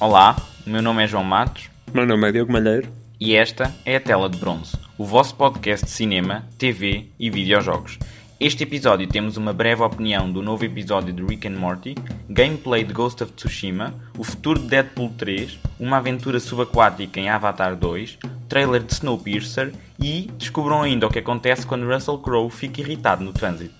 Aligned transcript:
Olá, 0.00 0.34
o 0.66 0.70
meu 0.70 0.80
nome 0.80 1.04
é 1.04 1.06
João 1.06 1.22
Matos. 1.22 1.68
Meu 1.92 2.06
nome 2.06 2.26
é 2.26 2.32
Diogo 2.32 2.50
Malheiro. 2.50 2.88
E 3.20 3.36
esta 3.36 3.70
é 3.84 3.96
a 3.96 4.00
Tela 4.00 4.30
de 4.30 4.38
Bronze, 4.38 4.74
o 4.96 5.04
vosso 5.04 5.34
podcast 5.34 5.84
de 5.84 5.92
cinema, 5.92 6.46
TV 6.56 7.10
e 7.18 7.28
videojogos. 7.28 7.98
Este 8.40 8.62
episódio 8.62 9.06
temos 9.06 9.36
uma 9.36 9.52
breve 9.52 9.82
opinião 9.82 10.32
do 10.32 10.40
novo 10.40 10.64
episódio 10.64 11.12
de 11.12 11.22
Rick 11.22 11.46
and 11.46 11.58
Morty, 11.58 11.94
gameplay 12.30 12.82
de 12.82 12.94
Ghost 12.94 13.22
of 13.22 13.34
Tsushima, 13.34 13.92
o 14.16 14.24
futuro 14.24 14.58
de 14.58 14.68
Deadpool 14.68 15.12
3, 15.18 15.58
uma 15.78 15.98
aventura 15.98 16.40
subaquática 16.40 17.20
em 17.20 17.28
Avatar 17.28 17.76
2, 17.76 18.16
trailer 18.48 18.82
de 18.82 18.94
Snowpiercer 18.94 19.74
e 19.98 20.30
descubram 20.38 20.80
ainda 20.80 21.08
o 21.08 21.10
que 21.10 21.18
acontece 21.18 21.66
quando 21.66 21.86
Russell 21.86 22.16
Crowe 22.16 22.48
fica 22.48 22.80
irritado 22.80 23.22
no 23.22 23.34
trânsito. 23.34 23.74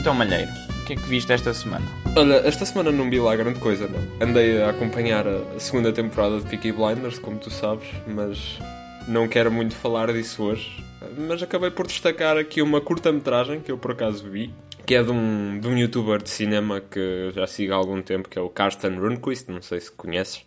Então, 0.00 0.14
Malheiro, 0.14 0.50
o 0.80 0.84
que 0.86 0.94
é 0.94 0.96
que 0.96 1.02
viste 1.02 1.30
esta 1.30 1.52
semana? 1.52 1.84
Olha, 2.16 2.36
esta 2.36 2.64
semana 2.64 2.90
não 2.90 3.10
vi 3.10 3.20
lá 3.20 3.36
grande 3.36 3.60
coisa, 3.60 3.86
não. 3.86 4.26
Andei 4.26 4.62
a 4.62 4.70
acompanhar 4.70 5.26
a 5.28 5.60
segunda 5.60 5.92
temporada 5.92 6.40
de 6.40 6.46
Peaky 6.46 6.72
Blinders, 6.72 7.18
como 7.18 7.38
tu 7.38 7.50
sabes, 7.50 7.86
mas 8.06 8.58
não 9.06 9.28
quero 9.28 9.52
muito 9.52 9.74
falar 9.74 10.10
disso 10.10 10.42
hoje. 10.42 10.82
Mas 11.18 11.42
acabei 11.42 11.70
por 11.70 11.86
destacar 11.86 12.38
aqui 12.38 12.62
uma 12.62 12.80
curta-metragem 12.80 13.60
que 13.60 13.70
eu 13.70 13.76
por 13.76 13.90
acaso 13.90 14.26
vi, 14.26 14.50
que 14.86 14.94
é 14.94 15.02
de 15.02 15.10
um, 15.10 15.60
de 15.60 15.68
um 15.68 15.76
youtuber 15.76 16.22
de 16.22 16.30
cinema 16.30 16.80
que 16.80 17.30
já 17.34 17.46
sigo 17.46 17.74
há 17.74 17.76
algum 17.76 18.00
tempo, 18.00 18.26
que 18.26 18.38
é 18.38 18.42
o 18.42 18.48
Karsten 18.48 18.98
Rundquist, 18.98 19.50
não 19.50 19.60
sei 19.60 19.80
se 19.80 19.92
conheces. 19.92 20.46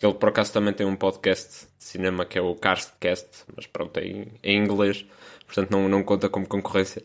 Ele 0.00 0.14
por 0.14 0.28
acaso 0.28 0.52
também 0.52 0.72
tem 0.72 0.86
um 0.86 0.94
podcast 0.94 1.66
de 1.76 1.84
cinema 1.84 2.24
que 2.24 2.38
é 2.38 2.40
o 2.40 2.54
Karstcast, 2.54 3.46
mas 3.56 3.66
pronto, 3.66 3.98
é 3.98 4.04
em, 4.04 4.28
é 4.44 4.52
em 4.52 4.62
inglês, 4.62 5.04
portanto 5.44 5.72
não, 5.72 5.88
não 5.88 6.04
conta 6.04 6.28
como 6.28 6.46
concorrência. 6.46 7.02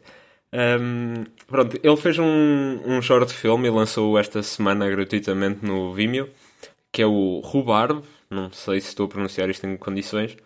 Um, 0.53 1.23
pronto, 1.47 1.79
ele 1.81 1.97
fez 1.97 2.19
um, 2.19 2.81
um 2.85 3.01
short 3.01 3.33
film 3.33 3.65
e 3.65 3.69
lançou 3.69 4.17
esta 4.17 4.43
semana 4.43 4.89
gratuitamente 4.89 5.65
no 5.65 5.93
Vimeo, 5.93 6.29
que 6.91 7.01
é 7.01 7.05
o 7.05 7.39
Rubarb. 7.39 8.03
Não 8.29 8.51
sei 8.51 8.79
se 8.79 8.89
estou 8.89 9.05
a 9.05 9.09
pronunciar 9.09 9.49
isto 9.49 9.65
em 9.65 9.77
condições, 9.77 10.37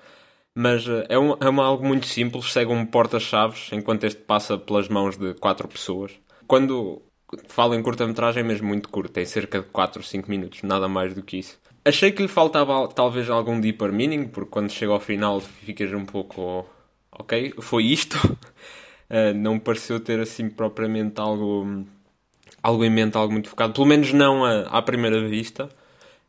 mas 0.55 0.87
eh, 0.87 1.05
é, 1.09 1.19
um, 1.19 1.35
é 1.39 1.49
uma, 1.49 1.65
algo 1.65 1.85
muito 1.85 2.07
simples. 2.07 2.51
Segue 2.51 2.71
um 2.71 2.85
porta-chaves 2.85 3.69
enquanto 3.71 4.03
este 4.05 4.21
passa 4.21 4.57
pelas 4.57 4.87
mãos 4.87 5.17
de 5.17 5.33
quatro 5.35 5.67
pessoas. 5.67 6.11
Quando 6.47 7.01
falo 7.47 7.75
em 7.75 7.81
curta-metragem, 7.83 8.41
é 8.41 8.43
mesmo 8.43 8.67
muito 8.67 8.89
curto, 8.89 9.11
tem 9.11 9.25
cerca 9.25 9.61
de 9.61 9.67
4 9.69 9.99
ou 9.99 10.03
5 10.05 10.29
minutos, 10.29 10.63
nada 10.63 10.87
mais 10.87 11.13
do 11.13 11.23
que 11.23 11.37
isso. 11.37 11.59
Achei 11.83 12.11
que 12.11 12.21
lhe 12.21 12.27
faltava 12.27 12.87
talvez 12.87 13.29
algum 13.29 13.59
deeper 13.59 13.91
meaning, 13.91 14.27
porque 14.27 14.49
quando 14.49 14.71
chega 14.71 14.91
ao 14.91 14.99
final 14.99 15.39
ficas 15.41 15.93
um 15.93 16.05
pouco. 16.05 16.65
Ok, 17.11 17.53
foi 17.61 17.85
isto. 17.85 18.17
uh, 19.09 19.33
não 19.35 19.59
pareceu 19.59 19.99
ter 19.99 20.19
assim 20.19 20.49
propriamente 20.49 21.19
algo, 21.19 21.85
algo 22.61 22.83
em 22.83 22.89
mente, 22.89 23.17
algo 23.17 23.33
muito 23.33 23.49
focado, 23.49 23.73
pelo 23.73 23.87
menos 23.87 24.11
não 24.13 24.43
à, 24.45 24.61
à 24.63 24.81
primeira 24.81 25.27
vista. 25.27 25.69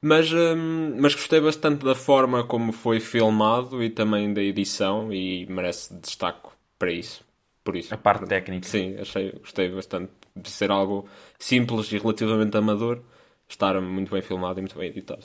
Mas, 0.00 0.32
um, 0.32 1.00
mas 1.00 1.14
gostei 1.14 1.40
bastante 1.40 1.84
da 1.84 1.94
forma 1.94 2.44
como 2.44 2.70
foi 2.72 3.00
filmado 3.00 3.82
e 3.82 3.90
também 3.90 4.32
da 4.32 4.42
edição 4.42 5.12
e 5.12 5.46
merece 5.46 5.94
destaque 5.94 6.48
para 6.78 6.92
isso. 6.92 7.24
Por 7.64 7.74
isso. 7.74 7.92
A 7.92 7.98
parte 7.98 8.26
técnica. 8.26 8.68
Sim, 8.68 8.96
achei, 9.00 9.32
gostei 9.32 9.68
bastante 9.68 10.12
de 10.36 10.50
ser 10.50 10.70
algo 10.70 11.08
simples 11.38 11.90
e 11.90 11.98
relativamente 11.98 12.56
amador, 12.56 13.02
estar 13.48 13.80
muito 13.80 14.12
bem 14.12 14.22
filmado 14.22 14.60
e 14.60 14.62
muito 14.62 14.78
bem 14.78 14.88
editado. 14.88 15.24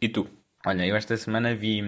E 0.00 0.08
tu? 0.08 0.28
Olha, 0.64 0.86
eu 0.86 0.94
esta 0.94 1.16
semana 1.16 1.54
vi, 1.54 1.82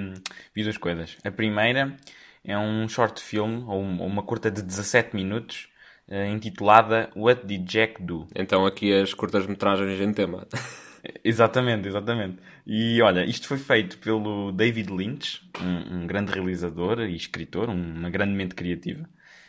vi 0.53 0.65
duas 0.65 0.79
coisas. 0.79 1.17
A 1.25 1.31
primeira 1.31 1.97
é 2.45 2.57
um 2.59 2.89
short 2.89 3.23
film, 3.23 3.67
ou 3.67 3.81
uma 3.81 4.23
curta 4.23 4.51
de 4.51 4.63
17 4.63 5.17
minutos, 5.17 5.69
uh, 6.09 6.27
intitulada 6.27 7.11
What 7.17 7.47
Did 7.47 7.65
Jack 7.65 8.03
Do? 8.03 8.29
Então 8.35 8.67
aqui 8.67 8.93
as 8.93 9.15
curtas-metragens 9.15 10.01
em 10.01 10.13
tema. 10.13 10.47
exatamente, 11.25 11.89
exatamente. 11.89 12.39
E 12.67 13.01
olha, 13.01 13.25
isto 13.25 13.49
foi 13.49 13.59
feito 13.59 13.99
pelo 13.99 14.53
David 14.53 14.93
Lynch, 14.93 15.41
um, 15.61 16.03
um 16.03 16.07
grande 16.07 16.33
realizador 16.33 17.01
e 17.01 17.17
escritor, 17.17 17.71
uma 17.71 18.11
grande 18.11 18.35
mente 18.35 18.55
criativa. 18.55 19.09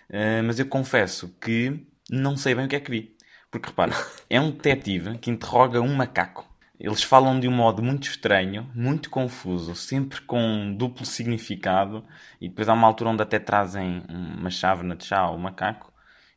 Uh, 0.09 0.43
mas 0.45 0.59
eu 0.59 0.65
confesso 0.67 1.35
que 1.41 1.85
não 2.09 2.37
sei 2.37 2.55
bem 2.55 2.65
o 2.65 2.69
que 2.69 2.75
é 2.75 2.79
que 2.79 2.91
vi. 2.91 3.15
Porque 3.51 3.69
repara, 3.69 3.93
é 4.29 4.39
um 4.39 4.51
detetive 4.51 5.17
que 5.17 5.29
interroga 5.29 5.81
um 5.81 5.93
macaco. 5.93 6.54
Eles 6.79 7.03
falam 7.03 7.39
de 7.39 7.47
um 7.47 7.51
modo 7.51 7.81
muito 7.81 8.03
estranho, 8.03 8.69
muito 8.75 9.09
confuso, 9.09 9.75
sempre 9.75 10.21
com 10.21 10.75
duplo 10.77 11.05
significado, 11.05 12.05
e 12.39 12.49
depois 12.49 12.67
há 12.67 12.73
uma 12.73 12.87
altura 12.87 13.11
onde 13.11 13.23
até 13.23 13.39
trazem 13.39 14.03
uma 14.09 14.49
chávena 14.49 14.95
de 14.95 15.05
chá 15.05 15.19
ao 15.19 15.37
macaco, 15.37 15.93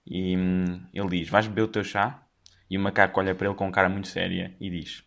e 0.07 0.37
hum, 0.37 0.81
ele 0.93 1.09
diz: 1.09 1.29
Vais 1.29 1.47
beber 1.47 1.63
o 1.63 1.69
teu 1.69 1.85
chá? 1.85 2.23
E 2.71 2.77
o 2.77 2.81
macaco 2.81 3.19
olha 3.21 3.35
para 3.35 3.49
ele 3.49 3.57
com 3.57 3.71
cara 3.73 3.89
muito 3.89 4.09
séria 4.09 4.55
e 4.61 4.71
diz: 4.71 5.03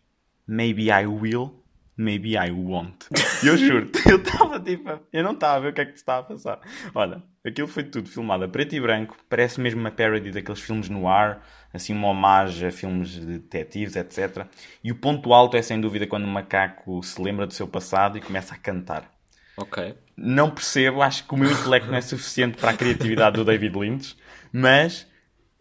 Maybe 0.46 0.90
I 0.90 1.06
will, 1.06 1.61
maybe 1.96 2.36
I 2.36 2.50
won't. 2.50 3.06
Eu 3.44 3.56
juro, 3.56 3.90
eu 4.08 4.16
estava 4.16 4.58
tipo, 4.60 5.00
eu 5.12 5.22
não 5.22 5.32
estava 5.32 5.56
a 5.56 5.60
ver 5.60 5.68
o 5.68 5.72
que 5.74 5.80
é 5.80 5.84
que 5.84 5.92
te 5.92 5.96
estava 5.96 6.20
a 6.20 6.22
passar. 6.24 6.60
Olha, 6.94 7.22
aquilo 7.44 7.68
foi 7.68 7.84
tudo 7.84 8.08
filmado 8.08 8.44
a 8.44 8.48
preto 8.48 8.74
e 8.74 8.80
branco, 8.80 9.16
parece 9.28 9.60
mesmo 9.60 9.80
uma 9.80 9.90
parody 9.90 10.30
daqueles 10.30 10.60
filmes 10.60 10.88
no 10.88 11.08
ar, 11.08 11.46
assim 11.72 11.92
uma 11.92 12.08
homenagem 12.08 12.68
a 12.68 12.72
filmes 12.72 13.10
de 13.10 13.38
detetives, 13.38 13.96
etc. 13.96 14.46
E 14.82 14.90
o 14.90 14.96
ponto 14.96 15.32
alto 15.32 15.56
é 15.56 15.62
sem 15.62 15.80
dúvida 15.80 16.06
quando 16.06 16.24
o 16.24 16.28
macaco 16.28 17.02
se 17.02 17.20
lembra 17.20 17.46
do 17.46 17.52
seu 17.52 17.66
passado 17.66 18.18
e 18.18 18.20
começa 18.20 18.54
a 18.54 18.58
cantar. 18.58 19.10
Ok. 19.56 19.94
Não 20.16 20.50
percebo, 20.50 21.02
acho 21.02 21.26
que 21.26 21.34
o 21.34 21.36
meu 21.36 21.50
intelecto 21.50 21.90
não 21.90 21.98
é 21.98 22.00
suficiente 22.00 22.58
para 22.58 22.70
a 22.70 22.76
criatividade 22.76 23.36
do 23.36 23.44
David 23.44 23.78
Lynch, 23.78 24.16
mas 24.52 25.06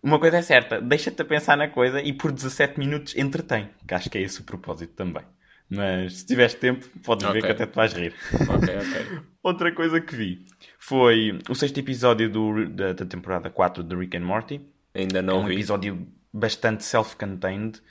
uma 0.03 0.17
coisa 0.17 0.37
é 0.37 0.41
certa, 0.41 0.81
deixa-te 0.81 1.21
a 1.21 1.25
pensar 1.25 1.55
na 1.55 1.67
coisa 1.67 2.01
e 2.01 2.13
por 2.13 2.31
17 2.31 2.79
minutos 2.79 3.15
entretém, 3.15 3.69
que 3.87 3.93
acho 3.93 4.09
que 4.09 4.17
é 4.17 4.21
esse 4.21 4.41
o 4.41 4.43
propósito 4.43 4.93
também. 4.93 5.23
Mas 5.71 6.17
se 6.17 6.25
tiveres 6.25 6.53
tempo, 6.53 6.85
podes 7.01 7.25
okay. 7.25 7.39
ver 7.39 7.47
que 7.47 7.51
até 7.53 7.65
te 7.65 7.75
vais 7.75 7.93
rir. 7.93 8.13
Ok, 8.33 8.75
ok. 8.75 9.21
Outra 9.41 9.71
coisa 9.71 10.01
que 10.01 10.13
vi 10.13 10.45
foi 10.77 11.39
o 11.49 11.55
sexto 11.55 11.79
episódio 11.79 12.29
do, 12.29 12.67
da, 12.69 12.91
da, 12.91 13.05
temporada 13.05 13.49
4 13.49 13.81
de 13.81 13.95
Rick 13.95 14.17
and 14.17 14.25
Morty. 14.25 14.61
Ainda 14.93 15.21
não 15.21 15.35
é 15.35 15.37
um 15.37 15.45
vi. 15.45 15.53
episódio 15.53 16.05
bastante 16.33 16.83
self-contained. 16.83 17.81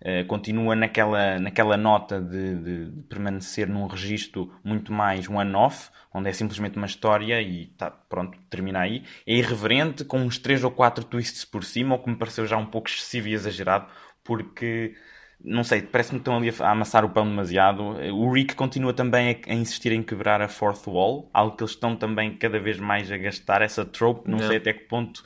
Uh, 0.00 0.26
continua 0.26 0.74
naquela, 0.74 1.38
naquela 1.38 1.76
nota 1.76 2.20
de, 2.20 2.54
de, 2.56 3.02
permanecer 3.02 3.68
num 3.68 3.86
registro 3.86 4.52
muito 4.64 4.92
mais 4.92 5.28
one-off, 5.28 5.90
onde 6.12 6.28
é 6.28 6.32
simplesmente 6.32 6.76
uma 6.76 6.86
história 6.86 7.40
e 7.40 7.66
tá, 7.76 7.90
pronto, 7.90 8.36
termina 8.50 8.80
aí. 8.80 9.04
É 9.24 9.34
irreverente, 9.34 10.04
com 10.04 10.18
uns 10.18 10.38
3 10.38 10.64
ou 10.64 10.72
4 10.72 11.04
twists 11.04 11.44
por 11.44 11.62
cima, 11.62 11.94
o 11.94 11.98
que 12.00 12.10
me 12.10 12.16
pareceu 12.16 12.46
já 12.46 12.56
um 12.56 12.66
pouco 12.66 12.88
excessivo 12.88 13.28
e 13.28 13.34
exagerado, 13.34 13.86
porque 14.24 14.94
não 15.42 15.62
sei, 15.62 15.82
parece-me 15.82 16.18
que 16.18 16.22
estão 16.22 16.36
ali 16.36 16.52
a 16.58 16.70
amassar 16.70 17.04
o 17.04 17.08
pão 17.08 17.24
demasiado. 17.24 17.82
O 17.82 18.32
Rick 18.32 18.54
continua 18.54 18.92
também 18.92 19.40
a, 19.46 19.54
insistir 19.54 19.92
em 19.92 20.02
quebrar 20.02 20.42
a 20.42 20.48
fourth 20.48 20.86
wall, 20.86 21.30
algo 21.32 21.56
que 21.56 21.62
eles 21.62 21.72
estão 21.72 21.94
também 21.94 22.34
cada 22.34 22.58
vez 22.58 22.78
mais 22.78 23.10
a 23.10 23.16
gastar, 23.16 23.62
essa 23.62 23.84
trope, 23.84 24.28
não, 24.28 24.38
não. 24.38 24.46
sei 24.46 24.56
até 24.56 24.72
que 24.72 24.84
ponto 24.84 25.22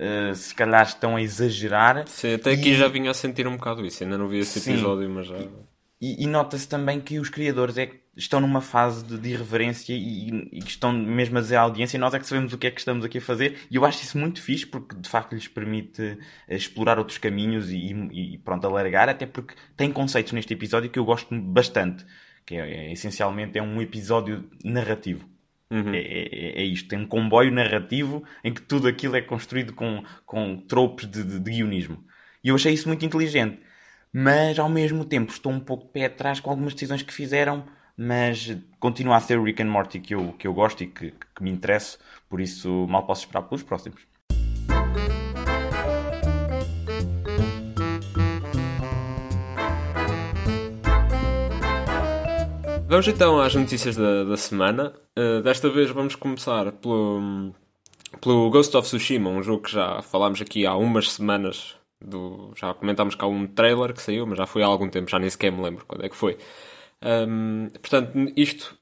uh, 0.00 0.34
se 0.34 0.54
calhar 0.54 0.82
estão 0.82 1.16
a 1.16 1.22
exagerar. 1.22 2.06
Sim, 2.08 2.34
até 2.34 2.52
aqui 2.52 2.70
e... 2.70 2.74
já 2.74 2.88
vinha 2.88 3.10
a 3.10 3.14
sentir 3.14 3.46
um 3.46 3.56
bocado 3.56 3.84
isso, 3.84 4.02
ainda 4.02 4.16
não 4.16 4.28
vi 4.28 4.38
esse 4.38 4.60
Sim. 4.60 4.72
episódio, 4.72 5.08
mas 5.10 5.26
já... 5.26 5.36
E, 6.00 6.24
e 6.24 6.26
nota-se 6.26 6.66
também 6.66 6.98
que 6.98 7.18
os 7.18 7.28
criadores 7.28 7.76
é, 7.76 7.90
estão 8.16 8.40
numa 8.40 8.62
fase 8.62 9.04
de, 9.04 9.18
de 9.18 9.30
irreverência 9.30 9.92
e, 9.94 10.60
que 10.60 10.70
estão 10.70 10.92
mesmo 10.92 11.36
a 11.36 11.40
dizer 11.42 11.56
à 11.56 11.60
audiência 11.60 11.98
e 11.98 12.00
nós 12.00 12.14
é 12.14 12.18
que 12.18 12.26
sabemos 12.26 12.54
o 12.54 12.58
que 12.58 12.66
é 12.66 12.70
que 12.70 12.80
estamos 12.80 13.04
aqui 13.04 13.18
a 13.18 13.20
fazer 13.20 13.58
e 13.70 13.76
eu 13.76 13.84
acho 13.84 14.02
isso 14.02 14.16
muito 14.16 14.40
fixe 14.40 14.66
porque 14.66 14.96
de 14.96 15.08
facto 15.08 15.34
lhes 15.34 15.46
permite 15.46 16.18
eh, 16.48 16.56
explorar 16.56 16.98
outros 16.98 17.18
caminhos 17.18 17.70
e, 17.70 17.92
e 18.12 18.38
pronto, 18.38 18.66
alargar, 18.66 19.10
até 19.10 19.26
porque 19.26 19.54
tem 19.76 19.92
conceitos 19.92 20.32
neste 20.32 20.54
episódio 20.54 20.88
que 20.88 20.98
eu 20.98 21.04
gosto 21.04 21.38
bastante, 21.38 22.06
que 22.46 22.54
é, 22.54 22.88
é 22.88 22.92
essencialmente 22.92 23.58
é 23.58 23.62
um 23.62 23.82
episódio 23.82 24.48
narrativo. 24.64 25.28
Uhum. 25.70 25.94
É, 25.94 25.98
é, 25.98 26.62
é, 26.62 26.64
isto, 26.64 26.88
tem 26.88 26.98
um 26.98 27.06
comboio 27.06 27.52
narrativo 27.52 28.24
em 28.42 28.52
que 28.52 28.62
tudo 28.62 28.88
aquilo 28.88 29.16
é 29.16 29.20
construído 29.22 29.72
com, 29.74 30.02
com 30.26 30.56
tropes 30.56 31.08
de, 31.08 31.22
de, 31.22 31.38
de 31.38 31.50
guionismo. 31.50 32.02
E 32.42 32.48
eu 32.48 32.54
achei 32.54 32.72
isso 32.72 32.88
muito 32.88 33.04
inteligente 33.04 33.60
mas 34.12 34.58
ao 34.58 34.68
mesmo 34.68 35.04
tempo 35.04 35.32
estou 35.32 35.52
um 35.52 35.60
pouco 35.60 35.86
de 35.86 35.92
pé 35.92 36.06
atrás 36.06 36.40
com 36.40 36.50
algumas 36.50 36.74
decisões 36.74 37.02
que 37.02 37.12
fizeram, 37.12 37.64
mas 37.96 38.56
continua 38.78 39.16
a 39.16 39.20
ser 39.20 39.38
o 39.38 39.44
Rick 39.44 39.62
and 39.62 39.70
Morty 39.70 40.00
que 40.00 40.14
eu, 40.14 40.32
que 40.32 40.46
eu 40.46 40.54
gosto 40.54 40.82
e 40.82 40.86
que, 40.86 41.12
que 41.12 41.42
me 41.42 41.50
interessa, 41.50 41.98
por 42.28 42.40
isso 42.40 42.86
mal 42.88 43.06
posso 43.06 43.22
esperar 43.22 43.42
pelos 43.42 43.62
próximos. 43.62 44.00
Vamos 52.90 53.06
então 53.06 53.40
às 53.40 53.54
notícias 53.54 53.94
da, 53.94 54.24
da 54.24 54.36
semana. 54.36 54.92
Uh, 55.16 55.40
desta 55.42 55.70
vez 55.70 55.90
vamos 55.90 56.16
começar 56.16 56.72
pelo, 56.72 57.52
pelo 58.20 58.50
Ghost 58.50 58.76
of 58.76 58.88
Tsushima, 58.88 59.30
um 59.30 59.40
jogo 59.40 59.62
que 59.62 59.70
já 59.70 60.02
falámos 60.02 60.42
aqui 60.42 60.66
há 60.66 60.74
umas 60.74 61.12
semanas 61.12 61.76
do, 62.00 62.52
já 62.56 62.72
comentámos 62.74 63.14
cá 63.14 63.26
um 63.26 63.46
trailer 63.46 63.92
que 63.94 64.02
saiu, 64.02 64.26
mas 64.26 64.38
já 64.38 64.46
foi 64.46 64.62
há 64.62 64.66
algum 64.66 64.88
tempo, 64.88 65.10
já 65.10 65.18
nem 65.18 65.30
sequer 65.30 65.52
me 65.52 65.62
lembro 65.62 65.84
quando 65.86 66.04
é 66.04 66.08
que 66.08 66.16
foi. 66.16 66.38
Um, 67.02 67.68
portanto, 67.80 68.12
isto 68.36 68.78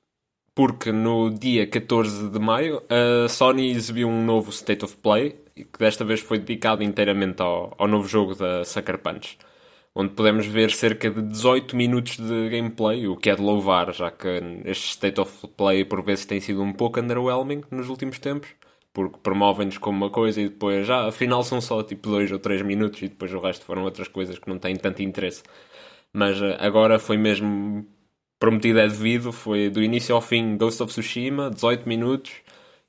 porque 0.55 0.91
no 0.91 1.31
dia 1.31 1.69
14 1.69 2.31
de 2.31 2.38
maio 2.41 2.82
a 2.88 3.29
Sony 3.29 3.70
exibiu 3.70 4.09
um 4.09 4.25
novo 4.25 4.50
State 4.50 4.85
of 4.85 4.97
Play, 4.97 5.37
que 5.55 5.79
desta 5.79 6.05
vez 6.05 6.20
foi 6.20 6.38
dedicado 6.41 6.82
inteiramente 6.82 7.41
ao, 7.41 7.75
ao 7.79 7.87
novo 7.87 8.09
jogo 8.09 8.35
da 8.35 8.65
Sucker 8.65 8.99
Punch, 8.99 9.38
onde 9.94 10.14
podemos 10.14 10.47
ver 10.47 10.73
cerca 10.73 11.11
de 11.11 11.23
18 11.23 11.76
minutos 11.76 12.17
de 12.17 12.49
gameplay, 12.50 13.06
o 13.06 13.17
que 13.17 13.31
é 13.31 13.37
de 13.37 13.43
louvar, 13.43 13.94
já 13.94 14.11
que 14.11 14.29
este 14.64 14.91
State 14.91 15.21
of 15.21 15.47
Play 15.56 15.85
por 15.85 16.03
vezes 16.03 16.26
tem 16.26 16.41
sido 16.41 16.61
um 16.61 16.73
pouco 16.73 16.99
underwhelming 17.00 17.62
nos 17.71 17.88
últimos 17.88 18.19
tempos, 18.19 18.49
porque 18.99 19.19
promovem-nos 19.23 19.79
como 19.79 19.97
uma 19.97 20.11
coisa 20.11 20.41
e 20.41 20.49
depois, 20.49 20.85
já, 20.85 21.05
ah, 21.05 21.09
afinal 21.09 21.45
são 21.45 21.61
só 21.61 21.85
tipo 21.85 22.09
2 22.11 22.33
ou 22.33 22.39
3 22.41 22.62
minutos 22.62 23.00
e 23.00 23.06
depois 23.09 23.33
o 23.33 23.39
resto 23.39 23.65
foram 23.65 23.85
outras 23.85 24.09
coisas 24.09 24.41
que 24.41 24.49
não 24.49 24.59
têm 24.59 24.75
tanto 24.75 25.00
interesse. 25.03 25.45
Mas 26.12 26.43
eh, 26.43 26.56
agora 26.59 26.99
foi 26.99 27.17
mesmo 27.17 27.87
prometido 28.41 28.81
é 28.81 28.89
devido, 28.89 29.33
foi 29.33 29.71
do 29.71 29.81
início 29.83 30.15
ao 30.15 30.21
fim 30.21 30.56
Ghost 30.56 30.83
of 30.83 30.93
Tsushima, 30.93 31.49
18 31.49 31.89
minutos 31.89 32.33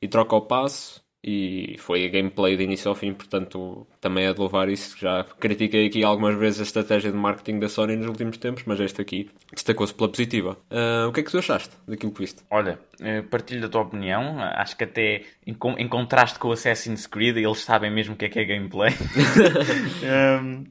e 0.02 0.08
troca 0.08 0.36
o 0.36 0.42
passo 0.42 1.00
e 1.24 1.76
foi 1.80 2.06
a 2.06 2.10
gameplay 2.10 2.56
de 2.56 2.64
início 2.64 2.88
ao 2.88 2.96
fim, 2.96 3.14
portanto 3.14 3.86
também 4.00 4.26
é 4.26 4.34
de 4.34 4.40
louvar 4.40 4.70
isso. 4.70 4.98
Já 4.98 5.26
critiquei 5.40 5.88
aqui 5.88 6.04
algumas 6.04 6.38
vezes 6.38 6.62
a 6.62 6.64
estratégia 6.64 7.12
de 7.12 7.18
marketing 7.18 7.60
da 7.60 7.68
Sony 7.68 7.96
nos 7.98 8.08
últimos 8.08 8.38
tempos, 8.38 8.64
mas 8.66 8.80
este 8.80 9.02
aqui 9.02 9.30
destacou-se 9.54 9.94
pela 9.94 10.10
positiva. 10.10 10.58
Uh, 10.72 11.10
o 11.10 11.12
que 11.12 11.20
é 11.20 11.24
que 11.24 11.32
tu 11.32 11.38
achaste 11.38 11.76
daquilo 11.88 12.14
que 12.14 12.22
viste? 12.22 12.42
Olha, 12.50 12.80
eh, 13.02 13.22
partilho 13.22 13.62
da 13.62 13.68
tua 13.68 13.82
opinião, 13.82 14.40
acho 14.40 14.78
que 14.78 14.86
até 14.86 15.24
em, 15.46 15.58
em 15.78 15.88
contraste 15.88 16.40
com 16.40 16.48
o 16.48 16.52
Assassin's 16.54 17.06
Creed, 17.06 17.38
eles 17.38 17.60
sabem 17.60 17.92
mesmo 17.92 18.14
o 18.14 18.18
que 18.18 18.26
é 18.26 18.30
que 18.30 18.40
é 18.40 18.46
gameplay. 18.46 18.92
um, 20.42 20.64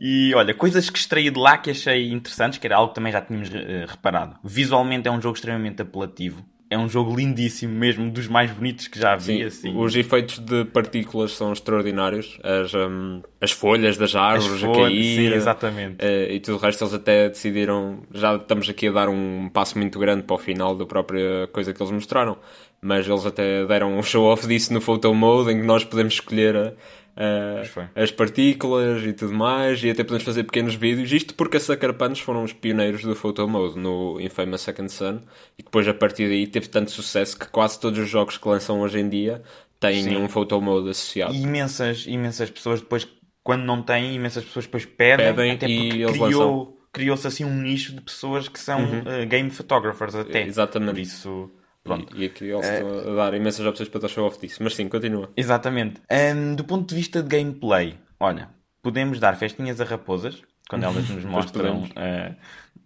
e 0.00 0.32
olha, 0.34 0.54
coisas 0.54 0.88
que 0.88 0.98
extraí 0.98 1.30
de 1.30 1.38
lá 1.38 1.58
que 1.58 1.70
achei 1.70 2.12
interessantes, 2.12 2.58
que 2.58 2.66
era 2.66 2.76
algo 2.76 2.90
que 2.90 2.94
também 2.94 3.12
já 3.12 3.20
tínhamos 3.20 3.48
uh, 3.48 3.86
reparado. 3.88 4.38
Visualmente 4.44 5.08
é 5.08 5.10
um 5.10 5.20
jogo 5.20 5.34
extremamente 5.34 5.82
apelativo 5.82 6.44
é 6.68 6.76
um 6.76 6.88
jogo 6.88 7.14
lindíssimo 7.14 7.72
mesmo, 7.72 8.10
dos 8.10 8.26
mais 8.26 8.50
bonitos 8.50 8.88
que 8.88 8.98
já 8.98 9.14
vi. 9.14 9.22
Sim, 9.22 9.42
assim. 9.42 9.76
Os 9.76 9.94
efeitos 9.94 10.38
de 10.38 10.64
partículas 10.64 11.32
são 11.32 11.52
extraordinários. 11.52 12.38
As, 12.42 12.74
um, 12.74 13.22
as 13.40 13.52
folhas 13.52 13.96
das 13.96 14.14
árvores 14.14 14.60
folhas, 14.60 14.76
a 14.76 14.82
cair. 14.82 15.30
Sim, 15.30 15.34
exatamente. 15.34 16.04
Uh, 16.04 16.32
e 16.32 16.40
tudo 16.40 16.56
o 16.56 16.60
resto 16.60 16.84
eles 16.84 16.94
até 16.94 17.28
decidiram. 17.28 18.02
Já 18.12 18.34
estamos 18.34 18.68
aqui 18.68 18.88
a 18.88 18.92
dar 18.92 19.08
um 19.08 19.48
passo 19.48 19.78
muito 19.78 19.98
grande 19.98 20.24
para 20.24 20.34
o 20.34 20.38
final 20.38 20.74
da 20.74 20.84
própria 20.84 21.46
coisa 21.52 21.72
que 21.72 21.80
eles 21.80 21.92
mostraram. 21.92 22.36
Mas 22.80 23.08
eles 23.08 23.24
até 23.24 23.64
deram 23.64 23.96
um 23.96 24.02
show-off 24.02 24.46
disso 24.46 24.72
no 24.72 24.80
Photo 24.80 25.14
Mode, 25.14 25.52
em 25.52 25.60
que 25.60 25.66
nós 25.66 25.84
podemos 25.84 26.14
escolher 26.14 26.56
a, 26.56 26.72
uh, 27.16 27.88
as 27.94 28.10
partículas 28.10 29.02
e 29.02 29.12
tudo 29.12 29.32
mais, 29.32 29.82
e 29.82 29.90
até 29.90 30.04
podemos 30.04 30.24
fazer 30.24 30.44
pequenos 30.44 30.74
vídeos. 30.74 31.10
Isto 31.10 31.34
porque 31.34 31.56
a 31.56 31.60
Sucker 31.60 31.94
Punch 31.94 32.22
foram 32.22 32.44
os 32.44 32.52
pioneiros 32.52 33.02
do 33.02 33.14
Photo 33.14 33.48
Mode 33.48 33.78
no 33.78 34.20
Infamous 34.20 34.60
Second 34.60 34.92
Son, 34.92 35.20
e 35.58 35.62
depois 35.62 35.88
a 35.88 35.94
partir 35.94 36.28
daí 36.28 36.46
teve 36.46 36.68
tanto 36.68 36.90
sucesso 36.90 37.38
que 37.38 37.48
quase 37.48 37.80
todos 37.80 37.98
os 37.98 38.08
jogos 38.08 38.36
que 38.36 38.48
lançam 38.48 38.80
hoje 38.80 38.98
em 38.98 39.08
dia 39.08 39.42
têm 39.80 40.04
Sim. 40.04 40.16
um 40.16 40.28
Photo 40.28 40.60
Mode 40.60 40.90
associado. 40.90 41.34
E 41.34 41.42
imensas, 41.42 42.06
imensas 42.06 42.50
pessoas 42.50 42.80
depois, 42.80 43.08
quando 43.42 43.64
não 43.64 43.82
têm, 43.82 44.14
imensas 44.14 44.44
pessoas 44.44 44.66
depois 44.66 44.84
pedem, 44.84 45.26
pedem 45.34 45.52
até 45.52 45.68
e 45.68 46.02
eles 46.02 46.18
criou, 46.18 46.78
criou-se 46.92 47.26
assim 47.26 47.44
um 47.44 47.62
nicho 47.62 47.94
de 47.94 48.00
pessoas 48.00 48.48
que 48.48 48.58
são 48.58 48.80
uhum. 48.80 49.00
uh, 49.00 49.26
game 49.26 49.50
photographers 49.50 50.14
até. 50.14 50.42
Exatamente. 50.42 50.92
Por 50.92 51.00
isso 51.00 51.50
Pronto. 51.86 52.16
E, 52.16 52.22
e 52.22 52.26
aqui 52.26 52.44
eles 52.44 52.66
é... 52.66 52.74
estão 52.74 53.12
a 53.12 53.14
dar 53.16 53.34
imensas 53.34 53.64
opções 53.64 53.88
para 53.88 54.00
dar 54.00 54.08
show 54.08 54.26
off 54.26 54.38
disso. 54.38 54.62
Mas 54.62 54.74
sim, 54.74 54.88
continua. 54.88 55.30
Exatamente. 55.36 56.00
Um, 56.10 56.54
do 56.54 56.64
ponto 56.64 56.88
de 56.88 56.94
vista 56.94 57.22
de 57.22 57.28
gameplay, 57.28 57.94
olha, 58.20 58.48
podemos 58.82 59.18
dar 59.18 59.36
festinhas 59.36 59.80
a 59.80 59.84
raposas 59.84 60.42
quando 60.68 60.84
elas 60.84 61.08
nos 61.08 61.24
mostram 61.26 61.82
uh, 61.82 62.34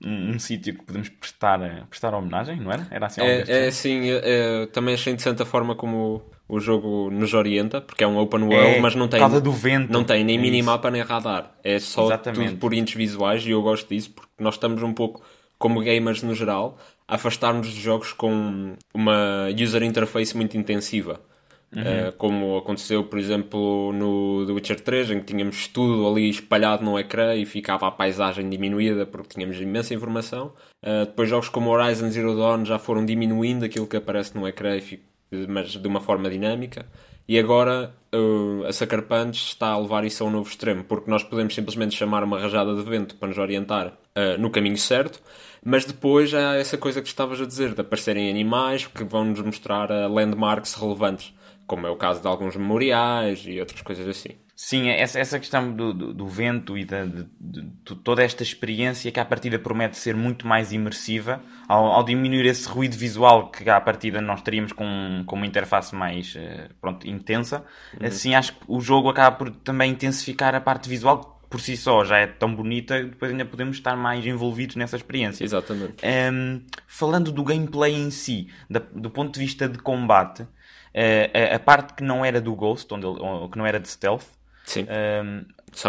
um, 0.05 0.35
um 0.35 0.39
sítio 0.39 0.75
que 0.75 0.85
podemos 0.85 1.09
prestar, 1.09 1.61
uh, 1.61 1.87
prestar 1.87 2.15
homenagem, 2.15 2.61
não 2.61 2.73
era? 2.73 2.87
Era 2.91 3.07
assim 3.07 3.21
É, 3.21 3.67
é 3.67 3.71
sim, 3.71 4.11
é, 4.11 4.21
é, 4.23 4.67
também 4.67 4.95
achei 4.95 5.13
interessante 5.13 5.43
a 5.43 5.47
forma 5.47 5.75
como 5.75 6.23
o 6.49 6.59
jogo 6.59 7.11
nos 7.11 7.33
orienta, 7.33 7.81
porque 7.81 8.03
é 8.03 8.07
um 8.07 8.19
open 8.19 8.43
world, 8.43 8.77
é, 8.77 8.81
mas 8.81 8.95
não 8.95 9.07
tem, 9.07 9.21
do 9.41 9.53
vento. 9.53 9.93
não 9.93 10.03
tem 10.03 10.25
nem 10.25 10.37
é 10.37 10.41
minimapa 10.41 10.91
nem 10.91 11.03
radar. 11.03 11.55
É 11.63 11.79
só 11.79 12.07
Exatamente. 12.07 12.51
tudo 12.51 12.59
por 12.59 12.75
índices 12.75 12.97
visuais 12.97 13.47
e 13.47 13.51
eu 13.51 13.63
gosto 13.63 13.89
disso 13.89 14.11
porque 14.11 14.33
nós 14.39 14.55
estamos 14.55 14.83
um 14.83 14.93
pouco 14.93 15.23
como 15.59 15.81
gamers 15.81 16.23
no 16.23 16.35
geral, 16.35 16.79
afastar-nos 17.11 17.69
de 17.69 17.81
jogos 17.81 18.13
com 18.13 18.77
uma 18.95 19.49
user 19.51 19.83
interface 19.83 20.37
muito 20.37 20.57
intensiva. 20.57 21.21
Uhum. 21.75 21.83
Uh, 21.83 22.13
como 22.17 22.59
aconteceu, 22.59 23.05
por 23.05 23.19
exemplo, 23.19 23.93
no 23.93 24.45
The 24.47 24.53
Witcher 24.53 24.81
3, 24.81 25.11
em 25.11 25.21
que 25.21 25.27
tínhamos 25.27 25.69
tudo 25.69 26.09
ali 26.09 26.29
espalhado 26.29 26.85
no 26.85 26.99
ecrã 26.99 27.35
e 27.35 27.47
ficava 27.47 27.87
a 27.87 27.91
paisagem 27.93 28.49
diminuída 28.49 29.07
porque 29.07 29.35
tínhamos 29.35 29.61
imensa 29.61 29.95
informação. 29.95 30.53
Uh, 30.83 31.07
depois, 31.07 31.29
jogos 31.29 31.49
como 31.49 31.71
Horizon 31.71 32.11
Zero 32.11 32.37
Dawn 32.37 32.65
já 32.65 32.79
foram 32.79 33.05
diminuindo 33.05 33.65
aquilo 33.65 33.87
que 33.87 33.97
aparece 33.97 34.37
no 34.37 34.49
ecrã, 34.49 34.79
mas 35.49 35.71
de 35.71 35.87
uma 35.87 36.01
forma 36.01 36.29
dinâmica. 36.29 36.87
E 37.31 37.39
agora 37.39 37.95
uh, 38.13 38.65
a 38.67 38.73
Sucker 38.73 39.03
Punch 39.03 39.37
está 39.37 39.69
a 39.69 39.79
levar 39.79 40.03
isso 40.05 40.25
a 40.25 40.27
um 40.27 40.31
novo 40.31 40.51
extremo, 40.51 40.83
porque 40.83 41.09
nós 41.09 41.23
podemos 41.23 41.55
simplesmente 41.55 41.95
chamar 41.95 42.25
uma 42.25 42.41
rajada 42.41 42.75
de 42.75 42.83
vento 42.83 43.15
para 43.15 43.29
nos 43.29 43.39
orientar 43.39 43.93
no 44.41 44.51
caminho 44.51 44.77
certo, 44.77 45.23
mas 45.65 45.85
depois 45.85 46.35
há 46.35 46.57
essa 46.57 46.77
coisa 46.77 47.01
que 47.01 47.07
estavas 47.07 47.41
a 47.41 47.47
dizer, 47.47 47.73
de 47.73 47.83
aparecerem 47.83 48.29
animais 48.29 48.85
que 48.89 49.05
vão 49.05 49.27
nos 49.27 49.41
mostrar 49.41 49.93
uh, 49.93 50.13
landmarks 50.13 50.75
relevantes, 50.75 51.33
como 51.69 51.87
é 51.87 51.91
o 51.91 51.95
caso 51.95 52.21
de 52.21 52.27
alguns 52.27 52.57
memoriais 52.57 53.45
e 53.47 53.61
outras 53.61 53.81
coisas 53.81 54.09
assim. 54.09 54.31
Sim, 54.63 54.91
essa, 54.91 55.19
essa 55.19 55.39
questão 55.39 55.73
do, 55.73 55.95
do, 55.95 56.13
do 56.13 56.27
vento 56.27 56.77
e 56.77 56.85
de, 56.85 57.07
de, 57.07 57.27
de, 57.41 57.95
toda 58.05 58.23
esta 58.23 58.43
experiência 58.43 59.11
que 59.11 59.19
à 59.19 59.25
partida 59.25 59.59
promete 59.59 59.97
ser 59.97 60.15
muito 60.15 60.47
mais 60.47 60.71
imersiva, 60.71 61.41
ao, 61.67 61.87
ao, 61.87 62.05
diminuir 62.05 62.45
esse 62.45 62.69
ruído 62.69 62.95
visual 62.95 63.51
que 63.51 63.71
à 63.71 63.81
partida 63.81 64.21
nós 64.21 64.43
teríamos 64.43 64.73
com, 64.73 65.25
com 65.25 65.35
uma 65.35 65.47
interface 65.47 65.95
mais 65.95 66.35
uh, 66.35 66.75
pronto, 66.79 67.09
intensa, 67.09 67.65
uhum. 67.99 68.07
assim 68.07 68.35
acho 68.35 68.53
que 68.53 68.61
o 68.69 68.83
jogo 68.83 69.09
acaba 69.09 69.35
por 69.35 69.51
também 69.51 69.93
intensificar 69.93 70.55
a 70.55 70.61
parte 70.61 70.91
visual 70.91 71.41
por 71.49 71.59
si 71.59 71.75
só 71.75 72.05
já 72.05 72.19
é 72.19 72.27
tão 72.27 72.55
bonita, 72.55 73.03
depois 73.03 73.33
ainda 73.33 73.47
podemos 73.47 73.79
estar 73.79 73.97
mais 73.97 74.27
envolvidos 74.27 74.77
nessa 74.77 74.95
experiência. 74.95 75.43
Exatamente. 75.43 76.05
Um, 76.05 76.61
falando 76.87 77.33
do 77.33 77.43
gameplay 77.43 77.95
em 77.95 78.11
si, 78.11 78.49
da, 78.69 78.79
do 78.95 79.09
ponto 79.09 79.33
de 79.33 79.41
vista 79.41 79.67
de 79.67 79.79
combate, 79.79 80.43
uh, 80.43 80.49
a, 81.53 81.57
a, 81.57 81.59
parte 81.59 81.95
que 81.95 82.05
não 82.05 82.23
era 82.23 82.43
do 82.43 82.55
Ghost, 82.55 82.93
onde 82.93 83.07
ele, 83.07 83.19
que 83.51 83.57
não 83.57 83.65
era 83.65 83.81
de 83.81 83.89
stealth, 83.89 84.39
Sim. 84.65 84.87
Um, 85.25 85.45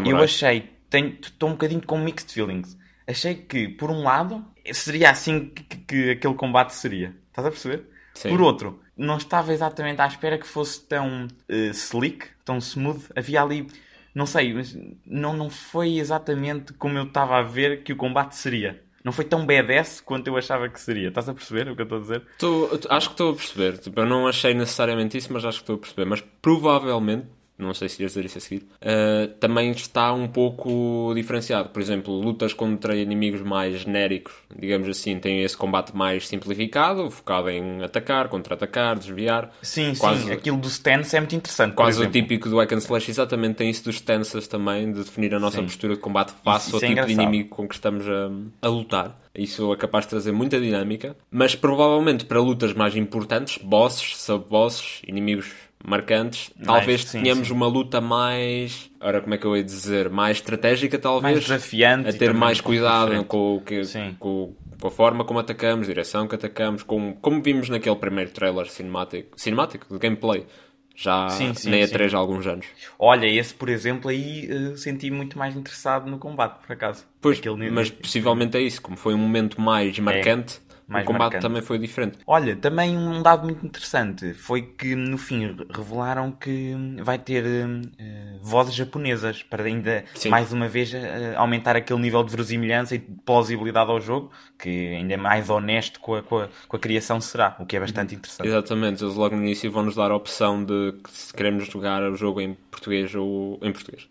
eu 0.07 0.17
achei, 0.17 0.69
estou 0.93 1.49
um 1.49 1.53
bocadinho 1.53 1.85
com 1.85 1.97
mixed 1.97 2.31
feelings. 2.33 2.77
Achei 3.07 3.35
que, 3.35 3.67
por 3.67 3.89
um 3.89 4.03
lado, 4.03 4.45
seria 4.73 5.09
assim 5.09 5.49
que, 5.49 5.63
que, 5.63 5.77
que 5.77 6.11
aquele 6.11 6.35
combate 6.35 6.73
seria. 6.73 7.15
Estás 7.29 7.47
a 7.47 7.51
perceber? 7.51 7.85
Sim. 8.13 8.29
Por 8.29 8.41
outro, 8.41 8.81
não 8.95 9.17
estava 9.17 9.53
exatamente 9.53 10.01
à 10.01 10.07
espera 10.07 10.37
que 10.37 10.47
fosse 10.47 10.81
tão 10.81 11.25
uh, 11.25 11.71
slick, 11.71 12.27
tão 12.45 12.57
smooth. 12.57 13.07
Havia 13.15 13.41
ali 13.41 13.67
não 14.13 14.25
sei, 14.25 14.53
mas 14.53 14.77
não, 15.05 15.35
não 15.35 15.49
foi 15.49 15.97
exatamente 15.97 16.73
como 16.73 16.97
eu 16.97 17.03
estava 17.03 17.37
a 17.37 17.41
ver 17.41 17.83
que 17.83 17.93
o 17.93 17.95
combate 17.95 18.35
seria. 18.35 18.81
Não 19.03 19.11
foi 19.11 19.25
tão 19.25 19.45
badass 19.45 19.99
quanto 19.99 20.27
eu 20.27 20.37
achava 20.37 20.69
que 20.69 20.79
seria. 20.79 21.07
Estás 21.07 21.27
a 21.27 21.33
perceber 21.33 21.67
o 21.69 21.75
que 21.75 21.81
eu 21.81 21.85
estou 21.85 21.97
a 21.97 22.01
dizer? 22.01 22.23
Tô, 22.37 22.69
acho 22.89 23.07
que 23.07 23.13
estou 23.13 23.31
a 23.31 23.35
perceber. 23.35 23.77
Tipo, 23.79 24.01
eu 24.01 24.05
não 24.05 24.27
achei 24.27 24.53
necessariamente 24.53 25.17
isso, 25.17 25.33
mas 25.33 25.43
acho 25.43 25.59
que 25.59 25.63
estou 25.63 25.75
a 25.75 25.79
perceber. 25.79 26.05
Mas 26.05 26.21
provavelmente 26.41 27.25
não 27.61 27.73
sei 27.73 27.89
se 27.89 28.01
ias 28.01 28.11
dizer 28.11 28.25
isso 28.25 28.37
a 28.37 28.41
seguir, 28.41 28.63
uh, 28.81 29.27
também 29.39 29.71
está 29.71 30.13
um 30.13 30.27
pouco 30.27 31.13
diferenciado. 31.15 31.69
Por 31.69 31.81
exemplo, 31.81 32.13
lutas 32.13 32.53
contra 32.53 32.95
inimigos 32.95 33.41
mais 33.41 33.81
genéricos, 33.81 34.33
digamos 34.57 34.87
assim, 34.87 35.19
tem 35.19 35.43
esse 35.43 35.55
combate 35.55 35.95
mais 35.95 36.27
simplificado, 36.27 37.09
focado 37.09 37.49
em 37.49 37.83
atacar, 37.83 38.27
contra-atacar, 38.29 38.97
desviar. 38.97 39.51
Sim, 39.61 39.93
quase, 39.95 40.23
sim, 40.23 40.31
aquilo 40.31 40.57
do 40.57 40.67
stance 40.67 41.15
é 41.15 41.19
muito 41.19 41.35
interessante. 41.35 41.73
Quase 41.73 42.03
o 42.03 42.09
típico 42.09 42.49
do 42.49 42.57
hack 42.57 42.71
and 42.73 42.77
slash, 42.77 43.09
exatamente 43.09 43.55
tem 43.55 43.69
isso 43.69 43.83
dos 43.83 43.95
stances 43.95 44.47
também, 44.47 44.91
de 44.91 45.03
definir 45.03 45.33
a 45.33 45.39
nossa 45.39 45.57
sim. 45.57 45.63
postura 45.63 45.95
de 45.95 46.01
combate 46.01 46.33
face 46.43 46.73
ao 46.73 46.81
é 46.81 46.87
tipo 46.87 47.05
de 47.05 47.13
inimigo 47.13 47.49
com 47.49 47.67
que 47.67 47.75
estamos 47.75 48.05
a, 48.07 48.31
a 48.61 48.67
lutar. 48.67 49.17
Isso 49.33 49.71
é 49.71 49.77
capaz 49.77 50.05
de 50.05 50.09
trazer 50.09 50.31
muita 50.31 50.59
dinâmica, 50.59 51.15
mas 51.29 51.55
provavelmente 51.55 52.25
para 52.25 52.39
lutas 52.39 52.73
mais 52.73 52.95
importantes, 52.95 53.57
bosses, 53.63 54.17
sub-bosses, 54.17 55.01
inimigos 55.07 55.51
marcantes, 55.85 56.51
talvez 56.63 57.03
sim, 57.03 57.21
tenhamos 57.21 57.47
sim. 57.47 57.53
uma 57.53 57.67
luta 57.67 57.99
mais. 57.99 58.89
Ora, 58.99 59.21
como 59.21 59.33
é 59.33 59.37
que 59.37 59.45
eu 59.45 59.55
ia 59.55 59.63
dizer? 59.63 60.09
Mais 60.09 60.37
estratégica, 60.37 60.97
talvez. 60.99 61.33
Mais 61.33 61.43
desafiante. 61.43 62.09
A 62.09 62.13
ter 62.13 62.33
mais 62.33 62.61
cuidado 62.61 63.23
com, 63.25 63.55
o 63.55 63.61
que, 63.61 63.81
com, 64.19 64.53
com, 64.79 64.87
a 64.87 64.91
forma 64.91 65.23
como 65.23 65.39
atacamos, 65.39 65.87
direção 65.87 66.27
que 66.27 66.35
atacamos, 66.35 66.83
com, 66.83 67.13
como 67.15 67.41
vimos 67.41 67.69
naquele 67.69 67.95
primeiro 67.95 68.31
trailer 68.31 68.67
cinemático, 68.67 69.39
cinemático 69.39 69.91
de 69.91 69.99
gameplay. 69.99 70.45
Já 70.93 71.29
sim, 71.29 71.53
sim, 71.53 71.69
nem 71.69 71.83
a 71.83 71.87
3 71.87 72.13
há 72.13 72.17
alguns 72.17 72.45
anos. 72.45 72.67
Olha, 72.99 73.25
esse, 73.25 73.53
por 73.53 73.69
exemplo, 73.69 74.09
aí 74.09 74.47
uh, 74.51 74.77
senti 74.77 75.09
muito 75.09 75.37
mais 75.37 75.55
interessado 75.55 76.09
no 76.09 76.19
combate, 76.19 76.59
por 76.65 76.73
acaso. 76.73 77.05
Pois, 77.19 77.41
mas 77.71 77.89
possivelmente 77.89 78.57
é 78.57 78.61
isso. 78.61 78.81
Como 78.81 78.97
foi 78.97 79.13
um 79.13 79.17
momento 79.17 79.59
mais 79.59 79.97
marcante, 79.97 80.59
mais 80.91 81.03
o 81.05 81.07
combate 81.07 81.33
marcante. 81.33 81.41
também 81.41 81.61
foi 81.61 81.79
diferente. 81.79 82.17
Olha, 82.27 82.55
também 82.55 82.97
um 82.97 83.21
dado 83.23 83.43
muito 83.45 83.65
interessante 83.65 84.33
foi 84.33 84.61
que 84.61 84.95
no 84.95 85.17
fim 85.17 85.47
re- 85.47 85.65
revelaram 85.73 86.31
que 86.31 86.75
vai 87.01 87.17
ter 87.17 87.43
eh, 87.45 88.37
vozes 88.41 88.75
japonesas 88.75 89.41
para 89.43 89.63
ainda 89.63 90.03
Sim. 90.13 90.29
mais 90.29 90.51
uma 90.51 90.67
vez 90.67 90.93
eh, 90.93 91.33
aumentar 91.35 91.75
aquele 91.75 91.99
nível 91.99 92.23
de 92.23 92.31
verosimilhança 92.31 92.95
e 92.95 92.97
de 92.99 93.05
plausibilidade 93.25 93.89
ao 93.89 94.01
jogo, 94.01 94.31
que 94.59 94.69
ainda 94.95 95.13
é 95.13 95.17
mais 95.17 95.49
honesto 95.49 95.99
com 95.99 96.15
a, 96.15 96.21
com 96.21 96.39
a, 96.39 96.49
com 96.67 96.75
a 96.75 96.79
criação 96.79 97.19
será, 97.21 97.55
o 97.59 97.65
que 97.65 97.75
é 97.75 97.79
bastante 97.79 98.13
interessante. 98.15 98.47
Exatamente, 98.47 99.03
eles 99.03 99.15
logo 99.15 99.35
no 99.35 99.41
início 99.41 99.71
vão 99.71 99.83
nos 99.83 99.95
dar 99.95 100.11
a 100.11 100.15
opção 100.15 100.63
de 100.63 100.93
que 101.03 101.11
se 101.11 101.33
queremos 101.33 101.65
jogar 101.67 102.03
o 102.03 102.15
jogo 102.15 102.41
em 102.41 102.53
português 102.69 103.13
ou 103.15 103.57
em 103.61 103.71
português. 103.71 104.07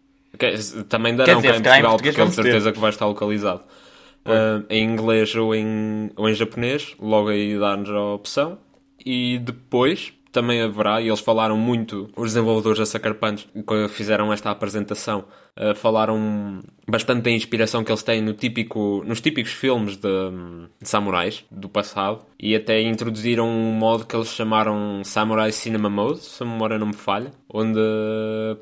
Também 0.88 1.14
darão 1.14 1.40
dizer, 1.40 1.60
cá 1.60 1.78
em 1.78 1.82
Portugal, 1.82 1.96
porque 1.96 2.08
é 2.08 2.12
ter. 2.12 2.30
certeza 2.32 2.72
que 2.72 2.78
vai 2.78 2.90
estar 2.90 3.06
localizado. 3.06 3.62
Ah, 4.24 4.62
em 4.68 4.84
inglês 4.84 5.34
ou 5.34 5.54
em, 5.54 6.10
ou 6.16 6.28
em 6.28 6.34
japonês, 6.34 6.94
logo 7.00 7.28
aí 7.28 7.58
dá-nos 7.58 7.90
a 7.90 8.14
opção. 8.14 8.58
E 9.04 9.38
depois 9.38 10.12
também 10.32 10.62
haverá, 10.62 11.00
e 11.00 11.08
eles 11.08 11.20
falaram 11.20 11.56
muito, 11.56 12.08
os 12.16 12.30
desenvolvedores 12.30 12.78
da 12.78 12.86
Sucker 12.86 13.14
Punch, 13.14 13.48
quando 13.64 13.88
fizeram 13.88 14.32
esta 14.32 14.50
apresentação, 14.50 15.24
ah, 15.56 15.74
falaram 15.74 16.60
bastante 16.88 17.22
da 17.22 17.30
inspiração 17.30 17.84
que 17.84 17.90
eles 17.90 18.02
têm 18.02 18.22
no 18.22 18.32
típico, 18.32 19.02
nos 19.06 19.20
típicos 19.20 19.52
filmes 19.52 19.96
de, 19.96 20.08
de 20.80 20.88
samurais 20.88 21.44
do 21.50 21.68
passado 21.68 22.24
e 22.38 22.54
até 22.54 22.80
introduziram 22.80 23.46
um 23.46 23.72
modo 23.72 24.06
que 24.06 24.16
eles 24.16 24.28
chamaram 24.28 25.02
Samurai 25.04 25.52
Cinema 25.52 25.90
Mode, 25.90 26.20
se 26.20 26.42
a 26.42 26.46
memória 26.46 26.78
não 26.78 26.86
me 26.88 26.94
falha, 26.94 27.32
onde 27.52 27.78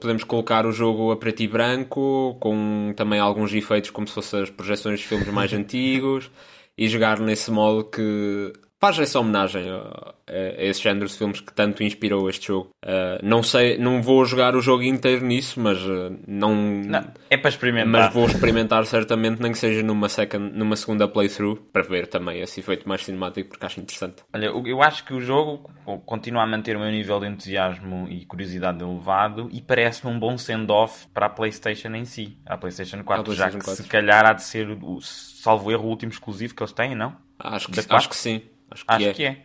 podemos 0.00 0.24
colocar 0.24 0.66
o 0.66 0.72
jogo 0.72 1.12
a 1.12 1.16
preto 1.16 1.42
e 1.42 1.48
branco, 1.48 2.36
com 2.40 2.92
também 2.96 3.20
alguns 3.20 3.52
efeitos 3.54 3.90
como 3.90 4.08
se 4.08 4.14
fossem 4.14 4.42
as 4.42 4.50
projeções 4.50 5.00
de 5.00 5.06
filmes 5.06 5.28
mais 5.28 5.52
antigos 5.54 6.30
e 6.76 6.88
jogar 6.88 7.20
nesse 7.20 7.50
modo 7.50 7.84
que 7.84 8.52
faz 8.80 8.98
essa 8.98 9.18
homenagem 9.20 9.68
a, 9.70 10.14
a 10.28 10.62
esse 10.64 10.82
género 10.82 11.06
de 11.08 11.14
filmes 11.14 11.40
que 11.40 11.52
tanto 11.52 11.82
inspirou 11.82 12.28
este 12.30 12.48
jogo. 12.48 12.70
Ah, 12.84 13.18
não 13.22 13.42
sei, 13.42 13.76
não 13.78 14.00
vou 14.02 14.24
jogar 14.24 14.54
o 14.54 14.60
jogo 14.60 14.82
inteiro 14.82 15.24
nisso, 15.24 15.60
mas 15.60 15.78
ah, 15.78 16.10
não, 16.26 16.54
Não, 16.54 17.04
é 17.30 17.36
para 17.36 17.48
experimentar. 17.48 17.88
mas 17.88 18.12
vou 18.14 18.26
experimentar 18.26 18.84
certamente, 18.86 19.40
nem 19.42 19.52
que 19.52 19.58
seja 19.58 19.82
numa, 19.82 20.08
second, 20.08 20.56
numa 20.56 20.76
segunda 20.76 21.08
playthrough, 21.08 21.56
para 21.72 21.82
ver 21.82 22.06
também 22.06 22.40
esse 22.40 22.60
efeito 22.60 22.88
mais 22.88 23.04
cinemático, 23.04 23.48
porque 23.50 23.64
acho 23.66 23.80
interessante. 23.80 24.16
Olha, 24.32 24.46
eu 24.46 24.82
acho 24.82 25.04
que 25.04 25.12
o 25.14 25.20
jogo 25.20 25.70
continua 26.06 26.42
a 26.42 26.46
manter 26.46 26.76
o 26.76 26.80
meu 26.80 26.90
nível 26.90 27.18
de 27.20 27.26
entusiasmo 27.26 28.06
e 28.08 28.24
curiosidade 28.26 28.82
elevado 28.82 29.48
e 29.52 29.60
parece-me 29.60 30.12
um 30.12 30.18
bom 30.18 30.36
send-off 30.38 31.06
para 31.08 31.26
a 31.26 31.30
PlayStation 31.30 31.88
em 31.94 32.04
si. 32.04 32.36
A 32.46 32.56
PlayStation 32.56 33.02
4, 33.02 33.04
Para 33.04 33.32
a 33.32 33.36
já 33.36 33.48
PlayStation 33.48 33.58
que 33.58 33.64
4. 33.64 33.82
se 33.84 33.88
calhar 33.88 34.26
há 34.26 34.32
de 34.34 34.42
ser, 34.44 34.70
o, 34.82 35.00
salvo 35.00 35.70
erro, 35.72 35.84
o 35.84 35.88
último 35.88 36.12
exclusivo 36.12 36.54
que 36.54 36.62
eles 36.62 36.72
têm, 36.72 36.94
não? 36.94 37.16
Acho 37.38 37.68
que, 37.70 37.80
acho 37.88 38.08
que 38.08 38.16
sim. 38.16 38.42
Acho 38.70 38.84
que 38.84 38.92
Acho 38.92 39.06
é. 39.08 39.12
que 39.14 39.24
é. 39.24 39.42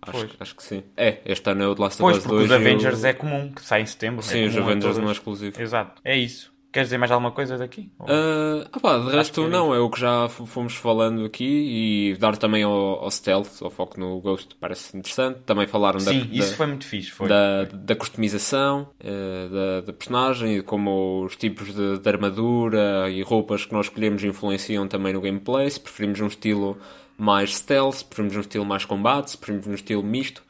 Acho, 0.00 0.28
acho 0.38 0.54
que 0.56 0.62
sim. 0.62 0.82
É, 0.96 1.18
este 1.24 1.50
ano 1.50 1.62
é 1.64 1.66
o 1.68 1.74
The 1.74 1.82
Last 1.82 2.02
of 2.02 2.12
Us 2.12 2.18
porque 2.22 2.28
2. 2.36 2.44
os 2.44 2.50
e 2.50 2.52
o- 2.52 2.56
Avengers 2.56 3.04
é 3.04 3.12
comum, 3.12 3.52
que 3.52 3.62
sai 3.62 3.82
em 3.82 3.86
setembro. 3.86 4.22
Sim, 4.22 4.44
é 4.44 4.46
os 4.46 4.56
Avengers 4.56 4.96
não 4.98 5.08
é 5.08 5.12
exclusivo. 5.12 5.60
Exato, 5.60 6.00
é 6.04 6.16
isso. 6.16 6.56
Queres 6.70 6.88
dizer 6.88 6.98
mais 6.98 7.10
alguma 7.10 7.32
coisa 7.32 7.56
daqui? 7.56 7.90
Ou- 7.98 8.06
Ah, 8.08 8.68
ah 8.70 8.78
pá, 8.80 8.98
de 8.98 9.10
resto 9.10 9.42
é 9.42 9.48
não, 9.48 9.74
é 9.74 9.80
o 9.80 9.90
que 9.90 9.98
já 9.98 10.28
fomos 10.28 10.74
falando 10.74 11.24
aqui 11.24 12.12
e 12.12 12.16
dar 12.18 12.36
também 12.36 12.62
ao, 12.62 12.72
ao 13.02 13.10
Stealth, 13.10 13.60
ao 13.62 13.70
foco 13.70 13.98
no 13.98 14.20
Ghost, 14.20 14.54
parece 14.60 14.96
interessante. 14.96 15.40
Também 15.40 15.66
falaram 15.66 15.98
da, 15.98 16.12
Sim, 16.12 16.28
isso 16.30 16.50
da- 16.50 16.56
foi 16.58 16.66
muito 16.66 16.84
fixe. 16.86 17.10
Foi. 17.10 17.26
da, 17.26 17.64
da 17.64 17.96
customização 17.96 18.90
eh, 19.00 19.48
da, 19.50 19.80
da 19.86 19.92
personagem 19.94 20.58
e 20.58 20.62
como 20.62 21.24
os 21.24 21.36
tipos 21.36 21.74
de, 21.74 21.98
de 21.98 22.08
armadura 22.08 23.08
e 23.10 23.22
roupas 23.22 23.64
que 23.64 23.72
nós 23.72 23.86
escolhemos 23.86 24.22
influenciam 24.22 24.86
também 24.86 25.12
no 25.14 25.20
gameplay. 25.22 25.68
Se 25.70 25.80
preferimos 25.80 26.20
um 26.20 26.26
estilo 26.26 26.78
mais 27.18 27.56
stealth, 27.56 27.96
se 27.96 28.04
preferimos 28.04 28.36
um 28.36 28.40
estilo 28.40 28.64
mais 28.64 28.84
combate, 28.84 29.32
se 29.32 29.36
preferimos 29.36 29.66
um 29.66 29.74
estilo 29.74 30.02
misto. 30.02 30.42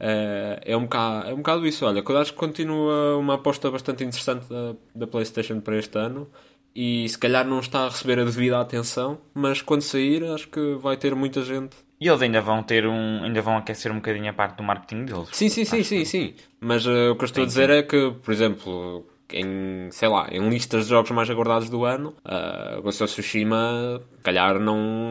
Eh, 0.00 0.60
é, 0.64 0.76
um 0.76 0.82
bocado, 0.84 1.28
é 1.28 1.32
um 1.34 1.36
bocado 1.38 1.66
isso. 1.66 1.84
Olha, 1.86 2.02
eu 2.06 2.18
acho 2.18 2.32
que 2.32 2.38
continua 2.38 3.16
uma 3.18 3.34
aposta 3.34 3.70
bastante 3.70 4.02
interessante 4.02 4.46
da, 4.48 4.74
da 4.94 5.06
PlayStation 5.06 5.60
para 5.60 5.78
este 5.78 5.96
ano. 5.98 6.28
E 6.74 7.08
se 7.08 7.16
calhar 7.18 7.46
não 7.46 7.60
está 7.60 7.86
a 7.86 7.88
receber 7.88 8.18
a 8.18 8.24
devida 8.24 8.60
atenção, 8.60 9.18
mas 9.32 9.62
quando 9.62 9.80
sair 9.80 10.22
acho 10.24 10.48
que 10.48 10.74
vai 10.74 10.94
ter 10.98 11.14
muita 11.14 11.42
gente 11.42 11.74
E 11.98 12.06
eles 12.06 12.20
ainda 12.20 12.40
vão 12.42 12.62
ter 12.62 12.86
um. 12.86 13.24
ainda 13.24 13.40
vão 13.40 13.56
aquecer 13.56 13.90
um 13.90 13.96
bocadinho 13.96 14.28
a 14.28 14.32
parte 14.34 14.56
do 14.58 14.62
marketing 14.62 15.06
deles. 15.06 15.28
Sim, 15.32 15.48
sim, 15.48 15.64
sim, 15.64 15.82
sim, 15.82 16.04
sim. 16.04 16.34
Mas 16.60 16.86
eh, 16.86 17.08
o 17.10 17.16
que 17.16 17.24
eu 17.24 17.26
estou 17.26 17.44
a 17.44 17.46
dizer 17.46 17.70
é 17.70 17.82
que, 17.82 18.10
por 18.22 18.30
exemplo, 18.32 19.06
em, 19.32 19.88
sei 19.90 20.08
lá, 20.08 20.28
em 20.30 20.48
listas 20.48 20.84
de 20.84 20.90
jogos 20.90 21.10
mais 21.10 21.28
aguardados 21.28 21.68
do 21.68 21.84
ano, 21.84 22.14
uh, 22.24 22.80
Ghost 22.82 23.02
of 23.02 23.12
Tsushima, 23.12 24.00
calhar 24.22 24.58
não, 24.60 25.08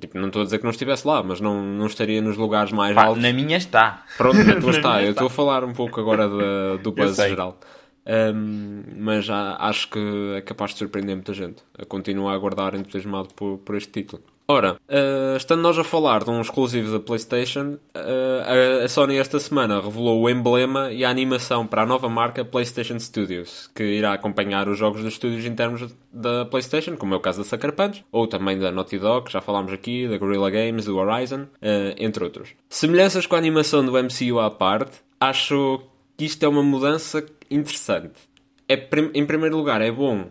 tipo, 0.00 0.18
não 0.18 0.28
estou 0.28 0.42
a 0.42 0.44
dizer 0.44 0.58
que 0.58 0.64
não 0.64 0.70
estivesse 0.70 1.06
lá, 1.06 1.22
mas 1.22 1.40
não, 1.40 1.62
não 1.62 1.86
estaria 1.86 2.20
nos 2.22 2.36
lugares 2.36 2.72
mais 2.72 2.94
Pá, 2.94 3.04
altos. 3.04 3.22
na 3.22 3.32
minha 3.32 3.56
está. 3.56 4.04
Pronto, 4.16 4.38
na 4.42 4.56
tua 4.60 4.72
Na 4.72 4.78
está. 4.78 5.02
Eu 5.02 5.10
estou 5.12 5.26
a 5.26 5.30
falar 5.30 5.64
um 5.64 5.72
pouco 5.72 6.00
agora 6.00 6.28
da- 6.28 6.76
do 6.82 6.92
buzz 6.92 7.16
geral. 7.16 7.58
Um, 8.06 8.82
mas 8.98 9.24
já 9.26 9.56
acho 9.60 9.88
que 9.90 10.34
é 10.36 10.40
capaz 10.40 10.72
de 10.72 10.78
surpreender 10.78 11.14
muita 11.14 11.32
gente. 11.34 11.62
Eu 11.78 11.86
continuo 11.86 12.28
a 12.28 12.34
aguardar 12.34 12.74
entusiasmado 12.74 13.28
por, 13.34 13.58
por 13.58 13.76
este 13.76 13.92
título. 13.92 14.22
Ora, 14.52 14.72
uh, 14.88 15.36
estando 15.36 15.60
nós 15.60 15.78
a 15.78 15.84
falar 15.84 16.24
de 16.24 16.30
um 16.30 16.40
exclusivo 16.40 16.90
da 16.90 16.98
PlayStation, 16.98 17.78
uh, 17.94 18.82
a, 18.84 18.88
Sony 18.88 19.16
esta 19.16 19.38
semana 19.38 19.80
revelou 19.80 20.20
o 20.20 20.28
emblema 20.28 20.90
e 20.90 21.04
a 21.04 21.08
animação 21.08 21.64
para 21.64 21.82
a 21.82 21.86
nova 21.86 22.08
marca 22.08 22.44
PlayStation 22.44 22.98
Studios, 22.98 23.70
que 23.72 23.84
irá 23.84 24.12
acompanhar 24.12 24.68
os 24.68 24.76
jogos 24.76 25.04
dos 25.04 25.12
estúdios 25.12 25.46
internos 25.46 25.94
da 26.12 26.44
PlayStation, 26.46 26.96
como 26.96 27.14
é 27.14 27.16
o 27.16 27.20
caso 27.20 27.38
da 27.38 27.44
Sucker 27.44 27.72
Punch, 27.72 28.04
ou 28.10 28.26
também 28.26 28.58
da 28.58 28.72
Naughty 28.72 28.98
Dog, 28.98 29.26
que 29.26 29.32
já 29.32 29.40
falámos 29.40 29.72
aqui, 29.72 30.08
da 30.08 30.18
Guerrilla 30.18 30.50
Games, 30.50 30.86
do 30.86 30.98
Horizon, 30.98 31.42
uh, 31.42 31.94
entre 31.96 32.24
outros. 32.24 32.48
Semelhanças 32.68 33.26
com 33.26 33.36
a 33.36 33.38
animação 33.38 33.86
do 33.86 33.92
MCU 33.92 34.40
à 34.40 34.50
parte, 34.50 34.98
acho 35.20 35.80
que 36.16 36.24
isto 36.24 36.42
é 36.42 36.48
uma 36.48 36.64
mudança 36.64 37.24
interessante. 37.48 38.18
É, 38.68 38.88
em 39.14 39.26
primeiro 39.26 39.56
lugar, 39.56 39.80
é 39.80 39.92
bom 39.92 40.26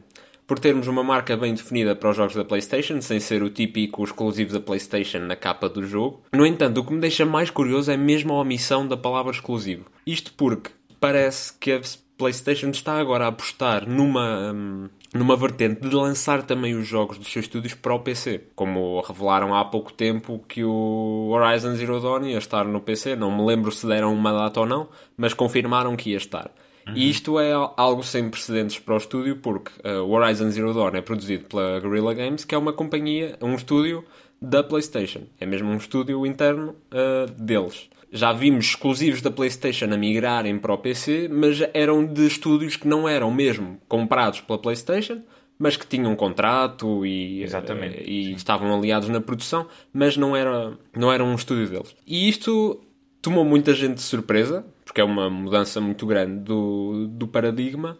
por 0.49 0.57
termos 0.57 0.87
uma 0.87 1.03
marca 1.03 1.37
bem 1.37 1.53
definida 1.53 1.95
para 1.95 2.09
os 2.09 2.17
jogos 2.17 2.33
da 2.33 2.43
PlayStation, 2.43 2.99
sem 3.03 3.19
ser 3.19 3.43
o 3.43 3.51
típico 3.51 4.03
exclusivo 4.03 4.51
da 4.51 4.59
PlayStation 4.59 5.19
na 5.19 5.35
capa 5.35 5.69
do 5.69 5.85
jogo. 5.85 6.23
No 6.33 6.43
entanto, 6.43 6.79
o 6.79 6.83
que 6.83 6.91
me 6.91 6.99
deixa 6.99 7.23
mais 7.23 7.51
curioso 7.51 7.91
é 7.91 7.95
mesmo 7.95 8.33
a 8.33 8.39
omissão 8.41 8.87
da 8.87 8.97
palavra 8.97 9.31
exclusivo. 9.31 9.85
Isto 10.07 10.33
porque 10.33 10.71
parece 10.99 11.53
que 11.53 11.71
a 11.71 11.81
PlayStation 12.17 12.69
está 12.69 12.99
agora 12.99 13.25
a 13.25 13.27
apostar 13.27 13.87
numa, 13.87 14.51
hum, 14.51 14.89
numa 15.13 15.37
vertente 15.37 15.87
de 15.87 15.95
lançar 15.95 16.41
também 16.41 16.73
os 16.73 16.87
jogos 16.87 17.19
dos 17.19 17.31
seus 17.31 17.45
estúdios 17.45 17.75
para 17.75 17.93
o 17.93 17.99
PC. 17.99 18.45
Como 18.55 19.01
revelaram 19.01 19.53
há 19.53 19.63
pouco 19.63 19.93
tempo 19.93 20.43
que 20.47 20.63
o 20.63 21.29
Horizon 21.29 21.75
Zero 21.75 21.99
Dawn 21.99 22.25
ia 22.25 22.39
estar 22.39 22.65
no 22.65 22.81
PC. 22.81 23.15
Não 23.15 23.29
me 23.29 23.45
lembro 23.45 23.71
se 23.71 23.85
deram 23.85 24.11
uma 24.11 24.33
data 24.33 24.61
ou 24.61 24.65
não, 24.65 24.89
mas 25.15 25.31
confirmaram 25.31 25.95
que 25.95 26.09
ia 26.09 26.17
estar. 26.17 26.49
E 26.95 27.09
isto 27.09 27.39
é 27.39 27.51
algo 27.75 28.03
sem 28.03 28.29
precedentes 28.29 28.79
para 28.79 28.93
o 28.93 28.97
estúdio, 28.97 29.37
porque 29.37 29.71
uh, 29.87 30.03
o 30.03 30.11
Horizon 30.11 30.49
Zero 30.49 30.73
Dawn 30.73 30.95
é 30.95 31.01
produzido 31.01 31.45
pela 31.45 31.79
Guerrilla 31.79 32.13
Games, 32.13 32.45
que 32.45 32.55
é 32.55 32.57
uma 32.57 32.73
companhia, 32.73 33.35
um 33.41 33.55
estúdio 33.55 34.03
da 34.41 34.63
PlayStation. 34.63 35.23
É 35.39 35.45
mesmo 35.45 35.69
um 35.69 35.77
estúdio 35.77 36.25
interno 36.25 36.75
uh, 36.91 37.31
deles. 37.31 37.89
Já 38.11 38.33
vimos 38.33 38.65
exclusivos 38.65 39.21
da 39.21 39.29
PlayStation 39.29 39.85
a 39.85 39.97
migrarem 39.97 40.57
para 40.57 40.73
o 40.73 40.77
PC, 40.77 41.29
mas 41.31 41.61
eram 41.73 42.05
de 42.05 42.25
estúdios 42.25 42.75
que 42.75 42.87
não 42.87 43.07
eram 43.07 43.31
mesmo 43.31 43.79
comprados 43.87 44.41
pela 44.41 44.57
PlayStation, 44.57 45.21
mas 45.59 45.75
que 45.75 45.85
tinham 45.85 46.11
um 46.11 46.15
contrato 46.15 47.05
e, 47.05 47.43
uh, 47.43 48.01
e 48.05 48.31
estavam 48.31 48.73
aliados 48.75 49.09
na 49.09 49.21
produção, 49.21 49.67
mas 49.93 50.17
não 50.17 50.35
era, 50.35 50.77
não 50.95 51.11
era 51.11 51.23
um 51.23 51.35
estúdio 51.35 51.67
deles. 51.67 51.95
E 52.07 52.29
isto 52.29 52.79
tomou 53.21 53.43
muita 53.45 53.73
gente 53.73 53.95
de 53.95 54.01
surpresa, 54.01 54.65
porque 54.85 55.01
é 55.01 55.03
uma 55.03 55.29
mudança 55.29 55.79
muito 55.81 56.05
grande 56.05 56.39
do, 56.41 57.07
do 57.07 57.27
paradigma. 57.27 57.97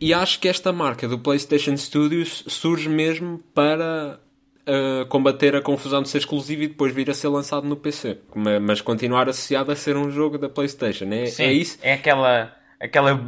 E 0.00 0.12
acho 0.12 0.40
que 0.40 0.48
esta 0.48 0.72
marca 0.72 1.06
do 1.08 1.18
PlayStation 1.18 1.76
Studios 1.76 2.44
surge 2.48 2.88
mesmo 2.88 3.38
para 3.54 4.18
uh, 4.66 5.06
combater 5.06 5.54
a 5.54 5.62
confusão 5.62 6.02
de 6.02 6.08
ser 6.08 6.18
exclusivo 6.18 6.62
e 6.64 6.68
depois 6.68 6.92
vir 6.92 7.08
a 7.10 7.14
ser 7.14 7.28
lançado 7.28 7.66
no 7.66 7.76
PC. 7.76 8.18
Ma- 8.34 8.58
Mas 8.60 8.80
continuar 8.80 9.28
associado 9.28 9.70
a 9.70 9.76
ser 9.76 9.96
um 9.96 10.10
jogo 10.10 10.36
da 10.36 10.48
PlayStation. 10.48 11.06
É, 11.12 11.26
Sim, 11.26 11.42
é 11.44 11.52
isso? 11.52 11.78
É 11.80 11.92
aquela, 11.94 12.52
aquela, 12.84 13.20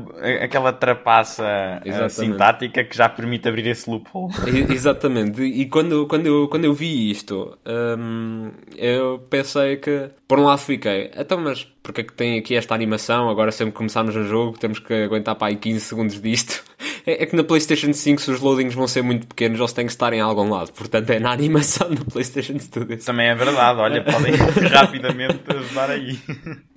aquela 0.42 0.72
trapaça 0.72 1.44
eh, 1.44 1.80
Exatamente. 1.88 2.14
sintática 2.14 2.84
que 2.84 2.96
já 2.96 3.08
permite 3.08 3.48
abrir 3.48 3.66
esse 3.66 3.88
loophole. 3.88 4.32
Exatamente. 4.70 5.42
E 5.42 5.66
quando, 5.66 6.06
quando, 6.06 6.26
eu, 6.26 6.48
quando 6.48 6.64
eu 6.64 6.74
vi 6.74 7.10
isto, 7.10 7.56
hum, 7.98 8.50
eu 8.76 9.18
pensei 9.30 9.76
que, 9.76 10.10
por 10.28 10.38
um 10.38 10.44
lado, 10.44 10.58
fiquei, 10.58 11.10
então, 11.16 11.38
mas 11.40 11.64
porque 11.82 12.00
é 12.00 12.04
que 12.04 12.12
tem 12.12 12.38
aqui 12.38 12.54
esta 12.54 12.74
animação? 12.74 13.28
Agora, 13.30 13.50
sempre 13.52 13.72
que 13.72 13.78
começarmos 13.78 14.14
o 14.16 14.24
jogo, 14.24 14.58
temos 14.58 14.78
que 14.78 14.92
aguentar 14.92 15.34
para 15.36 15.48
aí 15.48 15.56
15 15.56 15.80
segundos 15.80 16.20
disto. 16.20 16.64
É, 17.06 17.22
é 17.22 17.26
que 17.26 17.36
na 17.36 17.44
PlayStation 17.44 17.92
5, 17.92 18.20
se 18.20 18.30
os 18.30 18.40
loadings 18.40 18.74
vão 18.74 18.88
ser 18.88 19.02
muito 19.02 19.26
pequenos, 19.28 19.58
eles 19.60 19.72
têm 19.72 19.86
que 19.86 19.92
estar 19.92 20.12
em 20.12 20.20
algum 20.20 20.50
lado. 20.50 20.72
Portanto, 20.72 21.08
é 21.10 21.20
na 21.20 21.30
animação 21.30 21.88
do 21.90 22.04
PlayStation 22.04 22.58
Studios. 22.58 23.04
Também 23.04 23.28
é 23.28 23.34
verdade, 23.34 23.78
olha, 23.78 24.02
podem 24.04 24.34
rapidamente 24.34 25.38
ajudar 25.48 25.90
aí. 25.90 26.18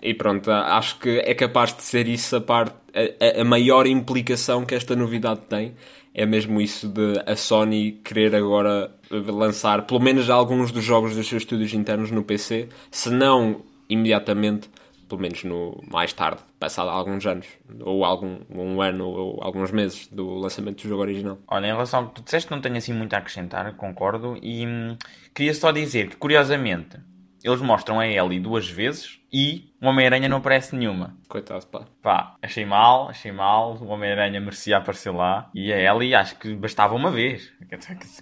E 0.01 0.13
pronto, 0.13 0.51
acho 0.51 0.99
que 0.99 1.09
é 1.25 1.33
capaz 1.33 1.75
de 1.75 1.81
ser 1.83 2.07
isso 2.07 2.35
a 2.35 2.41
parte, 2.41 2.73
a, 2.93 3.39
a- 3.39 3.41
a 3.41 3.43
maior 3.43 3.87
implicação 3.87 4.65
que 4.65 4.75
esta 4.75 4.95
novidade 4.95 5.41
tem. 5.49 5.73
é 6.13 6.25
mesmo 6.25 6.59
isso 6.61 6.87
de 6.87 7.21
a 7.25 7.35
Sony 7.35 7.93
querer 8.03 8.35
agora 8.35 8.91
lançar 9.11 9.83
pelo 9.87 9.99
menos 9.99 10.29
alguns 10.29 10.71
dos 10.71 10.83
jogos 10.83 11.15
dos 11.15 11.27
seus 11.27 11.41
estúdios 11.43 11.73
internos 11.73 12.11
no 12.11 12.23
PC, 12.23 12.67
se 12.91 13.09
não 13.09 13.61
imediatamente, 13.89 14.69
pelo 15.09 15.21
menos 15.21 15.43
no 15.43 15.83
mais 15.91 16.13
tarde, 16.13 16.41
passado 16.59 16.89
alguns 16.89 17.25
anos, 17.25 17.47
ou 17.81 18.05
algum 18.05 18.39
um 18.49 18.81
ano 18.81 19.09
ou 19.09 19.43
alguns 19.43 19.71
meses 19.71 20.07
do 20.07 20.35
lançamento 20.35 20.83
do 20.83 20.87
jogo 20.87 21.01
original. 21.01 21.39
Olha, 21.47 21.65
em 21.65 21.71
relação 21.71 22.01
ao 22.01 22.07
que 22.09 22.15
tu 22.15 22.21
disseste, 22.21 22.51
não 22.51 22.61
tenho 22.61 22.77
assim 22.77 22.93
muito 22.93 23.13
a 23.13 23.17
acrescentar, 23.17 23.75
concordo, 23.75 24.37
e 24.41 24.65
hum, 24.65 24.95
queria 25.33 25.53
só 25.53 25.71
dizer 25.71 26.09
que, 26.09 26.15
curiosamente, 26.15 26.97
eles 27.43 27.61
mostram 27.61 27.99
a 27.99 28.07
Ellie 28.07 28.39
duas 28.39 28.69
vezes 28.69 29.19
e 29.31 29.71
o 29.81 29.87
Homem-Aranha 29.87 30.27
não 30.27 30.37
aparece 30.37 30.75
nenhuma. 30.75 31.15
Coitado, 31.27 31.65
pá. 31.67 31.85
Pá, 32.01 32.35
achei 32.41 32.65
mal, 32.65 33.09
achei 33.09 33.31
mal. 33.31 33.77
O 33.77 33.87
Homem-Aranha 33.87 34.41
merecia 34.41 34.77
aparecer 34.77 35.11
lá. 35.11 35.49
E 35.53 35.71
a 35.71 35.79
Ellie 35.79 36.13
acho 36.13 36.37
que 36.37 36.53
bastava 36.53 36.95
uma 36.95 37.11
vez. 37.11 37.51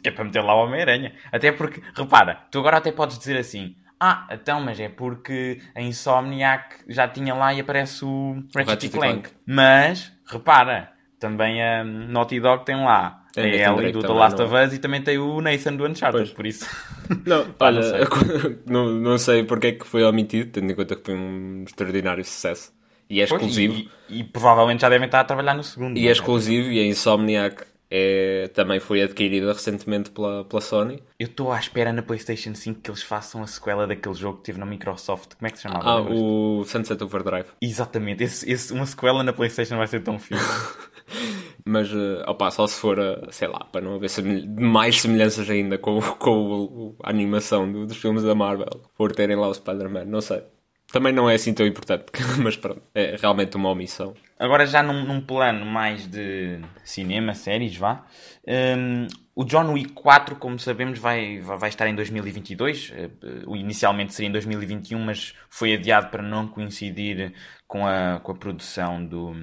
Que 0.03 0.09
é 0.09 0.11
para 0.11 0.25
meter 0.25 0.41
lá 0.41 0.55
o 0.55 0.65
Homem-Aranha. 0.65 1.13
Até 1.31 1.51
porque, 1.51 1.81
repara, 1.95 2.35
tu 2.51 2.59
agora 2.59 2.77
até 2.77 2.91
podes 2.91 3.17
dizer 3.17 3.37
assim: 3.37 3.75
Ah, 3.99 4.27
então, 4.31 4.61
mas 4.61 4.79
é 4.79 4.89
porque 4.89 5.59
a 5.75 5.81
Insomniac 5.81 6.75
já 6.87 7.07
tinha 7.07 7.33
lá 7.33 7.53
e 7.53 7.59
aparece 7.59 8.05
o 8.05 8.43
Ratchet 8.55 8.89
Clank. 8.89 9.21
Clank. 9.21 9.29
Mas, 9.45 10.11
repara, 10.25 10.91
também 11.19 11.63
a 11.63 11.83
Naughty 11.83 12.39
Dog 12.39 12.63
tem 12.65 12.75
lá 12.75 13.27
tem 13.41 13.63
a 13.63 13.71
Ellie 13.71 13.91
do 13.91 13.99
The 13.99 14.07
Last 14.07 14.41
of 14.41 14.53
Us 14.55 14.73
e 14.73 14.79
também 14.79 15.01
tem 15.01 15.19
o 15.19 15.39
Nathan 15.41 15.75
do 15.75 15.85
Uncharted, 15.85 16.23
pois. 16.23 16.31
por 16.31 16.45
isso. 16.47 16.67
Não, 17.25 17.45
olha, 17.59 17.79
não 17.79 17.89
sei. 17.89 18.59
não, 18.67 19.17
sei 19.17 19.43
porque 19.43 19.67
é 19.67 19.71
que 19.73 19.87
foi 19.87 20.03
omitido, 20.03 20.51
tendo 20.51 20.71
em 20.71 20.75
conta 20.75 20.95
que 20.95 21.03
foi 21.05 21.15
um 21.15 21.63
extraordinário 21.65 22.25
sucesso. 22.25 22.73
E 23.09 23.21
é 23.21 23.23
exclusivo. 23.23 23.75
Pois, 23.75 23.87
e, 24.09 24.17
e, 24.17 24.19
e, 24.19 24.23
provavelmente 24.25 24.81
já 24.81 24.89
devem 24.89 25.05
estar 25.05 25.21
a 25.21 25.23
trabalhar 25.23 25.53
no 25.53 25.63
segundo. 25.63 25.97
E 25.97 26.05
é, 26.05 26.09
é 26.09 26.11
exclusivo 26.11 26.69
e 26.69 26.79
a 26.81 26.85
Insomniac 26.85 27.63
é, 27.89 28.49
também 28.53 28.79
foi 28.79 29.01
adquirida 29.01 29.51
recentemente 29.53 30.11
pela, 30.11 30.43
pela 30.43 30.61
Sony. 30.61 31.01
Eu 31.19 31.27
estou 31.27 31.51
à 31.51 31.59
espera 31.59 31.93
na 31.93 32.01
PlayStation 32.01 32.53
5 32.53 32.81
que 32.81 32.89
eles 32.89 33.01
façam 33.01 33.41
a 33.41 33.47
sequela 33.47 33.87
daquele 33.87 34.15
jogo 34.15 34.39
que 34.39 34.45
teve 34.45 34.59
na 34.59 34.65
Microsoft. 34.65 35.35
Como 35.35 35.47
é 35.47 35.51
que 35.51 35.57
se 35.57 35.63
chamava? 35.63 35.89
Ah, 35.89 36.01
o 36.01 36.63
Sunset 36.65 37.01
Overdrive. 37.03 37.47
Exatamente, 37.61 38.23
esse, 38.23 38.49
esse, 38.49 38.73
uma 38.73 38.85
sequela 38.85 39.23
na 39.23 39.33
PlayStation 39.33 39.77
vai 39.77 39.87
ser 39.87 40.01
tão 40.01 40.19
fixe. 40.19 40.43
Mas, 41.65 41.91
uh, 41.91 42.23
opa, 42.25 42.49
só 42.49 42.65
se 42.65 42.79
for, 42.79 42.97
sei 43.29 43.47
lá, 43.47 43.59
para 43.71 43.81
não 43.81 43.95
haver 43.95 44.09
mais 44.57 45.01
semelhanças 45.01 45.49
ainda 45.49 45.77
com, 45.77 45.99
com 46.17 46.95
a 47.03 47.09
animação 47.09 47.69
do, 47.69 47.85
dos 47.85 47.97
filmes 47.97 48.23
da 48.23 48.33
Marvel, 48.33 48.69
por 48.97 49.11
terem 49.11 49.35
lá 49.35 49.47
o 49.47 49.53
Spider-Man, 49.53 50.05
não 50.05 50.21
sei. 50.21 50.43
Também 50.91 51.11
não 51.11 51.29
é 51.29 51.35
assim 51.35 51.53
tão 51.53 51.65
importante, 51.65 52.05
mas 52.41 52.55
pronto, 52.55 52.81
é 52.95 53.17
realmente 53.19 53.57
uma 53.57 53.69
omissão. 53.69 54.13
Agora, 54.39 54.65
já 54.65 54.81
num, 54.81 55.03
num 55.03 55.19
plano 55.19 55.65
mais 55.65 56.07
de 56.07 56.61
cinema, 56.83 57.33
séries, 57.33 57.75
vá. 57.75 58.05
Um, 58.47 59.07
o 59.35 59.43
John 59.43 59.73
Wick 59.73 59.91
4, 59.91 60.37
como 60.37 60.57
sabemos, 60.57 60.97
vai, 60.97 61.39
vai 61.41 61.69
estar 61.69 61.87
em 61.87 61.95
2022. 61.95 62.93
Uh, 63.21 63.55
inicialmente 63.55 64.13
seria 64.13 64.29
em 64.29 64.31
2021, 64.31 64.99
mas 64.99 65.35
foi 65.49 65.73
adiado 65.73 66.09
para 66.09 66.23
não 66.23 66.47
coincidir 66.47 67.33
com 67.67 67.85
a, 67.85 68.19
com 68.21 68.31
a 68.31 68.35
produção 68.35 69.05
do, 69.05 69.33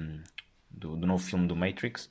do, 0.71 0.95
do 0.95 1.05
novo 1.07 1.23
filme 1.23 1.47
do 1.47 1.55
Matrix. 1.55 2.09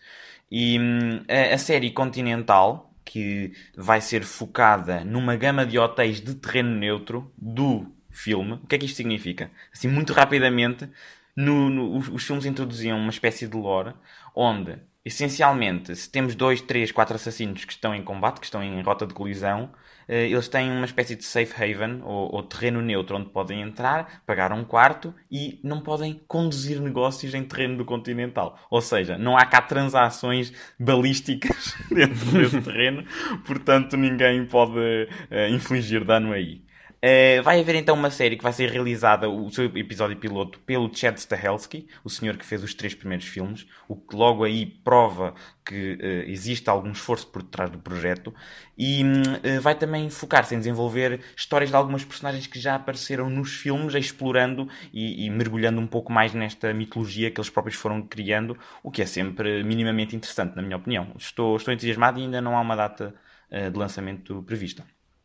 E 0.51 0.79
hum, 0.79 1.25
a, 1.29 1.55
a 1.55 1.59
série 1.59 1.91
Continental, 1.91 2.95
que 3.05 3.53
vai 3.77 4.01
ser 4.01 4.23
focada 4.23 5.05
numa 5.05 5.35
gama 5.37 5.67
de 5.67 5.79
hotéis 5.79 6.21
de 6.21 6.35
terreno 6.37 6.77
neutro 6.77 7.33
do 7.37 7.94
filme. 8.15 8.55
O 8.55 8.67
que 8.67 8.77
é 8.77 8.79
que 8.79 8.87
isto 8.87 8.97
significa? 8.97 9.51
Assim, 9.73 9.89
muito 9.89 10.13
rapidamente, 10.13 10.89
no, 11.37 11.69
no, 11.69 11.99
os, 11.99 12.09
os, 12.09 12.25
filmes 12.25 12.47
introduziam 12.47 12.99
uma 12.99 13.11
espécie 13.11 13.47
de 13.49 13.57
lore 13.57 13.93
onde, 14.35 14.79
essencialmente, 15.05 15.95
se 15.97 16.09
temos 16.11 16.35
dois, 16.35 16.61
três, 16.61 16.93
quatro 16.93 17.17
assassinos 17.17 17.65
que 17.65 17.73
estão 17.73 17.95
em 17.95 18.03
combate, 18.03 18.39
que 18.39 18.47
estão 18.47 18.63
em 18.63 18.81
rota 18.83 19.07
de 19.07 19.15
colisão, 19.15 19.71
eh, 20.09 20.29
eles 20.29 20.49
têm 20.49 20.71
uma 20.71 20.85
espécie 20.85 21.17
de 21.17 21.25
safe 21.25 21.53
haven 21.63 22.01
ou, 22.03 22.35
ou, 22.35 22.43
terreno 22.43 22.81
neutro 22.83 23.17
onde 23.17 23.31
podem 23.31 23.63
entrar, 23.63 24.23
pagar 24.27 24.53
um 24.53 24.65
quarto 24.65 25.15
e 25.31 25.61
não 25.63 25.81
podem 25.81 26.21
conduzir 26.29 26.81
negócios 26.81 27.35
em 27.35 27.45
terreno 27.45 27.77
do 27.77 27.85
continental. 27.85 28.59
Ou 28.71 28.81
seja, 28.81 29.19
não 29.19 29.37
há 29.37 29.45
cá 29.47 29.63
transações 29.63 30.53
balísticas 30.79 31.75
dentro 31.91 32.33
desse 32.33 32.61
terreno, 32.61 33.05
portanto 33.47 33.97
ninguém 33.97 34.45
pode 34.47 34.79
uh, 34.79 35.49
infligir 35.51 36.05
dano 36.05 36.33
aí. 36.33 36.64
Uh, 37.05 37.43
vai 37.43 37.61
haver 37.61 37.75
então 37.75 37.95
uma 37.95 38.11
série 38.11 38.35
que 38.35 38.43
vai 38.43 38.53
ser 38.55 38.71
realizada, 38.71 39.29
o 39.29 39.51
seu 39.51 39.67
episódio 39.77 40.17
piloto, 40.17 40.59
pelo 40.61 40.91
Chad 40.91 41.19
Stahelski, 41.19 41.87
o 42.03 42.09
senhor 42.09 42.39
que 42.39 42.47
fez 42.47 42.65
os 42.65 42.73
três 42.73 42.95
primeiros 42.95 43.27
filmes, 43.27 43.67
o 43.87 43.95
que 43.95 44.17
logo 44.17 44.43
aí 44.43 44.65
prova 44.65 45.35
que 45.63 45.99
uh, 46.01 46.31
existe 46.31 46.71
algum 46.71 46.91
esforço 46.93 47.27
por 47.27 47.43
trás 47.43 47.69
do 47.69 47.79
projeto, 47.79 48.35
e 48.79 49.03
uh, 49.03 49.61
vai 49.61 49.75
também 49.75 50.09
focar-se 50.09 50.55
em 50.55 50.59
desenvolver 50.59 51.21
histórias 51.37 51.69
de 51.69 51.77
algumas 51.77 52.07
personagens 52.07 52.47
que 52.47 52.59
já 52.59 52.77
apareceram 52.77 53.29
nos 53.29 53.53
filmes, 53.53 53.95
explorando 53.95 54.67
e, 54.91 55.27
e, 55.27 55.31
mergulhando 55.31 55.83
um 55.83 55.87
pouco 55.87 56.11
mais 56.11 56.33
nesta 56.33 56.73
mitologia 56.73 57.31
que 57.31 57.39
eles 57.39 57.51
próprios 57.51 57.77
foram 57.77 58.01
criando, 58.01 58.57
o 58.83 58.91
que 58.91 59.03
é 59.03 59.07
sempre 59.07 59.63
minimamente 59.63 60.17
interessante, 60.17 60.57
na 60.57 60.63
minha 60.63 60.79
opinião. 60.79 61.13
Estou, 61.19 61.55
estou 61.59 61.75
entusiasmado 61.75 62.19
e 62.19 62.23
ainda 62.23 62.41
não 62.41 62.57
há 62.57 62.63
uma 62.63 62.75
data 62.75 63.15
de 63.51 63.79
lançamento 63.79 64.43
prevista 64.43 64.85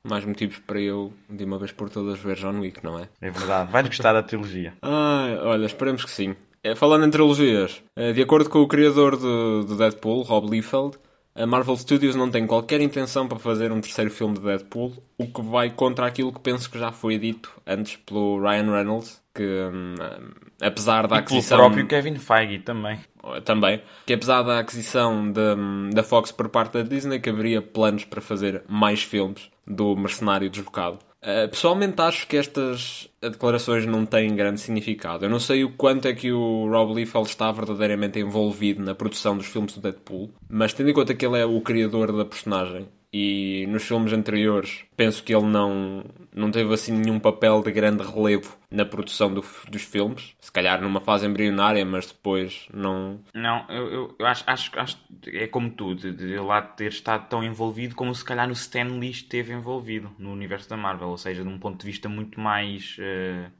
mais 0.10 0.26
motivos 0.26 0.60
para 0.60 0.80
eu, 0.80 1.14
de 1.30 1.44
uma 1.44 1.58
vez 1.58 1.72
por 1.72 1.90
todas, 1.90 2.20
ver 2.20 2.36
John 2.38 2.60
Wick, 2.60 2.84
não 2.84 3.00
é? 3.00 3.10
É 3.22 3.30
verdade. 3.30 3.72
Vais 3.72 3.88
gostar 3.88 4.14
da 4.14 4.24
trilogia. 4.24 4.74
Ah, 4.82 5.28
olha, 5.44 5.66
esperemos 5.66 6.04
que 6.04 6.12
sim. 6.12 6.36
É, 6.64 6.76
falando 6.76 7.06
em 7.06 7.10
trilogias, 7.10 7.82
é, 7.96 8.12
de 8.12 8.22
acordo 8.22 8.50
com 8.50 8.60
o 8.60 8.68
criador 8.68 9.16
do, 9.16 9.64
do 9.64 9.78
Deadpool, 9.78 10.24
Rob 10.24 10.50
Liefeld, 10.50 10.98
a 11.36 11.46
Marvel 11.46 11.78
Studios 11.78 12.16
não 12.16 12.30
tem 12.30 12.46
qualquer 12.46 12.82
intenção 12.82 13.28
para 13.28 13.40
fazer 13.40 13.72
um 13.72 13.80
terceiro 13.80 14.12
filme 14.12 14.36
de 14.36 14.42
Deadpool, 14.42 15.02
o 15.18 15.28
que 15.28 15.42
vai 15.42 15.70
contra 15.70 16.06
aquilo 16.06 16.34
que 16.34 16.40
penso 16.42 16.70
que 16.70 16.78
já 16.78 16.92
foi 16.92 17.18
dito 17.18 17.50
antes 17.66 17.96
pelo 17.96 18.42
Ryan 18.42 18.72
Reynolds, 18.72 19.22
que 19.34 19.44
hum, 19.44 19.96
apesar 20.62 21.08
da 21.08 21.18
aquisição... 21.18 21.58
E 21.58 21.62
pelo 21.62 21.70
próprio 21.70 21.88
Kevin 21.88 22.16
Feige 22.16 22.60
também. 22.60 23.00
Também. 23.44 23.82
Que 24.06 24.14
apesar 24.14 24.44
da 24.44 24.60
aquisição 24.60 25.32
da, 25.32 25.56
da 25.94 26.04
Fox 26.04 26.32
por 26.32 26.50
parte 26.50 26.74
da 26.74 26.82
Disney, 26.82 27.20
que 27.20 27.30
haveria 27.30 27.62
planos 27.62 28.06
para 28.06 28.22
fazer 28.22 28.64
mais 28.68 29.04
filmes 29.04 29.50
do 29.68 29.96
mercenário 29.96 30.50
deslocado. 30.50 31.00
Uh, 31.22 31.50
pessoalmente 31.50 32.02
acho 32.02 32.26
que 32.28 32.38
estas 32.38 33.10
declarações 33.22 33.86
não 33.86 34.06
têm 34.06 34.34
grande 34.36 34.62
significado. 34.62 35.26
Eu 35.26 35.30
não 35.30 35.40
sei 35.40 35.66
o 35.66 35.72
quanto 35.72 36.08
é 36.08 36.14
que 36.14 36.32
o 36.32 36.70
Rob 36.70 36.94
Liefeld 36.94 37.28
está 37.28 37.52
verdadeiramente 37.52 38.20
envolvido 38.20 38.82
na 38.82 38.96
produção 38.96 39.36
dos 39.36 39.48
filmes 39.48 39.74
do 39.74 39.82
Deadpool, 39.82 40.32
mas 40.48 40.74
tendo 40.74 40.90
em 40.90 40.94
conta 40.94 41.14
que 41.14 41.26
ele 41.26 41.38
é 41.38 41.46
o 41.46 41.60
criador 41.60 42.14
da 42.14 42.24
personagem 42.24 42.88
e 43.12 43.66
nos 43.68 43.84
filmes 43.88 44.14
anteriores 44.14 44.86
penso 44.96 45.24
que 45.24 45.34
ele 45.34 45.48
não, 45.48 46.06
não 46.34 46.52
teve 46.52 46.72
assim 46.74 46.92
nenhum 46.92 47.20
papel 47.20 47.64
de 47.64 47.72
grande 47.72 48.04
relevo 48.04 48.56
na 48.70 48.86
produção 48.86 49.34
do, 49.34 49.44
dos 49.70 49.82
filmes. 49.82 50.36
Se 50.40 50.52
calhar 50.52 50.80
numa 50.80 51.02
fase 51.02 51.26
embrionária, 51.26 51.84
mas 51.84 52.08
depois 52.08 52.68
não. 52.72 53.20
Não, 53.34 53.66
eu, 53.70 54.16
eu, 54.20 54.26
acho, 54.26 54.44
acho, 54.46 54.80
acho 54.80 54.98
é 55.28 55.48
como 55.48 55.72
tu, 55.72 55.96
de, 55.96 56.12
de 56.14 56.38
lá 56.38 56.62
ter 56.62 56.90
estado 56.90 57.28
tão 57.28 57.44
envolvido 57.44 57.96
como 57.96 58.14
se 58.14 58.24
calhar 58.24 58.46
no 58.46 58.54
Stan 58.54 59.00
Lee 59.00 59.10
esteve 59.10 59.54
envolvido 59.54 60.12
no 60.20 60.32
universo 60.32 60.70
da 60.70 60.78
Marvel, 60.78 61.10
ou 61.10 61.18
seja, 61.18 61.42
de 61.42 61.50
um 61.50 61.58
ponto 61.58 61.80
de 61.80 61.86
vista 61.86 62.08
muito 62.08 62.40
mais 62.40 62.96
uh, 63.00 63.52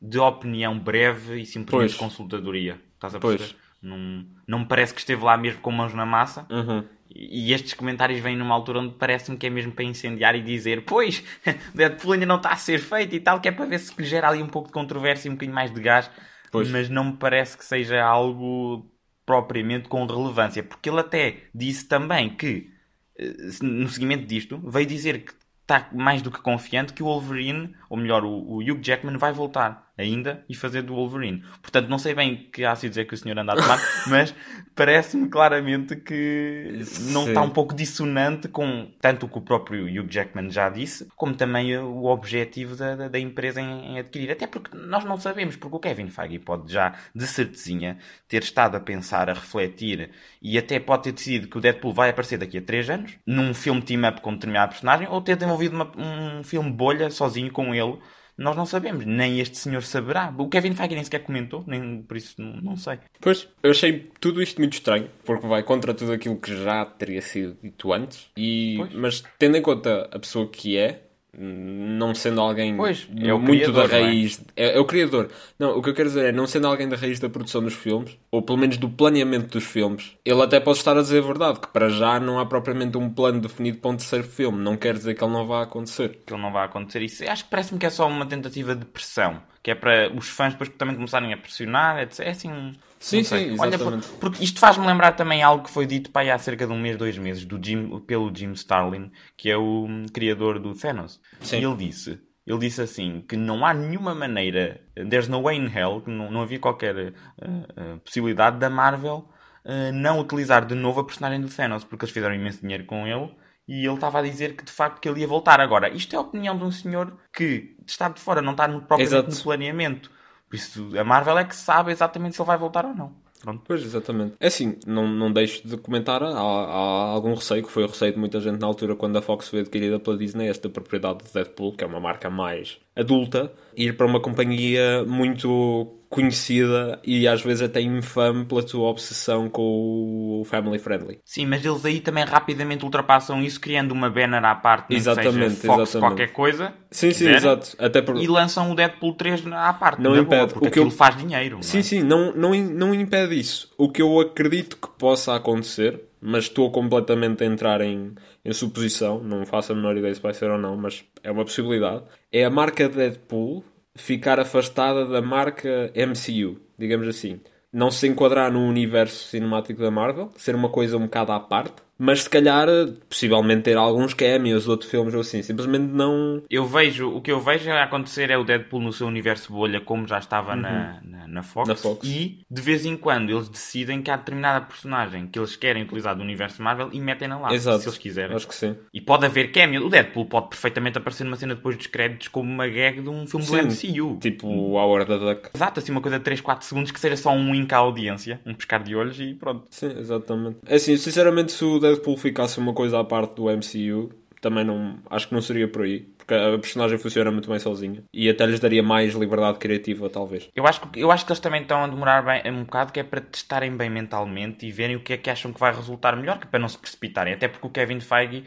de 0.00 0.18
opinião 0.18 0.78
breve 0.78 1.40
e 1.40 1.46
simplesmente 1.46 1.96
pois. 1.96 1.96
consultadoria. 1.96 2.78
Estás 2.94 3.14
a 3.14 3.18
perceber? 3.18 3.44
Pois. 3.44 3.70
Não, 3.82 4.26
não 4.46 4.58
me 4.58 4.66
parece 4.66 4.92
que 4.92 5.00
esteve 5.00 5.24
lá 5.24 5.38
mesmo 5.38 5.62
com 5.62 5.70
mãos 5.70 5.94
na 5.94 6.04
massa. 6.04 6.46
Uhum. 6.50 6.84
E 7.12 7.52
estes 7.52 7.74
comentários 7.74 8.20
vêm 8.20 8.36
numa 8.36 8.54
altura 8.54 8.80
onde 8.80 8.94
parece-me 8.94 9.36
que 9.36 9.46
é 9.46 9.50
mesmo 9.50 9.72
para 9.72 9.84
incendiar 9.84 10.36
e 10.36 10.42
dizer 10.42 10.84
pois, 10.84 11.24
Deadpool 11.74 12.12
ainda 12.12 12.26
não 12.26 12.36
está 12.36 12.50
a 12.50 12.56
ser 12.56 12.78
feito 12.78 13.14
e 13.14 13.20
tal, 13.20 13.40
que 13.40 13.48
é 13.48 13.52
para 13.52 13.66
ver 13.66 13.80
se 13.80 13.92
lhe 13.98 14.06
gera 14.06 14.28
ali 14.28 14.42
um 14.42 14.46
pouco 14.46 14.68
de 14.68 14.74
controvérsia 14.74 15.28
e 15.28 15.30
um 15.30 15.34
bocadinho 15.34 15.54
mais 15.54 15.72
de 15.72 15.80
gás. 15.80 16.10
Pois. 16.52 16.70
Mas 16.70 16.88
não 16.88 17.04
me 17.04 17.16
parece 17.16 17.56
que 17.56 17.64
seja 17.64 18.02
algo 18.02 18.90
propriamente 19.24 19.88
com 19.88 20.04
relevância. 20.06 20.62
Porque 20.62 20.88
ele 20.88 21.00
até 21.00 21.44
disse 21.54 21.86
também 21.86 22.30
que, 22.30 22.70
eh, 23.18 23.34
no 23.62 23.88
seguimento 23.88 24.26
disto, 24.26 24.60
veio 24.64 24.86
dizer 24.86 25.24
que 25.24 25.32
está 25.62 25.88
mais 25.92 26.20
do 26.20 26.30
que 26.30 26.40
confiante 26.40 26.92
que 26.92 27.02
o 27.02 27.06
Wolverine, 27.06 27.74
ou 27.88 27.96
melhor, 27.96 28.24
o 28.24 28.58
Hugh 28.58 28.80
Jackman 28.82 29.16
vai 29.16 29.32
voltar 29.32 29.89
ainda 30.00 30.44
e 30.48 30.54
fazer 30.54 30.82
do 30.82 30.94
Wolverine. 30.94 31.44
Portanto, 31.62 31.88
não 31.88 31.98
sei 31.98 32.14
bem 32.14 32.48
que 32.52 32.64
há 32.64 32.72
a 32.72 32.74
dizer 32.74 33.04
que 33.04 33.14
o 33.14 33.16
senhor 33.16 33.38
anda 33.38 33.52
a 33.52 33.56
tomar, 33.56 33.78
mas 34.08 34.34
parece-me 34.74 35.28
claramente 35.28 35.96
que 35.96 36.84
não 37.12 37.28
está 37.28 37.42
um 37.42 37.50
pouco 37.50 37.74
dissonante 37.74 38.48
com 38.48 38.90
tanto 39.00 39.26
o 39.26 39.28
que 39.28 39.38
o 39.38 39.40
próprio 39.40 39.84
Hugh 39.84 40.10
Jackman 40.10 40.50
já 40.50 40.68
disse, 40.68 41.08
como 41.16 41.34
também 41.34 41.76
o 41.78 42.04
objetivo 42.06 42.74
da, 42.76 42.96
da, 42.96 43.08
da 43.08 43.18
empresa 43.18 43.60
em, 43.60 43.92
em, 43.92 43.98
adquirir. 43.98 44.30
Até 44.30 44.46
porque 44.46 44.76
nós 44.76 45.04
não 45.04 45.18
sabemos, 45.18 45.56
porque 45.56 45.76
o 45.76 45.80
Kevin 45.80 46.08
Feige 46.08 46.38
pode 46.38 46.72
já, 46.72 46.94
de 47.14 47.26
certezinha, 47.26 47.98
ter 48.28 48.42
estado 48.42 48.76
a 48.76 48.80
pensar, 48.80 49.28
a 49.28 49.34
refletir 49.34 50.10
e 50.40 50.56
até 50.58 50.80
pode 50.80 51.04
ter 51.04 51.12
decidido 51.12 51.48
que 51.48 51.58
o 51.58 51.60
Deadpool 51.60 51.92
vai 51.92 52.10
aparecer 52.10 52.38
daqui 52.38 52.58
a 52.58 52.62
3 52.62 52.90
anos, 52.90 53.12
num 53.26 53.52
filme 53.52 53.82
team-up 53.82 54.20
com 54.20 54.30
um 54.30 54.34
determinado 54.34 54.70
personagem, 54.70 55.08
ou 55.08 55.20
ter 55.20 55.36
desenvolvido 55.36 55.74
uma, 55.74 55.92
um 55.96 56.42
filme 56.42 56.70
bolha 56.70 57.10
sozinho 57.10 57.50
com 57.50 57.74
ele 57.74 57.98
nós 58.40 58.56
não 58.56 58.64
sabemos, 58.64 59.04
nem 59.04 59.38
este 59.38 59.58
senhor 59.58 59.82
saberá. 59.82 60.34
O 60.38 60.48
Kevin 60.48 60.74
Feige 60.74 60.94
nem 60.94 61.04
sequer 61.04 61.20
comentou, 61.20 61.62
nem 61.66 62.02
por 62.02 62.16
isso 62.16 62.40
não, 62.40 62.56
não 62.56 62.76
sei. 62.76 62.98
Pois, 63.20 63.46
eu 63.62 63.70
achei 63.70 64.10
tudo 64.18 64.42
isto 64.42 64.58
muito 64.58 64.72
estranho, 64.72 65.10
porque 65.26 65.46
vai 65.46 65.62
contra 65.62 65.92
tudo 65.92 66.12
aquilo 66.12 66.38
que 66.38 66.56
já 66.64 66.86
teria 66.86 67.20
sido 67.20 67.58
dito 67.62 67.92
antes, 67.92 68.30
e, 68.34 68.78
mas 68.94 69.22
tendo 69.38 69.58
em 69.58 69.62
conta 69.62 70.08
a 70.10 70.18
pessoa 70.18 70.48
que 70.48 70.78
é, 70.78 71.02
não 71.36 72.14
sendo 72.14 72.40
alguém 72.40 72.76
pois, 72.76 73.08
é 73.16 73.32
muito 73.32 73.64
criador, 73.64 73.88
da 73.88 73.96
raiz. 73.96 74.42
É? 74.56 74.66
É, 74.66 74.76
é? 74.76 74.80
o 74.80 74.84
criador. 74.84 75.28
Não, 75.58 75.78
o 75.78 75.82
que 75.82 75.90
eu 75.90 75.94
quero 75.94 76.08
dizer 76.08 76.26
é, 76.26 76.32
não 76.32 76.46
sendo 76.46 76.66
alguém 76.66 76.88
da 76.88 76.96
raiz 76.96 77.20
da 77.20 77.28
produção 77.28 77.62
dos 77.62 77.74
filmes, 77.74 78.18
ou 78.30 78.42
pelo 78.42 78.58
menos 78.58 78.76
do 78.76 78.88
planeamento 78.88 79.48
dos 79.48 79.64
filmes, 79.64 80.16
ele 80.24 80.42
até 80.42 80.58
pode 80.58 80.78
estar 80.78 80.96
a 80.96 81.02
dizer 81.02 81.22
a 81.22 81.26
verdade, 81.26 81.60
que 81.60 81.68
para 81.68 81.88
já 81.88 82.18
não 82.18 82.38
há 82.38 82.46
propriamente 82.46 82.98
um 82.98 83.08
plano 83.08 83.40
definido 83.40 83.78
para 83.78 83.90
um 83.90 83.96
terceiro 83.96 84.26
filme. 84.26 84.62
Não 84.62 84.76
quer 84.76 84.94
dizer 84.94 85.14
que 85.14 85.22
ele 85.22 85.32
não 85.32 85.46
vá 85.46 85.62
acontecer. 85.62 86.20
Que 86.26 86.32
ele 86.32 86.42
não 86.42 86.52
vai 86.52 86.64
acontecer. 86.64 87.02
Isso 87.02 87.24
acho 87.28 87.44
que 87.44 87.50
parece-me 87.50 87.78
que 87.78 87.86
é 87.86 87.90
só 87.90 88.08
uma 88.08 88.26
tentativa 88.26 88.74
de 88.74 88.84
pressão. 88.84 89.40
Que 89.62 89.72
é 89.72 89.74
para 89.74 90.10
os 90.14 90.28
fãs 90.28 90.52
depois 90.52 90.70
também 90.70 90.94
começarem 90.94 91.32
a 91.32 91.36
pressionar. 91.36 91.98
É 91.98 92.30
assim 92.30 92.50
um 92.50 92.72
Sim, 93.00 93.24
sim, 93.24 93.56
Olha, 93.58 93.78
porque 94.20 94.44
isto 94.44 94.60
faz-me 94.60 94.86
lembrar 94.86 95.12
também 95.12 95.42
algo 95.42 95.64
que 95.64 95.70
foi 95.70 95.86
dito 95.86 96.10
aí 96.12 96.30
há 96.30 96.38
cerca 96.38 96.66
de 96.66 96.72
um 96.72 96.78
mês, 96.78 96.98
dois 96.98 97.16
meses, 97.16 97.46
do 97.46 97.58
Jim, 97.60 97.98
pelo 98.00 98.30
Jim 98.32 98.52
Starlin, 98.52 99.10
que 99.38 99.50
é 99.50 99.56
o 99.56 99.86
criador 100.12 100.58
do 100.58 100.74
Thanos. 100.74 101.18
Sim. 101.40 101.60
E 101.60 101.64
ele 101.64 101.76
disse, 101.76 102.20
ele 102.46 102.58
disse 102.58 102.82
assim, 102.82 103.24
que 103.26 103.38
não 103.38 103.64
há 103.64 103.72
nenhuma 103.72 104.14
maneira, 104.14 104.82
there's 104.94 105.28
no 105.28 105.40
way 105.40 105.56
in 105.56 105.70
hell, 105.74 106.02
que 106.02 106.10
não, 106.10 106.30
não 106.30 106.42
havia 106.42 106.58
qualquer 106.58 106.94
uh, 106.94 107.94
uh, 107.94 108.00
possibilidade 108.00 108.58
da 108.58 108.68
Marvel 108.68 109.26
uh, 109.64 109.92
não 109.94 110.20
utilizar 110.20 110.66
de 110.66 110.74
novo 110.74 111.00
a 111.00 111.04
personagem 111.04 111.40
do 111.40 111.48
Thanos, 111.48 111.84
porque 111.84 112.04
eles 112.04 112.12
fizeram 112.12 112.34
imenso 112.34 112.60
dinheiro 112.60 112.84
com 112.84 113.06
ele, 113.06 113.34
e 113.66 113.86
ele 113.86 113.94
estava 113.94 114.18
a 114.18 114.22
dizer 114.22 114.56
que 114.56 114.64
de 114.64 114.72
facto 114.72 115.00
que 115.00 115.08
ele 115.08 115.20
ia 115.20 115.26
voltar. 115.26 115.58
Agora, 115.58 115.88
isto 115.88 116.14
é 116.14 116.18
a 116.18 116.22
opinião 116.22 116.58
de 116.58 116.64
um 116.64 116.70
senhor 116.70 117.16
que 117.32 117.76
está 117.86 118.10
de 118.10 118.20
fora, 118.20 118.42
não 118.42 118.52
está 118.52 118.68
no, 118.68 118.82
próprio 118.82 119.22
no 119.22 119.42
planeamento. 119.42 120.10
Por 120.50 120.56
isso, 120.56 120.90
a 120.98 121.04
Marvel 121.04 121.38
é 121.38 121.44
que 121.44 121.54
sabe 121.54 121.92
exatamente 121.92 122.34
se 122.34 122.42
ele 122.42 122.46
vai 122.48 122.58
voltar 122.58 122.84
ou 122.84 122.92
não. 122.92 123.12
Pronto. 123.40 123.62
Pois, 123.66 123.82
exatamente. 123.82 124.34
É 124.38 124.48
assim, 124.48 124.76
não, 124.86 125.08
não 125.08 125.32
deixo 125.32 125.66
de 125.66 125.78
comentar, 125.78 126.22
há, 126.22 126.28
há, 126.28 127.10
algum 127.10 127.32
receio, 127.32 127.62
que 127.62 127.70
foi 127.70 127.84
o 127.84 127.86
receio 127.86 128.12
de 128.12 128.18
muita 128.18 128.38
gente 128.38 128.60
na 128.60 128.66
altura 128.66 128.94
quando 128.94 129.16
a 129.16 129.22
Fox 129.22 129.48
foi 129.48 129.60
adquirida 129.60 129.98
pela 129.98 130.18
Disney, 130.18 130.48
esta 130.48 130.68
propriedade 130.68 131.24
de 131.24 131.32
Deadpool, 131.32 131.72
que 131.72 131.82
é 131.82 131.86
uma 131.86 132.00
marca 132.00 132.28
mais 132.28 132.78
adulta, 132.94 133.50
ir 133.74 133.96
para 133.96 134.06
uma 134.06 134.20
companhia 134.20 135.04
muito 135.06 135.99
conhecida 136.10 136.98
e 137.04 137.28
às 137.28 137.40
vezes 137.40 137.62
até 137.62 137.80
infame 137.80 138.44
pela 138.44 138.64
tua 138.64 138.88
obsessão 138.88 139.48
com 139.48 140.40
o 140.40 140.44
family 140.44 140.76
friendly. 140.76 141.20
Sim, 141.24 141.46
mas 141.46 141.64
eles 141.64 141.84
aí 141.84 142.00
também 142.00 142.24
rapidamente 142.24 142.84
ultrapassam 142.84 143.40
isso, 143.40 143.60
criando 143.60 143.92
uma 143.92 144.10
banner 144.10 144.44
à 144.44 144.56
parte, 144.56 144.92
exatamente, 144.92 145.54
seja 145.54 145.68
Fox 145.68 145.90
exatamente. 145.90 146.00
qualquer 146.00 146.32
coisa. 146.32 146.74
Sim, 146.90 147.12
sim, 147.12 147.28
exato. 147.28 147.76
Até 147.78 148.02
por... 148.02 148.16
E 148.16 148.26
lançam 148.26 148.72
o 148.72 148.74
Deadpool 148.74 149.14
3 149.14 149.46
à 149.52 149.72
parte. 149.72 150.02
Não 150.02 150.16
impede. 150.16 150.46
Boa, 150.46 150.48
porque 150.48 150.66
o 150.66 150.70
que 150.72 150.80
ele 150.80 150.90
faz 150.90 151.16
dinheiro. 151.16 151.58
Sim, 151.62 151.78
é? 151.78 151.82
sim, 151.82 152.02
não, 152.02 152.34
não, 152.34 152.52
não 152.54 152.92
impede 152.92 153.38
isso. 153.38 153.72
O 153.78 153.88
que 153.88 154.02
eu 154.02 154.18
acredito 154.18 154.78
que 154.78 154.88
possa 154.98 155.36
acontecer, 155.36 156.00
mas 156.20 156.44
estou 156.44 156.72
completamente 156.72 157.44
a 157.44 157.46
entrar 157.46 157.80
em, 157.82 158.16
em 158.44 158.52
suposição, 158.52 159.22
não 159.22 159.46
faço 159.46 159.70
a 159.70 159.76
menor 159.76 159.96
ideia 159.96 160.12
se 160.12 160.20
vai 160.20 160.34
ser 160.34 160.50
ou 160.50 160.58
não, 160.58 160.76
mas 160.76 161.04
é 161.22 161.30
uma 161.30 161.44
possibilidade, 161.44 162.02
é 162.32 162.44
a 162.44 162.50
marca 162.50 162.88
Deadpool 162.88 163.64
ficar 164.00 164.40
afastada 164.40 165.06
da 165.06 165.20
marca 165.20 165.92
MCU, 165.94 166.60
digamos 166.78 167.06
assim. 167.06 167.40
Não 167.72 167.90
se 167.90 168.08
enquadrar 168.08 168.50
no 168.50 168.66
universo 168.66 169.28
cinemático 169.28 169.80
da 169.80 169.90
Marvel, 169.90 170.30
ser 170.36 170.54
uma 170.54 170.68
coisa 170.68 170.96
um 170.96 171.02
bocado 171.04 171.32
à 171.32 171.38
parte, 171.38 171.82
mas 172.00 172.22
se 172.22 172.30
calhar, 172.30 172.66
possivelmente 173.10 173.64
ter 173.64 173.76
alguns 173.76 174.14
cameos 174.14 174.64
de 174.64 174.70
outros 174.70 174.90
filmes 174.90 175.12
ou 175.12 175.20
assim, 175.20 175.42
simplesmente 175.42 175.92
não. 175.92 176.42
Eu 176.48 176.66
vejo, 176.66 177.14
o 177.14 177.20
que 177.20 177.30
eu 177.30 177.38
vejo 177.38 177.70
a 177.70 177.82
acontecer 177.82 178.30
é 178.30 178.38
o 178.38 178.42
Deadpool 178.42 178.80
no 178.80 178.90
seu 178.90 179.06
universo 179.06 179.52
bolha, 179.52 179.82
como 179.82 180.06
já 180.06 180.18
estava 180.18 180.54
uhum. 180.54 180.60
na, 180.62 181.00
na, 181.04 181.28
na, 181.28 181.42
Fox, 181.42 181.68
na, 181.68 181.76
Fox, 181.76 182.08
e 182.08 182.38
de 182.50 182.62
vez 182.62 182.86
em 182.86 182.96
quando 182.96 183.28
eles 183.28 183.50
decidem 183.50 184.00
que 184.00 184.10
há 184.10 184.16
determinada 184.16 184.64
personagem 184.64 185.26
que 185.26 185.38
eles 185.38 185.56
querem 185.56 185.82
utilizar 185.82 186.16
do 186.16 186.22
universo 186.22 186.62
Marvel 186.62 186.88
e 186.90 187.00
metem-na 187.00 187.38
lá, 187.38 187.52
Exato. 187.52 187.80
se 187.80 187.88
eles 187.88 187.98
quiserem. 187.98 188.34
Acho 188.34 188.48
que 188.48 188.54
sim. 188.54 188.74
E 188.94 189.00
pode 189.00 189.26
haver 189.26 189.52
cameo. 189.52 189.86
O 189.86 189.90
Deadpool 189.90 190.24
pode 190.24 190.48
perfeitamente 190.48 190.96
aparecer 190.96 191.24
numa 191.24 191.36
cena 191.36 191.54
depois 191.54 191.76
dos 191.76 191.86
créditos 191.86 192.28
como 192.28 192.50
uma 192.50 192.66
gag 192.66 193.02
de 193.02 193.08
um 193.10 193.26
filme 193.26 193.44
sim, 193.44 193.92
do 193.92 194.02
MCU. 194.06 194.18
Tipo 194.20 194.46
o 194.46 194.72
Howard 194.78 195.06
the 195.06 195.18
Duck. 195.18 195.50
Exato, 195.54 195.80
assim 195.80 195.92
uma 195.92 196.00
coisa 196.00 196.18
de 196.18 196.24
3, 196.24 196.40
4 196.40 196.66
segundos 196.66 196.90
que 196.90 196.98
seja 196.98 197.16
só 197.16 197.30
um 197.30 197.50
wink 197.50 197.74
à 197.74 197.78
audiência, 197.78 198.40
um 198.46 198.54
pescar 198.54 198.82
de 198.82 198.96
olhos 198.96 199.20
e 199.20 199.34
pronto. 199.34 199.66
Sim, 199.70 199.92
exatamente. 199.98 200.58
É 200.66 200.76
assim, 200.76 200.96
sinceramente, 200.96 201.52
se 201.52 201.64
o 201.64 201.78
Deadpool 201.92 202.16
ficasse 202.16 202.58
uma 202.58 202.72
coisa 202.72 202.98
à 202.98 203.04
parte 203.04 203.34
do 203.34 203.44
MCU, 203.44 204.10
também 204.40 204.64
não 204.64 204.98
acho 205.10 205.28
que 205.28 205.34
não 205.34 205.42
seria 205.42 205.68
por 205.68 205.82
aí 205.82 206.06
porque 206.30 206.34
a 206.34 206.58
personagem 206.58 206.96
funciona 206.96 207.30
muito 207.30 207.48
bem 207.50 207.58
sozinha. 207.58 208.04
E 208.12 208.28
até 208.28 208.46
lhes 208.46 208.60
daria 208.60 208.82
mais 208.82 209.14
liberdade 209.14 209.58
criativa 209.58 210.08
talvez. 210.08 210.48
Eu 210.54 210.66
acho 210.66 210.80
que 210.80 211.00
eu 211.00 211.10
acho 211.10 211.26
que 211.26 211.32
eles 211.32 211.40
também 211.40 211.62
estão 211.62 211.82
a 211.82 211.88
demorar 211.88 212.22
bem 212.22 212.52
um 212.52 212.62
bocado 212.62 212.92
que 212.92 213.00
é 213.00 213.02
para 213.02 213.20
testarem 213.20 213.76
bem 213.76 213.90
mentalmente 213.90 214.64
e 214.64 214.70
verem 214.70 214.96
o 214.96 215.00
que 215.00 215.14
é 215.14 215.16
que 215.16 215.28
acham 215.28 215.52
que 215.52 215.58
vai 215.58 215.74
resultar 215.74 216.14
melhor 216.16 216.38
que 216.38 216.46
é 216.46 216.50
para 216.50 216.60
não 216.60 216.68
se 216.68 216.78
precipitarem. 216.78 217.34
Até 217.34 217.48
porque 217.48 217.66
o 217.66 217.70
Kevin 217.70 218.00
Feige 218.00 218.44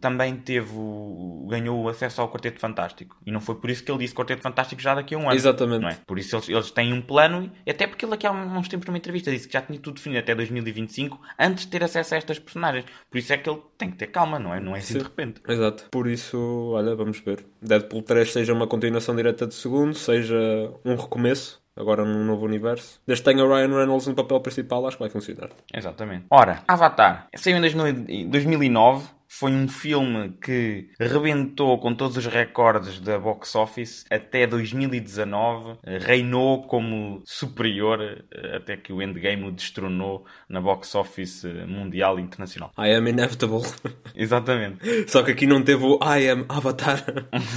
também 0.00 0.36
teve 0.36 0.72
o, 0.74 1.46
ganhou 1.48 1.80
o 1.82 1.88
acesso 1.88 2.20
ao 2.20 2.30
Quarteto 2.30 2.58
Fantástico. 2.58 3.16
E 3.24 3.30
não 3.30 3.40
foi 3.40 3.54
por 3.54 3.70
isso 3.70 3.84
que 3.84 3.90
ele 3.90 4.00
disse 4.00 4.14
Quarteto 4.14 4.42
Fantástico 4.42 4.80
já 4.80 4.94
daqui 4.94 5.14
a 5.14 5.18
um 5.18 5.22
ano. 5.22 5.34
Exatamente. 5.34 5.86
É? 5.86 5.96
Por 6.06 6.18
isso 6.18 6.36
eles, 6.36 6.48
eles 6.48 6.70
têm 6.70 6.92
um 6.92 7.00
plano, 7.00 7.50
até 7.68 7.86
porque 7.86 8.04
ele 8.04 8.14
aqui 8.14 8.26
há 8.26 8.32
uns 8.32 8.68
tempos 8.68 8.86
numa 8.86 8.98
entrevista 8.98 9.30
disse 9.30 9.46
que 9.46 9.52
já 9.52 9.62
tinha 9.62 9.78
tudo 9.78 9.94
definido 9.94 10.20
até 10.20 10.34
2025 10.34 11.20
antes 11.38 11.64
de 11.64 11.70
ter 11.70 11.84
acesso 11.84 12.14
a 12.14 12.18
estas 12.18 12.38
personagens. 12.38 12.84
Por 13.10 13.18
isso 13.18 13.32
é 13.32 13.38
que 13.38 13.48
ele 13.48 13.60
tem 13.76 13.90
que 13.90 13.96
ter 13.96 14.08
calma, 14.08 14.38
não 14.38 14.54
é? 14.54 14.60
Não 14.60 14.74
é 14.74 14.78
assim 14.78 14.94
Sim. 14.94 14.98
de 14.98 15.04
repente. 15.04 15.40
Exato. 15.46 15.84
Por 15.90 16.08
isso, 16.08 16.72
olha, 16.74 16.94
vamos 16.94 17.20
ver. 17.20 17.44
Deadpool 17.62 18.02
3 18.02 18.32
seja 18.32 18.52
uma 18.52 18.66
continuação 18.66 19.14
direta 19.14 19.46
de 19.46 19.54
segundo, 19.54 19.94
seja 19.94 20.36
um 20.84 20.94
recomeço 20.94 21.62
agora 21.78 22.04
num 22.04 22.24
novo 22.24 22.44
universo. 22.44 23.00
Desde 23.06 23.22
que 23.22 23.30
tenha 23.30 23.44
o 23.44 23.48
Ryan 23.48 23.68
Reynolds 23.68 24.06
no 24.08 24.14
papel 24.14 24.40
principal, 24.40 24.84
acho 24.86 24.96
que 24.96 25.02
vai 25.02 25.10
funcionar. 25.10 25.50
Exatamente. 25.72 26.26
Ora, 26.28 26.62
Avatar 26.66 27.28
saiu 27.36 27.56
em 27.56 28.28
2009 28.28 29.17
foi 29.28 29.52
um 29.52 29.68
filme 29.68 30.32
que 30.42 30.88
rebentou 30.98 31.78
com 31.78 31.94
todos 31.94 32.16
os 32.16 32.26
recordes 32.26 32.98
da 32.98 33.18
box 33.18 33.54
office 33.54 34.04
até 34.10 34.46
2019, 34.46 35.78
reinou 36.00 36.66
como 36.66 37.22
superior 37.24 38.24
até 38.54 38.76
que 38.76 38.92
o 38.92 39.02
Endgame 39.02 39.44
o 39.44 39.52
destronou 39.52 40.24
na 40.48 40.60
box 40.60 40.94
office 40.94 41.44
mundial 41.66 42.18
e 42.18 42.22
internacional. 42.22 42.72
I 42.78 42.94
am 42.94 43.08
inevitable. 43.08 43.62
Exatamente. 44.16 45.10
Só 45.10 45.22
que 45.22 45.32
aqui 45.32 45.46
não 45.46 45.62
teve 45.62 45.84
o 45.84 45.98
I 46.02 46.30
am 46.30 46.46
Avatar. 46.48 47.04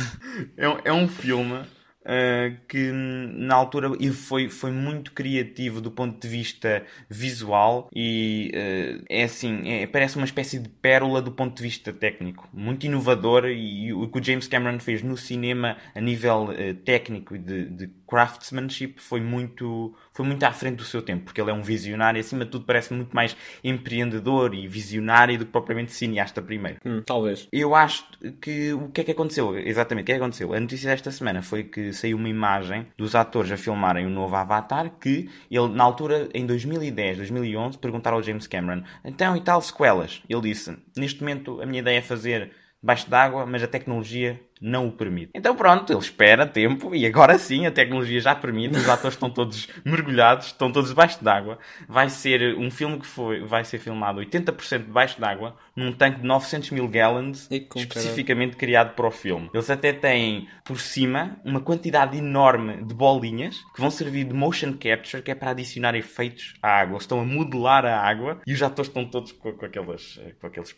é, 0.58 0.90
é 0.90 0.94
um 0.94 1.08
filme 1.08 1.62
Uh, 2.02 2.58
que 2.68 2.92
na 2.92 3.54
altura 3.54 3.92
foi, 4.12 4.50
foi 4.50 4.72
muito 4.72 5.12
criativo 5.12 5.80
do 5.80 5.92
ponto 5.92 6.20
de 6.20 6.28
vista 6.28 6.84
visual 7.08 7.90
e 7.94 8.52
uh, 8.56 9.06
é 9.08 9.24
assim, 9.24 9.62
é, 9.66 9.86
parece 9.86 10.18
uma 10.18 10.26
espécie 10.26 10.58
de 10.58 10.68
pérola 10.68 11.22
do 11.22 11.32
ponto 11.32 11.56
de 11.56 11.62
vista 11.62 11.94
técnico, 11.94 12.50
muito 12.52 12.88
inovador 12.88 13.46
e, 13.46 13.94
o 13.94 14.08
que 14.08 14.18
o 14.18 14.24
James 14.24 14.48
Cameron 14.48 14.80
fez 14.80 15.04
no 15.04 15.16
cinema 15.16 15.78
a 15.94 16.02
nível 16.02 16.46
uh, 16.46 16.74
técnico 16.84 17.36
e 17.36 17.38
de, 17.38 17.70
de 17.70 17.88
craftsmanship 18.12 18.96
foi 18.98 19.22
muito, 19.22 19.96
foi 20.12 20.26
muito 20.26 20.44
à 20.44 20.52
frente 20.52 20.76
do 20.76 20.84
seu 20.84 21.02
tempo, 21.02 21.24
porque 21.24 21.40
ele 21.40 21.50
é 21.50 21.54
um 21.54 21.62
visionário 21.62 22.20
e 22.20 22.20
acima 22.20 22.44
de 22.44 22.52
tudo 22.52 22.66
parece 22.66 22.94
muito 22.94 23.16
mais 23.16 23.38
empreendedor 23.64 24.54
e 24.54 24.68
visionário 24.68 25.40
do 25.40 25.46
que 25.46 25.52
propriamente 25.52 25.94
cineasta 25.94 26.42
primeiro. 26.42 26.80
Hum, 26.86 27.02
talvez. 27.06 27.48
Eu 27.54 27.74
acho 27.74 28.06
que 28.42 28.74
o 28.74 28.90
que 28.90 29.00
é 29.00 29.04
que 29.06 29.12
aconteceu? 29.12 29.58
Exatamente, 29.58 30.04
o 30.04 30.06
que 30.08 30.12
é 30.12 30.16
que 30.16 30.22
aconteceu? 30.22 30.54
A 30.54 30.60
notícia 30.60 30.90
desta 30.90 31.10
semana 31.10 31.42
foi 31.42 31.64
que 31.64 31.94
saiu 31.94 32.18
uma 32.18 32.28
imagem 32.28 32.86
dos 32.98 33.16
atores 33.16 33.50
a 33.50 33.56
filmarem 33.56 34.06
o 34.06 34.10
novo 34.10 34.36
Avatar 34.36 34.92
que 35.00 35.30
ele, 35.50 35.70
na 35.70 35.86
altura, 35.86 36.28
em 36.34 36.46
2010, 36.46 37.18
2011, 37.18 37.78
perguntaram 37.78 38.18
ao 38.18 38.24
James 38.24 38.46
Cameron 38.46 38.84
então 39.06 39.38
e 39.38 39.42
tal 39.42 39.62
sequelas? 39.62 40.22
Ele 40.28 40.42
disse, 40.42 40.78
neste 40.98 41.22
momento 41.22 41.62
a 41.62 41.66
minha 41.66 41.80
ideia 41.80 42.00
é 42.00 42.02
fazer 42.02 42.52
baixo 42.84 43.10
d'água, 43.10 43.46
mas 43.46 43.64
a 43.64 43.68
tecnologia 43.68 44.42
não 44.62 44.88
o 44.88 44.92
permite. 44.92 45.32
Então 45.34 45.56
pronto, 45.56 45.92
ele 45.92 46.00
espera 46.00 46.46
tempo 46.46 46.94
e 46.94 47.06
agora 47.06 47.38
sim 47.40 47.66
a 47.66 47.72
tecnologia 47.72 48.20
já 48.20 48.36
permite, 48.36 48.78
os 48.78 48.88
atores 48.88 49.16
estão 49.16 49.30
todos 49.30 49.68
mergulhados, 49.84 50.48
estão 50.48 50.72
todos 50.72 50.90
debaixo 50.90 51.24
d'água. 51.24 51.58
Vai 51.90 52.10
ser 52.10 52.56
um 52.58 52.70
filme 52.70 53.00
que 53.00 53.08
foi, 53.08 53.44
vai 53.44 53.64
ser 53.64 53.80
filmado 53.80 54.22
80% 54.22 54.86
debaixo 54.86 55.20
d'água, 55.20 55.56
num 55.76 55.92
tanque 55.92 56.22
de 56.22 56.28
900 56.28 56.70
mil 56.72 56.88
gallons, 56.88 57.50
especificamente 57.76 58.56
criado 58.56 58.94
para 58.94 59.08
o 59.08 59.12
filme. 59.12 59.50
Eles 59.54 59.70
até 59.70 59.92
têm 59.92 60.48
por 60.64 60.80
cima 60.80 61.40
uma 61.44 61.60
quantidade 61.60 62.18
enorme 62.18 62.84
de 62.84 62.94
bolinhas 62.94 63.58
que 63.74 63.82
vão 63.82 63.90
servir 63.90 64.26
de 64.26 64.34
motion 64.34 64.74
capture, 64.74 65.24
que 65.24 65.32
é 65.32 65.36
para 65.36 65.52
adicionar 65.52 65.96
efeitos 65.96 66.54
à 66.62 66.82
água. 66.82 66.94
Eles 66.94 67.04
estão 67.04 67.20
a 67.20 67.26
modelar 67.26 67.86
a 67.86 68.00
água 68.00 68.42
e 68.46 68.54
os 68.54 68.62
atores 68.62 68.90
estão 68.90 69.06
todos 69.06 69.32
com, 69.32 69.52
com, 69.54 69.66
aquelas, 69.66 70.20
com 70.40 70.48
aqueles 70.48 70.76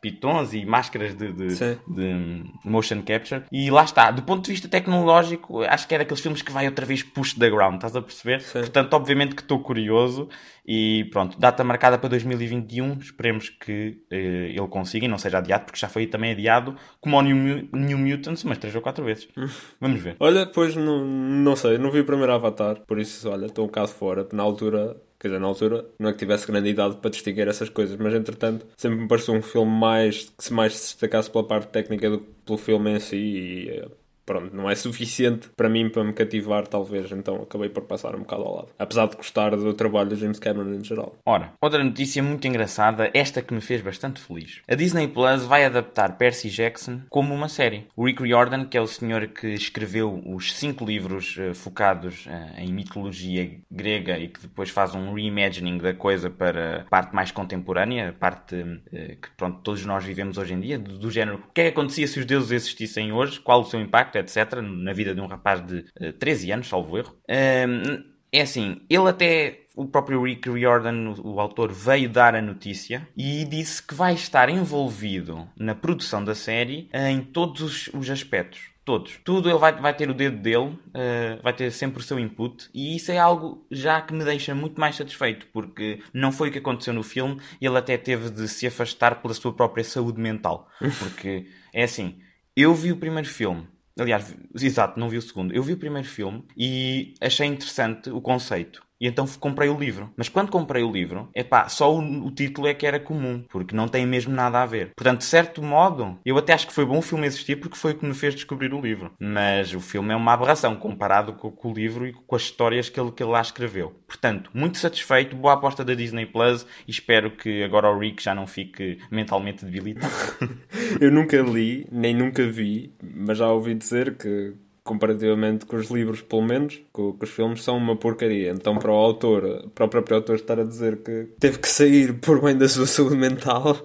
pitons 0.00 0.52
e 0.52 0.64
máscaras 0.64 1.14
de, 1.14 1.32
de, 1.32 1.48
de, 1.48 2.44
motion 2.64 3.02
capture. 3.02 3.44
E 3.50 3.70
lá 3.70 3.84
está, 3.84 4.10
do 4.10 4.22
ponto 4.22 4.44
de 4.44 4.52
vista 4.52 4.68
tecnológico, 4.68 5.62
acho 5.62 5.86
que 5.86 5.94
é 5.94 5.98
daqueles 5.98 6.20
filmes 6.20 6.42
que 6.42 6.52
vai 6.52 6.66
outra 6.66 6.86
vez 6.86 7.02
push 7.02 7.34
the 7.34 7.50
ground, 7.50 7.76
estás 7.76 7.96
a 7.96 8.02
perceber? 8.02 8.40
Sim. 8.40 8.60
Portanto, 8.60 8.94
obviamente 8.94 9.34
que 9.34 9.42
estou 9.42 9.60
curioso 9.60 10.28
e 10.66 11.04
pronto, 11.10 11.38
data 11.40 11.64
marcada 11.64 11.96
para 11.96 12.10
2021, 12.10 12.98
esperemos 12.98 13.48
que 13.48 14.02
uh, 14.12 14.14
ele 14.14 14.68
consiga 14.68 15.06
e 15.06 15.08
não 15.08 15.16
seja 15.16 15.38
adiado, 15.38 15.64
porque 15.64 15.78
já 15.78 15.88
foi 15.88 16.06
também 16.06 16.32
adiado, 16.32 16.76
como 17.00 17.16
o 17.16 17.22
New, 17.22 17.68
New 17.72 17.98
Mutants, 17.98 18.44
mas 18.44 18.58
três 18.58 18.74
ou 18.74 18.82
quatro 18.82 19.04
vezes. 19.04 19.28
Vamos 19.80 20.00
ver. 20.00 20.16
Olha, 20.20 20.44
pois 20.44 20.76
não, 20.76 21.04
não 21.04 21.56
sei, 21.56 21.78
não 21.78 21.90
vi 21.90 22.00
o 22.00 22.04
primeiro 22.04 22.34
Avatar, 22.34 22.82
por 22.86 22.98
isso, 22.98 23.30
olha, 23.30 23.46
estou 23.46 23.64
um 23.64 23.68
bocado 23.68 23.88
fora. 23.88 24.28
Na 24.32 24.42
altura 24.42 24.94
Quer 25.20 25.28
dizer, 25.28 25.40
na 25.40 25.48
altura 25.48 25.84
não 25.98 26.08
é 26.10 26.12
que 26.12 26.18
tivesse 26.18 26.46
grande 26.46 26.68
idade 26.68 26.96
para 26.98 27.10
distinguir 27.10 27.48
essas 27.48 27.68
coisas, 27.68 27.96
mas 27.96 28.14
entretanto 28.14 28.66
sempre 28.76 28.98
me 29.00 29.08
pareceu 29.08 29.34
um 29.34 29.42
filme 29.42 29.72
mais 29.72 30.30
que 30.30 30.44
se 30.44 30.52
mais 30.52 30.74
se 30.76 30.92
destacasse 30.92 31.30
pela 31.30 31.46
parte 31.46 31.68
técnica 31.72 32.08
do 32.08 32.20
que 32.20 32.26
pelo 32.46 32.58
filme 32.58 32.90
em 32.92 33.00
si 33.00 33.16
e 33.16 33.68
eh, 33.70 33.88
pronto, 34.28 34.54
não 34.54 34.68
é 34.68 34.74
suficiente 34.74 35.48
para 35.56 35.70
mim 35.70 35.88
para 35.88 36.04
me 36.04 36.12
cativar, 36.12 36.66
talvez, 36.66 37.10
então 37.10 37.36
acabei 37.36 37.70
por 37.70 37.84
passar 37.84 38.14
um 38.14 38.18
bocado 38.18 38.42
ao 38.42 38.56
lado. 38.56 38.68
Apesar 38.78 39.08
de 39.08 39.16
gostar 39.16 39.56
do 39.56 39.72
trabalho 39.72 40.10
de 40.10 40.16
James 40.16 40.38
Cameron 40.38 40.74
em 40.74 40.84
geral. 40.84 41.16
Ora, 41.24 41.54
outra 41.62 41.82
notícia 41.82 42.22
muito 42.22 42.46
engraçada, 42.46 43.10
esta 43.14 43.40
que 43.40 43.54
me 43.54 43.62
fez 43.62 43.80
bastante 43.80 44.20
feliz. 44.20 44.60
A 44.68 44.74
Disney 44.74 45.08
Plus 45.08 45.44
vai 45.44 45.64
adaptar 45.64 46.18
Percy 46.18 46.50
Jackson 46.50 47.00
como 47.08 47.34
uma 47.34 47.48
série. 47.48 47.86
O 47.96 48.04
Rick 48.04 48.22
Riordan, 48.22 48.66
que 48.66 48.76
é 48.76 48.80
o 48.82 48.86
senhor 48.86 49.28
que 49.28 49.46
escreveu 49.48 50.22
os 50.26 50.52
cinco 50.52 50.84
livros 50.84 51.38
uh, 51.38 51.54
focados 51.54 52.26
uh, 52.26 52.60
em 52.60 52.70
mitologia 52.70 53.50
grega 53.70 54.18
e 54.18 54.28
que 54.28 54.42
depois 54.42 54.68
faz 54.68 54.94
um 54.94 55.14
reimagining 55.14 55.78
da 55.78 55.94
coisa 55.94 56.28
para 56.28 56.82
a 56.82 56.84
parte 56.84 57.14
mais 57.14 57.30
contemporânea, 57.30 58.10
a 58.10 58.12
parte 58.12 58.56
uh, 58.56 58.78
que 58.92 59.30
pronto, 59.38 59.60
todos 59.62 59.86
nós 59.86 60.04
vivemos 60.04 60.36
hoje 60.36 60.52
em 60.52 60.60
dia, 60.60 60.78
do, 60.78 60.98
do 60.98 61.10
género, 61.10 61.38
o 61.38 61.52
que 61.54 61.62
é 61.62 61.64
que 61.64 61.70
acontecia 61.70 62.06
se 62.06 62.20
os 62.20 62.26
deuses 62.26 62.50
existissem 62.50 63.10
hoje, 63.10 63.40
qual 63.40 63.62
o 63.62 63.64
seu 63.64 63.80
impacto, 63.80 64.17
etc., 64.18 64.60
na 64.62 64.92
vida 64.92 65.14
de 65.14 65.20
um 65.20 65.26
rapaz 65.26 65.64
de 65.64 65.78
uh, 65.78 65.84
eh, 66.00 66.12
13 66.12 66.52
anos, 66.52 66.68
salvo 66.68 66.98
erro. 66.98 67.16
Um, 67.28 68.18
é 68.30 68.42
assim, 68.42 68.82
ele 68.90 69.08
até 69.08 69.60
o 69.74 69.86
próprio 69.86 70.22
Rick 70.22 70.50
Riordan, 70.50 71.14
o, 71.22 71.40
autor, 71.40 71.72
veio 71.72 72.08
dar 72.08 72.34
a 72.34 72.42
notícia 72.42 73.08
e 73.16 73.44
disse 73.44 73.82
que 73.82 73.94
vai 73.94 74.12
estar 74.14 74.48
envolvido 74.48 75.48
na 75.56 75.74
produção 75.74 76.22
da 76.22 76.34
série 76.34 76.90
em 76.92 77.22
todos 77.22 77.62
os, 77.62 77.90
os 77.94 78.10
aspectos. 78.10 78.60
Todos. 78.84 79.20
Tudo 79.22 79.50
ele 79.50 79.58
vai, 79.58 79.78
vai 79.78 79.94
ter 79.94 80.08
o 80.08 80.14
dedo 80.14 80.38
dele, 80.38 80.68
uh, 80.68 81.42
vai 81.42 81.52
ter 81.52 81.70
sempre 81.70 82.00
o 82.00 82.02
seu 82.02 82.18
input, 82.18 82.70
e 82.72 82.96
isso 82.96 83.12
é 83.12 83.18
algo 83.18 83.66
já 83.70 84.00
que 84.00 84.14
me 84.14 84.24
deixa 84.24 84.54
muito 84.54 84.80
mais 84.80 84.96
satisfeito, 84.96 85.46
porque 85.52 86.02
não 86.12 86.32
foi 86.32 86.48
o 86.48 86.52
que 86.52 86.58
aconteceu 86.58 86.94
no 86.94 87.02
filme, 87.02 87.38
ele 87.60 87.76
até 87.76 87.98
teve 87.98 88.30
de 88.30 88.48
se 88.48 88.66
afastar 88.66 89.20
pela 89.20 89.34
sua 89.34 89.52
própria 89.52 89.84
saúde 89.84 90.18
mental. 90.18 90.70
Porque 90.98 91.46
é 91.72 91.82
assim, 91.82 92.18
eu 92.56 92.74
vi 92.74 92.90
o 92.90 92.96
primeiro 92.96 93.28
filme, 93.28 93.68
Aliás, 93.98 94.34
exato, 94.54 94.98
não 94.98 95.08
vi 95.08 95.18
o 95.18 95.22
segundo. 95.22 95.52
Eu 95.52 95.62
vi 95.62 95.72
o 95.72 95.78
primeiro 95.78 96.08
filme 96.08 96.44
e 96.56 97.14
achei 97.20 97.46
interessante 97.46 98.10
o 98.10 98.20
conceito. 98.20 98.87
E 99.00 99.06
então 99.06 99.26
comprei 99.38 99.68
o 99.68 99.78
livro. 99.78 100.12
Mas 100.16 100.28
quando 100.28 100.50
comprei 100.50 100.82
o 100.82 100.90
livro, 100.90 101.28
é 101.34 101.44
pá, 101.44 101.68
só 101.68 101.94
o, 101.94 102.26
o, 102.26 102.30
título 102.30 102.66
é 102.66 102.74
que 102.74 102.86
era 102.86 102.98
comum, 102.98 103.44
porque 103.48 103.74
não 103.74 103.88
tem 103.88 104.06
mesmo 104.06 104.34
nada 104.34 104.60
a 104.60 104.66
ver. 104.66 104.92
Portanto, 104.96 105.18
de 105.18 105.24
certo 105.24 105.62
modo, 105.62 106.18
eu 106.24 106.36
até 106.36 106.52
acho 106.52 106.66
que 106.66 106.72
foi 106.72 106.84
bom 106.84 106.98
o 106.98 107.02
filme 107.02 107.26
existir 107.26 107.56
porque 107.56 107.76
foi 107.76 107.92
o 107.92 107.94
que 107.94 108.06
me 108.06 108.14
fez 108.14 108.34
descobrir 108.34 108.72
o 108.74 108.80
livro. 108.80 109.12
Mas 109.18 109.72
o 109.72 109.80
filme 109.80 110.12
é 110.12 110.16
uma 110.16 110.32
aberração 110.32 110.74
comparado 110.76 111.34
com, 111.34 111.50
com 111.50 111.70
o 111.70 111.74
livro 111.74 112.06
e 112.06 112.12
com 112.12 112.36
as 112.36 112.42
histórias 112.42 112.88
que 112.88 112.98
ele, 112.98 113.12
que 113.12 113.22
ele 113.22 113.30
lá 113.30 113.40
escreveu. 113.40 113.94
Portanto, 114.06 114.50
muito 114.52 114.78
satisfeito, 114.78 115.36
boa 115.36 115.54
aposta 115.54 115.84
da 115.84 115.94
Disney 115.94 116.26
Plus 116.26 116.66
e 116.86 116.90
espero 116.90 117.30
que 117.30 117.62
agora 117.62 117.90
o 117.90 117.98
Rick 117.98 118.22
já 118.22 118.34
não 118.34 118.46
fique 118.46 118.98
mentalmente 119.10 119.64
debilitado. 119.64 120.12
eu 121.00 121.10
nunca 121.10 121.40
li, 121.40 121.86
nem 121.90 122.14
nunca 122.14 122.46
vi, 122.46 122.92
mas 123.02 123.38
já 123.38 123.48
ouvi 123.50 123.74
dizer 123.74 124.16
que 124.16 124.54
comparativamente 124.88 125.66
com 125.66 125.76
os 125.76 125.90
livros, 125.90 126.22
pelo 126.22 126.42
menos, 126.42 126.80
com, 126.90 127.12
com, 127.12 127.24
os 127.24 127.30
filmes, 127.30 127.62
são 127.62 127.76
uma 127.76 127.94
porcaria. 127.94 128.50
Então, 128.50 128.78
para 128.78 128.90
o 128.90 128.94
autor, 128.94 129.68
para 129.74 129.84
o 129.84 129.88
próprio 129.88 130.16
autor 130.16 130.36
estar 130.36 130.58
a 130.58 130.64
dizer 130.64 131.02
que 131.02 131.28
teve 131.38 131.58
que 131.58 131.68
sair 131.68 132.14
por 132.14 132.40
bem 132.40 132.56
da 132.56 132.66
sua 132.66 132.86
saúde 132.86 133.16
mental, 133.16 133.76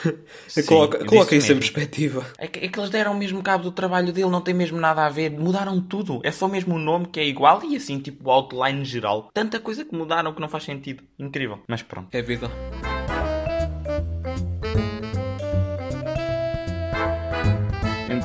Sim, 0.48 0.64
coloca, 0.64 1.04
coloca 1.04 1.36
isso, 1.36 1.52
em 1.52 1.56
perspectiva. 1.56 2.24
É 2.38 2.46
que, 2.46 2.64
é 2.64 2.68
que 2.68 2.80
eles 2.80 2.88
deram 2.88 3.12
mesmo 3.14 3.42
cabo 3.42 3.64
do 3.64 3.72
trabalho 3.72 4.10
dele, 4.10 4.30
não 4.30 4.40
tem 4.40 4.54
mesmo 4.54 4.80
nada 4.80 5.04
a 5.04 5.10
ver, 5.10 5.30
mudaram 5.30 5.78
tudo. 5.80 6.20
É 6.24 6.30
só 6.30 6.48
mesmo 6.48 6.76
o 6.76 6.78
nome 6.78 7.06
que 7.06 7.20
é 7.20 7.26
igual 7.26 7.62
e 7.62 7.76
assim, 7.76 7.98
tipo, 7.98 8.28
o 8.28 8.32
outline 8.32 8.84
geral. 8.84 9.28
Tanta 9.34 9.60
coisa 9.60 9.84
que 9.84 9.94
mudaram 9.94 10.32
que 10.32 10.40
não 10.40 10.48
faz 10.48 10.64
sentido. 10.64 11.02
Incrível. 11.18 11.60
Mas 11.68 11.82
pronto. 11.82 12.08
É 12.12 12.22
vida. 12.22 12.50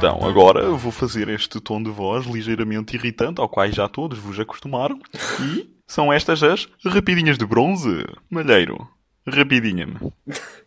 Então, 0.04 0.28
agora 0.28 0.70
vou 0.72 0.92
fazer 0.92 1.30
este 1.30 1.62
tom 1.62 1.82
de 1.82 1.90
voz 1.90 2.26
ligeiramente 2.26 2.94
irritante, 2.94 3.40
ao 3.40 3.48
qual 3.48 3.72
já 3.72 3.88
todos 3.88 4.20
vos 4.20 4.38
acostumaram. 4.38 5.00
E 5.40 5.70
são 5.88 6.12
estas 6.12 6.44
as 6.44 6.68
rapidinhas 6.84 7.38
de 7.38 7.46
bronze. 7.46 8.06
Malheiro, 8.30 8.86
rapidinha-me. 9.26 9.96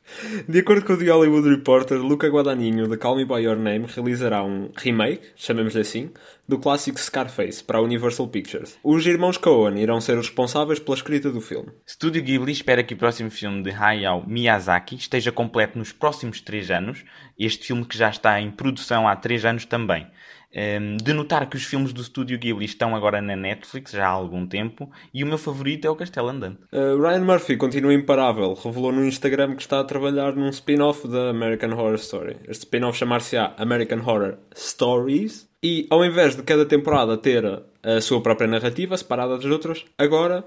De 0.49 0.61
acordo 0.61 0.85
com 0.85 0.93
o 0.93 0.97
The 0.97 1.11
Hollywood 1.11 1.49
Reporter, 1.49 1.99
Luca 1.99 2.29
Guadagnino, 2.29 2.89
de 2.89 2.97
Call 2.97 3.17
Me 3.17 3.25
By 3.25 3.43
Your 3.43 3.57
Name, 3.57 3.87
realizará 3.87 4.43
um 4.45 4.71
remake, 4.77 5.29
chamemos-lhe 5.37 5.81
assim, 5.81 6.11
do 6.49 6.59
clássico 6.59 6.99
Scarface 6.99 7.63
para 7.63 7.79
a 7.79 7.83
Universal 7.83 8.29
Pictures. 8.29 8.79
Os 8.83 9.07
irmãos 9.07 9.37
Coen 9.37 9.79
irão 9.79 10.01
ser 10.01 10.17
os 10.17 10.27
responsáveis 10.27 10.79
pela 10.79 10.97
escrita 10.97 11.31
do 11.31 11.41
filme. 11.41 11.71
Studio 11.89 12.23
Ghibli 12.23 12.53
espera 12.53 12.83
que 12.83 12.95
o 12.95 12.97
próximo 12.97 13.31
filme 13.31 13.63
de 13.63 13.71
Hayao 13.71 14.25
Miyazaki 14.27 14.97
esteja 14.97 15.33
completo 15.33 15.79
nos 15.79 15.93
próximos 15.93 16.41
3 16.41 16.71
anos, 16.71 17.05
este 17.39 17.67
filme 17.67 17.85
que 17.85 17.99
já 17.99 18.09
está 18.09 18.41
em 18.41 18.51
produção 18.51 19.09
há 19.09 19.17
3 19.17 19.45
anos 19.45 19.65
também. 19.65 20.07
Ehm, 20.57 20.97
de 20.97 21.13
notar 21.13 21.51
que 21.51 21.57
os 21.57 21.65
filmes 21.65 21.93
do 21.93 22.01
Estúdio 22.01 22.39
Ghibli 22.39 22.65
estão 22.65 22.97
agora 22.97 23.21
na 23.21 23.37
Netflix 23.37 23.91
já 23.91 24.07
há 24.07 24.11
algum 24.11 24.47
tempo 24.47 24.91
e 25.13 25.23
o 25.23 25.27
meu 25.27 25.37
favorito 25.37 25.87
é 25.87 25.91
o 25.91 25.95
Castelo 25.95 26.31
Andante. 26.31 26.61
Uh, 26.73 26.99
Ryan 26.99 27.21
Murphy 27.21 27.59
continua 27.59 27.93
imparável. 27.93 28.55
Revelou 28.55 28.91
no 28.91 29.05
Instagram 29.05 29.55
que 29.55 29.61
está 29.61 29.81
a 29.81 29.85
trabalhar 29.85 30.35
num 30.35 30.49
spin-off 30.49 31.07
da 31.07 31.29
American 31.29 31.73
Horror 31.73 31.97
Story. 31.97 32.37
Este 32.49 32.65
spin-off 32.65 32.97
chamar-se-á 32.97 33.53
American 33.59 33.99
Horror 33.99 34.39
Stories 34.57 35.47
e 35.63 35.87
ao 35.91 36.03
invés 36.03 36.35
de 36.35 36.43
cada 36.43 36.65
temporada 36.65 37.19
ter 37.19 37.45
a 37.83 38.01
sua 38.01 38.23
própria 38.23 38.49
narrativa 38.49 38.97
separada 38.97 39.37
das 39.37 39.45
outras, 39.45 39.85
agora 39.99 40.43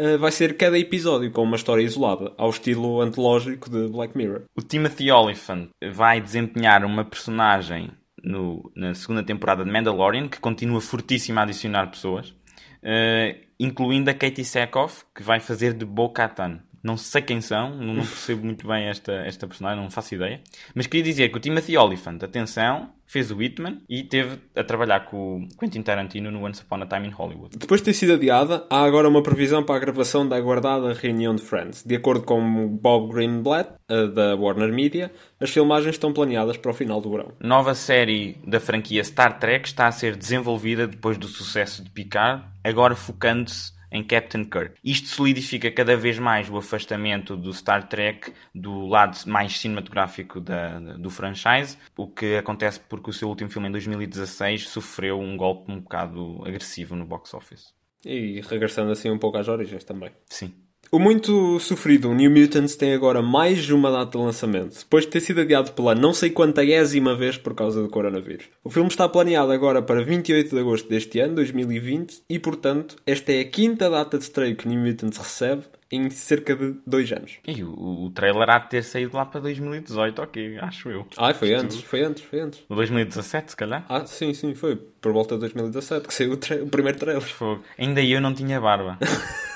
Uh, 0.00 0.16
vai 0.18 0.32
ser 0.32 0.56
cada 0.56 0.78
episódio 0.78 1.30
com 1.30 1.42
uma 1.42 1.56
história 1.56 1.82
isolada, 1.82 2.32
ao 2.38 2.48
estilo 2.48 3.02
antológico 3.02 3.68
de 3.68 3.88
Black 3.88 4.16
Mirror. 4.16 4.44
O 4.56 4.62
Timothy 4.62 5.10
Oliphant 5.10 5.68
vai 5.92 6.18
desempenhar 6.18 6.82
uma 6.82 7.04
personagem 7.04 7.90
no, 8.22 8.70
na 8.74 8.94
segunda 8.94 9.22
temporada 9.22 9.64
de 9.64 9.70
Mandalorian, 9.70 10.28
que 10.28 10.38
continua 10.38 10.80
fortíssima 10.80 11.40
a 11.40 11.44
adicionar 11.44 11.90
pessoas, 11.90 12.30
uh, 12.30 13.38
incluindo 13.58 14.10
a 14.10 14.14
Katie 14.14 14.44
Sackhoff, 14.44 15.04
que 15.14 15.22
vai 15.22 15.40
fazer 15.40 15.72
de 15.72 15.84
Bo-Katan. 15.84 16.60
Não 16.82 16.96
sei 16.96 17.22
quem 17.22 17.40
são, 17.40 17.76
não 17.76 17.94
percebo 17.96 18.44
muito 18.44 18.66
bem 18.66 18.88
esta, 18.88 19.12
esta 19.12 19.46
personagem, 19.46 19.82
não 19.82 19.90
faço 19.90 20.14
ideia. 20.14 20.40
Mas 20.74 20.86
queria 20.86 21.04
dizer 21.04 21.28
que 21.28 21.36
o 21.36 21.40
Timothy 21.40 21.76
Oliphant, 21.76 22.22
atenção, 22.22 22.90
fez 23.06 23.30
o 23.30 23.36
Whitman 23.36 23.82
e 23.88 24.02
teve 24.02 24.38
a 24.56 24.64
trabalhar 24.64 25.00
com 25.00 25.44
o 25.44 25.48
Quentin 25.58 25.82
Tarantino 25.82 26.30
no 26.30 26.44
Once 26.44 26.62
Upon 26.62 26.82
a 26.82 26.86
Time 26.86 27.08
in 27.08 27.10
Hollywood. 27.10 27.58
Depois 27.58 27.80
de 27.80 27.84
ter 27.84 27.92
sido 27.92 28.14
adiada, 28.14 28.66
há 28.70 28.82
agora 28.82 29.08
uma 29.08 29.22
previsão 29.22 29.62
para 29.62 29.76
a 29.76 29.78
gravação 29.78 30.26
da 30.26 30.36
aguardada 30.36 30.92
reunião 30.94 31.34
de 31.34 31.42
Friends. 31.42 31.84
De 31.84 31.94
acordo 31.94 32.24
com 32.24 32.68
Bob 32.68 33.12
Greenblatt, 33.12 33.74
da 34.14 34.34
Warner 34.34 34.72
Media, 34.72 35.12
as 35.38 35.50
filmagens 35.50 35.94
estão 35.94 36.12
planeadas 36.12 36.56
para 36.56 36.70
o 36.70 36.74
final 36.74 37.00
do 37.00 37.10
verão. 37.10 37.32
Nova 37.38 37.74
série 37.74 38.38
da 38.46 38.58
franquia 38.58 39.04
Star 39.04 39.38
Trek 39.38 39.68
está 39.68 39.86
a 39.86 39.92
ser 39.92 40.16
desenvolvida 40.16 40.86
depois 40.86 41.18
do 41.18 41.28
sucesso 41.28 41.84
de 41.84 41.90
Picard, 41.90 42.44
agora 42.64 42.96
focando-se 42.96 43.72
em 43.92 44.02
Captain 44.02 44.44
Kirk. 44.44 44.74
Isto 44.82 45.08
solidifica 45.08 45.70
cada 45.70 45.96
vez 45.96 46.18
mais 46.18 46.48
o 46.48 46.56
afastamento 46.56 47.36
do 47.36 47.52
Star 47.52 47.86
Trek 47.88 48.32
do 48.54 48.86
lado 48.86 49.16
mais 49.26 49.58
cinematográfico 49.58 50.40
da, 50.40 50.80
do 50.80 51.10
franchise, 51.10 51.76
o 51.96 52.08
que 52.08 52.36
acontece 52.36 52.80
porque 52.80 53.10
o 53.10 53.12
seu 53.12 53.28
último 53.28 53.50
filme 53.50 53.68
em 53.68 53.72
2016 53.72 54.68
sofreu 54.68 55.20
um 55.20 55.36
golpe 55.36 55.70
um 55.70 55.80
bocado 55.80 56.42
agressivo 56.44 56.96
no 56.96 57.04
box 57.04 57.34
office. 57.34 57.74
E 58.04 58.40
regressando 58.48 58.90
assim 58.90 59.10
um 59.10 59.18
pouco 59.18 59.38
às 59.38 59.46
origens 59.46 59.84
também. 59.84 60.10
Sim. 60.28 60.52
O 60.94 60.98
muito 60.98 61.58
sofrido 61.58 62.12
New 62.12 62.30
Mutants 62.30 62.76
tem 62.76 62.92
agora 62.92 63.22
mais 63.22 63.70
uma 63.70 63.90
data 63.90 64.18
de 64.18 64.22
lançamento, 64.22 64.78
depois 64.78 65.06
de 65.06 65.10
ter 65.10 65.20
sido 65.20 65.40
adiado 65.40 65.72
pela 65.72 65.94
não 65.94 66.12
sei 66.12 66.28
quantagésima 66.28 67.16
vez 67.16 67.38
por 67.38 67.54
causa 67.54 67.80
do 67.80 67.88
coronavírus. 67.88 68.44
O 68.62 68.68
filme 68.68 68.90
está 68.90 69.08
planeado 69.08 69.50
agora 69.52 69.80
para 69.80 70.04
28 70.04 70.50
de 70.50 70.60
agosto 70.60 70.90
deste 70.90 71.18
ano, 71.18 71.36
2020, 71.36 72.24
e 72.28 72.38
portanto, 72.38 72.96
esta 73.06 73.32
é 73.32 73.40
a 73.40 73.44
quinta 73.46 73.88
data 73.88 74.18
de 74.18 74.24
estreio 74.24 74.54
que 74.54 74.68
New 74.68 74.80
Mutants 74.80 75.16
recebe 75.16 75.62
em 75.90 76.10
cerca 76.10 76.54
de 76.54 76.74
dois 76.86 77.10
anos. 77.10 77.38
E 77.48 77.64
o, 77.64 78.04
o 78.04 78.10
trailer 78.10 78.50
há 78.50 78.58
de 78.58 78.68
ter 78.68 78.84
saído 78.84 79.16
lá 79.16 79.24
para 79.24 79.40
2018, 79.40 80.20
ok, 80.20 80.58
acho 80.58 80.90
eu. 80.90 81.06
Ah, 81.16 81.32
foi 81.32 81.54
antes, 81.54 81.80
foi 81.80 82.02
antes, 82.02 82.22
foi 82.22 82.40
antes. 82.40 82.60
2017, 82.68 83.52
se 83.52 83.56
calhar? 83.56 83.86
Ah, 83.88 84.04
sim, 84.04 84.34
sim, 84.34 84.54
foi 84.54 84.76
por 84.76 85.14
volta 85.14 85.36
de 85.36 85.40
2017 85.40 86.06
que 86.06 86.12
saiu 86.12 86.32
o, 86.32 86.64
o 86.64 86.68
primeiro 86.68 86.98
trailer. 86.98 87.22
Fogo. 87.22 87.62
Ainda 87.78 88.02
eu 88.02 88.20
não 88.20 88.34
tinha 88.34 88.60
barba. 88.60 88.98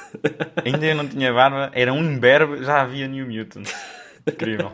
Ainda 0.64 0.86
eu 0.86 0.94
não 0.94 1.08
tinha 1.08 1.32
barba, 1.32 1.70
era 1.74 1.92
um 1.92 2.02
imberbe, 2.02 2.64
já 2.64 2.82
havia 2.82 3.06
New 3.06 3.26
Mutant. 3.26 3.68
Incrível. 4.26 4.72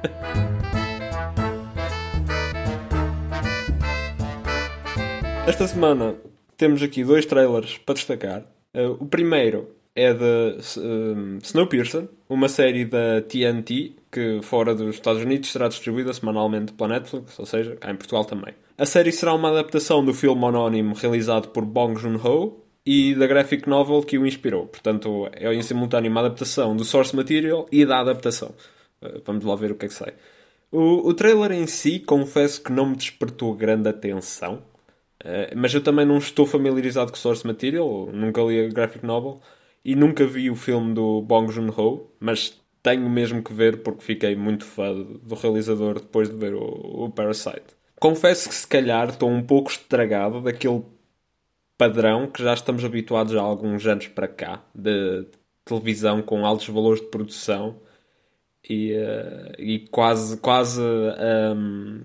Esta 5.47 5.67
semana 5.67 6.15
temos 6.57 6.83
aqui 6.83 7.05
dois 7.05 7.27
trailers 7.27 7.77
para 7.79 7.95
destacar. 7.95 8.43
Uh, 8.75 8.97
o 9.01 9.07
primeiro 9.07 9.69
é 9.95 10.13
de 10.15 10.59
um, 10.79 11.39
Snowpiercer, 11.43 12.09
uma 12.29 12.49
série 12.49 12.85
da 12.85 13.21
TNT 13.21 13.97
que 14.11 14.41
fora 14.43 14.75
dos 14.75 14.95
Estados 14.95 15.23
Unidos 15.23 15.51
será 15.51 15.69
distribuída 15.69 16.13
semanalmente 16.13 16.73
pela 16.73 16.91
Netflix, 16.91 17.39
ou 17.39 17.47
seja, 17.47 17.77
cá 17.77 17.91
em 17.91 17.97
Portugal 17.97 18.25
também. 18.25 18.55
A 18.79 18.87
série 18.87 19.13
será 19.13 19.35
uma 19.35 19.51
adaptação 19.51 20.05
do 20.05 20.15
filme 20.15 20.45
anónimo 20.45 20.95
realizado 20.95 21.49
por 21.49 21.65
Bong 21.65 22.01
Joon-ho, 22.01 22.62
e 22.85 23.15
da 23.15 23.27
graphic 23.27 23.69
novel 23.69 24.03
que 24.03 24.19
o 24.19 24.27
inspirou. 24.27 24.67
Portanto, 24.67 25.29
é 25.33 25.53
em 25.53 25.63
simultâneo 25.63 26.11
uma 26.11 26.21
adaptação 26.21 26.77
do 26.77 26.85
source 26.85 27.15
material 27.15 27.67
e 27.71 27.87
da 27.87 28.01
adaptação. 28.01 28.55
Uh, 29.01 29.21
vamos 29.25 29.45
lá 29.45 29.55
ver 29.57 29.73
o 29.73 29.75
que 29.75 29.87
é 29.87 29.89
que 29.89 29.95
sai. 29.95 30.15
O, 30.71 31.09
o 31.09 31.15
trailer 31.15 31.53
em 31.53 31.67
si, 31.67 32.01
confesso 32.01 32.63
que 32.63 32.73
não 32.73 32.87
me 32.87 32.97
despertou 32.97 33.55
grande 33.55 33.89
atenção. 33.89 34.63
Uh, 35.25 35.55
mas 35.57 35.73
eu 35.73 35.83
também 35.83 36.05
não 36.05 36.19
estou 36.19 36.47
familiarizado 36.47 37.13
com 37.13 37.17
source 37.17 37.47
material, 37.47 38.11
nunca 38.13 38.43
li 38.43 38.65
a 38.65 38.69
graphic 38.69 39.07
novel 39.07 39.41
e 39.85 39.95
nunca 39.95 40.27
vi 40.27 40.51
o 40.51 40.57
filme 40.57 40.95
do 40.95 41.23
Bong 41.23 41.53
Joon-ho, 41.53 42.11
mas 42.19 42.61
tenho 42.83 43.09
mesmo 43.09 43.43
que 43.43 43.53
ver 43.53 43.83
porque 43.83 44.03
fiquei 44.03 44.35
muito 44.35 44.65
fã 44.65 44.93
do 44.95 45.35
realizador 45.37 46.01
depois 46.01 46.29
de 46.29 46.37
ver 46.37 46.55
o, 46.55 47.05
o 47.05 47.11
Parasite. 47.11 47.77
Confesso 48.01 48.49
que 48.49 48.55
se 48.55 48.67
calhar 48.67 49.11
estou 49.11 49.31
um 49.31 49.43
pouco 49.43 49.71
estragado 49.71 50.41
daquele 50.41 50.83
padrão 51.83 52.29
que 52.29 52.43
já 52.43 52.55
estamos 52.55 52.85
habituados 52.85 53.35
há 53.35 53.41
alguns 53.41 53.85
anos 53.87 54.07
para 54.07 54.29
cá, 54.29 54.63
de 54.73 55.27
televisão 55.65 56.23
com 56.23 56.47
altos 56.47 56.69
valores 56.69 57.01
de 57.01 57.09
produção 57.09 57.81
e, 58.69 58.93
uh, 58.93 59.53
e 59.59 59.81
quase, 59.91 60.37
quase 60.37 60.81
um, 60.81 62.03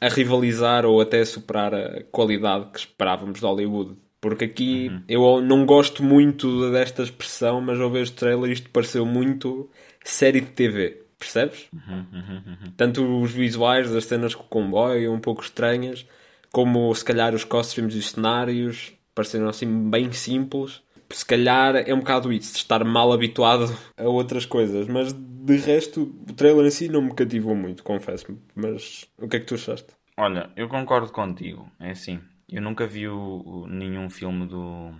a 0.00 0.08
rivalizar 0.08 0.84
ou 0.84 1.00
até 1.00 1.24
superar 1.24 1.72
a 1.72 2.02
qualidade 2.10 2.66
que 2.72 2.80
esperávamos 2.80 3.38
de 3.38 3.46
Hollywood. 3.46 3.96
Porque 4.20 4.46
aqui 4.46 4.88
uhum. 4.88 5.02
eu 5.06 5.40
não 5.40 5.64
gosto 5.64 6.02
muito 6.02 6.72
desta 6.72 7.04
expressão, 7.04 7.60
mas 7.60 7.80
ao 7.80 7.90
ver 7.90 8.02
este 8.02 8.16
trailer 8.16 8.50
isto 8.50 8.68
pareceu 8.70 9.06
muito 9.06 9.70
série 10.04 10.40
de 10.40 10.50
TV. 10.50 11.02
Percebes? 11.18 11.68
Uhum, 11.72 12.06
uhum, 12.12 12.42
uhum. 12.46 12.72
Tanto 12.76 13.22
os 13.22 13.30
visuais, 13.30 13.94
as 13.94 14.06
cenas 14.06 14.34
com 14.34 14.42
o 14.42 14.48
comboio, 14.48 15.12
um 15.12 15.20
pouco 15.20 15.42
estranhas, 15.42 16.04
como 16.50 16.92
se 16.94 17.04
calhar 17.04 17.32
os 17.32 17.44
costumes 17.44 17.94
e 17.94 17.98
os 17.98 18.10
cenários, 18.10 18.92
pareceram 19.14 19.48
assim 19.48 19.90
bem 19.90 20.12
simples. 20.12 20.82
Se 21.10 21.24
calhar 21.24 21.76
é 21.76 21.94
um 21.94 21.98
bocado 21.98 22.32
isso, 22.32 22.52
de 22.52 22.58
estar 22.58 22.82
mal 22.84 23.12
habituado 23.12 23.72
a 23.96 24.04
outras 24.04 24.46
coisas, 24.46 24.88
mas 24.88 25.12
de 25.12 25.56
resto 25.56 26.14
o 26.28 26.32
trailer 26.32 26.66
em 26.66 26.70
si 26.70 26.88
não 26.88 27.02
me 27.02 27.14
cativou 27.14 27.54
muito, 27.54 27.82
confesso-me. 27.82 28.38
Mas 28.54 29.04
o 29.18 29.28
que 29.28 29.36
é 29.36 29.40
que 29.40 29.46
tu 29.46 29.54
achaste? 29.54 29.88
Olha, 30.16 30.50
eu 30.56 30.68
concordo 30.68 31.12
contigo. 31.12 31.70
É 31.78 31.90
assim, 31.90 32.20
eu 32.48 32.62
nunca 32.62 32.86
vi 32.86 33.06
o, 33.08 33.66
nenhum 33.68 34.08
filme 34.08 34.46
do, 34.46 34.92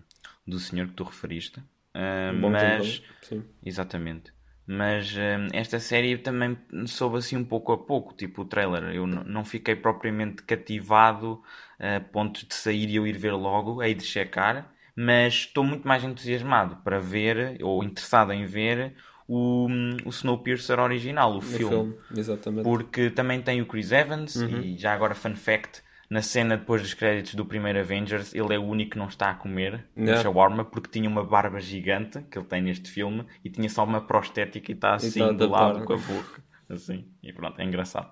do 0.47 0.59
senhor 0.59 0.89
que 0.89 0.95
tu 0.95 1.05
referiste. 1.05 1.61
Uh, 1.95 2.51
mas. 2.51 3.03
Sim. 3.23 3.43
Exatamente. 3.65 4.34
Mas 4.67 5.13
uh, 5.13 5.49
esta 5.53 5.79
série 5.79 6.17
também 6.17 6.57
soube 6.87 7.19
assim 7.19 7.37
um 7.37 7.45
pouco 7.45 7.73
a 7.73 7.79
pouco, 7.79 8.15
tipo 8.15 8.43
o 8.43 8.45
trailer. 8.45 8.95
Eu 8.95 9.07
não 9.07 9.45
fiquei 9.45 9.77
propriamente 9.77 10.43
cativado 10.43 11.43
a 11.79 12.01
ponto 12.01 12.47
de 12.47 12.55
sair 12.55 12.89
e 12.89 12.97
eu 12.97 13.07
ir 13.07 13.19
ver 13.19 13.33
logo, 13.33 13.83
hei 13.83 13.95
de 13.95 14.05
checar. 14.05 14.71
Mas 14.97 15.35
estou 15.35 15.65
muito 15.65 15.87
mais 15.87 16.05
entusiasmado 16.05 16.77
para 16.77 16.99
ver, 17.01 17.59
ou 17.61 17.83
interessado 17.83 18.33
em 18.33 18.47
ver, 18.47 18.95
o, 19.27 19.67
o 20.05 20.09
Snowpiercer 20.11 20.79
original, 20.79 21.33
o, 21.33 21.39
o 21.39 21.43
filme. 21.43 21.69
filme. 21.69 21.95
Exatamente. 22.17 22.63
Porque 22.65 23.11
também 23.11 23.43
tem 23.43 23.61
o 23.61 23.67
Chris 23.67 23.91
Evans, 23.91 24.37
uhum. 24.37 24.61
e 24.61 24.79
já 24.79 24.95
agora, 24.95 25.15
fun 25.15 25.35
fact, 25.35 25.83
na 26.09 26.23
cena 26.23 26.57
depois 26.57 26.83
dos 26.83 26.95
créditos 26.95 27.35
do 27.35 27.45
primeiro 27.45 27.79
Avengers, 27.81 28.35
ele 28.35 28.55
é 28.55 28.59
o 28.59 28.65
único 28.65 28.93
que 28.93 28.99
não 28.99 29.09
está 29.09 29.31
a 29.31 29.35
comer 29.35 29.87
yeah. 29.97 30.23
shawarma 30.23 30.65
porque 30.65 30.91
tinha 30.91 31.09
uma 31.09 31.25
barba 31.25 31.61
gigante 31.61 32.23
que 32.31 32.39
ele 32.39 32.47
tem 32.47 32.63
neste 32.63 32.91
filme 32.91 33.25
e 33.45 33.51
tinha 33.51 33.69
só 33.69 33.85
uma 33.85 34.01
prostética 34.01 34.71
e 34.71 34.75
está 34.75 34.95
assim 34.95 35.31
e 35.31 35.33
do 35.33 35.49
lado 35.49 35.85
com 35.85 35.95
a 35.95 35.97
boca. 35.97 36.43
Assim, 36.69 37.07
e 37.23 37.33
pronto, 37.33 37.61
é 37.61 37.65
engraçado. 37.65 38.11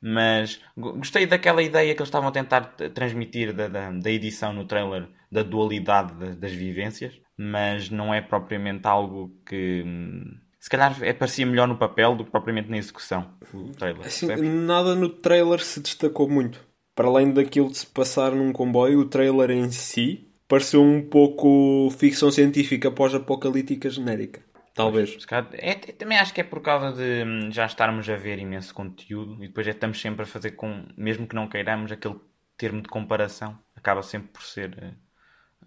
Mas 0.00 0.60
gostei 0.76 1.26
daquela 1.26 1.62
ideia 1.62 1.94
que 1.94 2.00
eles 2.00 2.08
estavam 2.08 2.28
a 2.28 2.32
tentar 2.32 2.74
transmitir 2.94 3.54
da, 3.54 3.68
da, 3.68 3.90
da 3.90 4.10
edição 4.10 4.52
no 4.52 4.66
trailer 4.66 5.08
da 5.30 5.42
dualidade 5.42 6.36
das 6.36 6.52
vivências, 6.52 7.18
mas 7.36 7.88
não 7.90 8.12
é 8.12 8.20
propriamente 8.20 8.86
algo 8.86 9.34
que 9.46 9.82
hum, 9.84 10.36
se 10.60 10.68
calhar 10.68 10.96
é, 11.02 11.12
parecia 11.12 11.46
melhor 11.46 11.66
no 11.66 11.76
papel 11.76 12.14
do 12.16 12.24
que 12.24 12.30
propriamente 12.30 12.70
na 12.70 12.76
execução. 12.76 13.30
Trailer, 13.78 14.06
assim, 14.06 14.26
nada 14.36 14.94
no 14.94 15.08
trailer 15.08 15.60
se 15.60 15.80
destacou 15.80 16.28
muito 16.28 16.73
para 16.94 17.08
além 17.08 17.32
daquilo 17.32 17.70
de 17.70 17.78
se 17.78 17.86
passar 17.86 18.32
num 18.32 18.52
comboio, 18.52 19.00
o 19.00 19.04
trailer 19.04 19.50
em 19.50 19.70
si 19.70 20.30
pareceu 20.46 20.82
um 20.82 21.02
pouco 21.02 21.88
ficção 21.90 22.30
científica 22.30 22.90
pós-apocalíptica 22.90 23.90
genérica. 23.90 24.42
Talvez. 24.74 25.16
É, 25.52 25.70
é, 25.70 25.74
também 25.74 26.18
acho 26.18 26.34
que 26.34 26.40
é 26.40 26.44
por 26.44 26.60
causa 26.60 26.92
de 26.92 27.24
hum, 27.24 27.50
já 27.50 27.64
estarmos 27.64 28.08
a 28.08 28.16
ver 28.16 28.38
imenso 28.38 28.74
conteúdo 28.74 29.42
e 29.42 29.46
depois 29.46 29.66
é, 29.66 29.70
estamos 29.70 30.00
sempre 30.00 30.24
a 30.24 30.26
fazer 30.26 30.52
com, 30.52 30.84
mesmo 30.96 31.28
que 31.28 31.34
não 31.34 31.48
queiramos, 31.48 31.92
aquele 31.92 32.16
termo 32.56 32.82
de 32.82 32.88
comparação 32.88 33.58
acaba 33.76 34.02
sempre 34.02 34.28
por 34.28 34.42
ser 34.42 34.96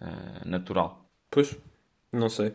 uh, 0.02 0.48
natural. 0.48 1.10
Pois, 1.30 1.58
não 2.12 2.30
sei. 2.30 2.54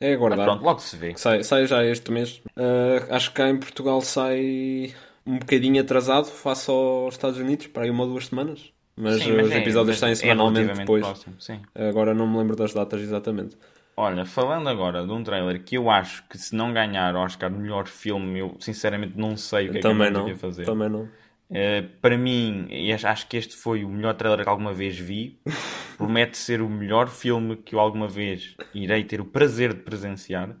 É 0.00 0.14
aguardar. 0.14 0.38
Mas 0.38 0.46
pronto, 0.46 0.64
logo 0.64 0.80
se 0.80 0.96
vê. 0.96 1.14
Sai, 1.16 1.42
sai 1.42 1.66
já 1.66 1.84
este 1.84 2.10
mês. 2.10 2.42
Uh, 2.56 3.04
acho 3.10 3.30
que 3.30 3.36
cá 3.36 3.48
em 3.48 3.58
Portugal 3.58 4.00
sai 4.00 4.94
um 5.26 5.38
bocadinho 5.38 5.80
atrasado 5.80 6.26
face 6.26 6.70
aos 6.70 7.14
Estados 7.14 7.38
Unidos, 7.38 7.66
para 7.66 7.84
aí 7.84 7.90
uma 7.90 8.04
ou 8.04 8.10
duas 8.10 8.26
semanas. 8.26 8.72
Mas 8.96 9.22
sim, 9.22 9.32
os 9.32 9.50
é, 9.50 9.58
episódios 9.58 9.98
saem 9.98 10.12
é 10.12 10.14
semanalmente 10.14 10.72
depois. 10.72 11.04
Próximo, 11.04 11.36
agora 11.74 12.14
não 12.14 12.26
me 12.26 12.38
lembro 12.38 12.54
das 12.54 12.72
datas 12.72 13.00
exatamente. 13.00 13.56
Olha, 13.96 14.24
falando 14.24 14.68
agora 14.68 15.06
de 15.06 15.12
um 15.12 15.22
trailer 15.22 15.62
que 15.62 15.76
eu 15.76 15.88
acho 15.88 16.24
que 16.28 16.36
se 16.36 16.54
não 16.54 16.72
ganhar 16.72 17.14
Oscar 17.14 17.50
melhor 17.50 17.86
filme, 17.86 18.40
eu 18.40 18.56
sinceramente 18.58 19.16
não 19.16 19.36
sei 19.36 19.68
o 19.68 19.72
que 19.72 19.80
também 19.80 20.08
é 20.08 20.10
que 20.10 20.16
eu 20.16 20.28
não, 20.28 20.36
fazer. 20.36 20.64
Também 20.64 20.88
não. 20.88 21.02
Uh, 21.02 21.88
para 22.00 22.18
mim, 22.18 22.68
acho 23.04 23.28
que 23.28 23.36
este 23.36 23.54
foi 23.54 23.84
o 23.84 23.88
melhor 23.88 24.14
trailer 24.14 24.42
que 24.42 24.48
alguma 24.48 24.72
vez 24.72 24.98
vi. 24.98 25.38
Promete 25.96 26.36
ser 26.36 26.60
o 26.60 26.68
melhor 26.68 27.08
filme 27.08 27.56
que 27.56 27.76
eu 27.76 27.80
alguma 27.80 28.08
vez 28.08 28.56
irei 28.74 29.04
ter 29.04 29.20
o 29.20 29.24
prazer 29.24 29.72
de 29.72 29.80
presenciar. 29.80 30.56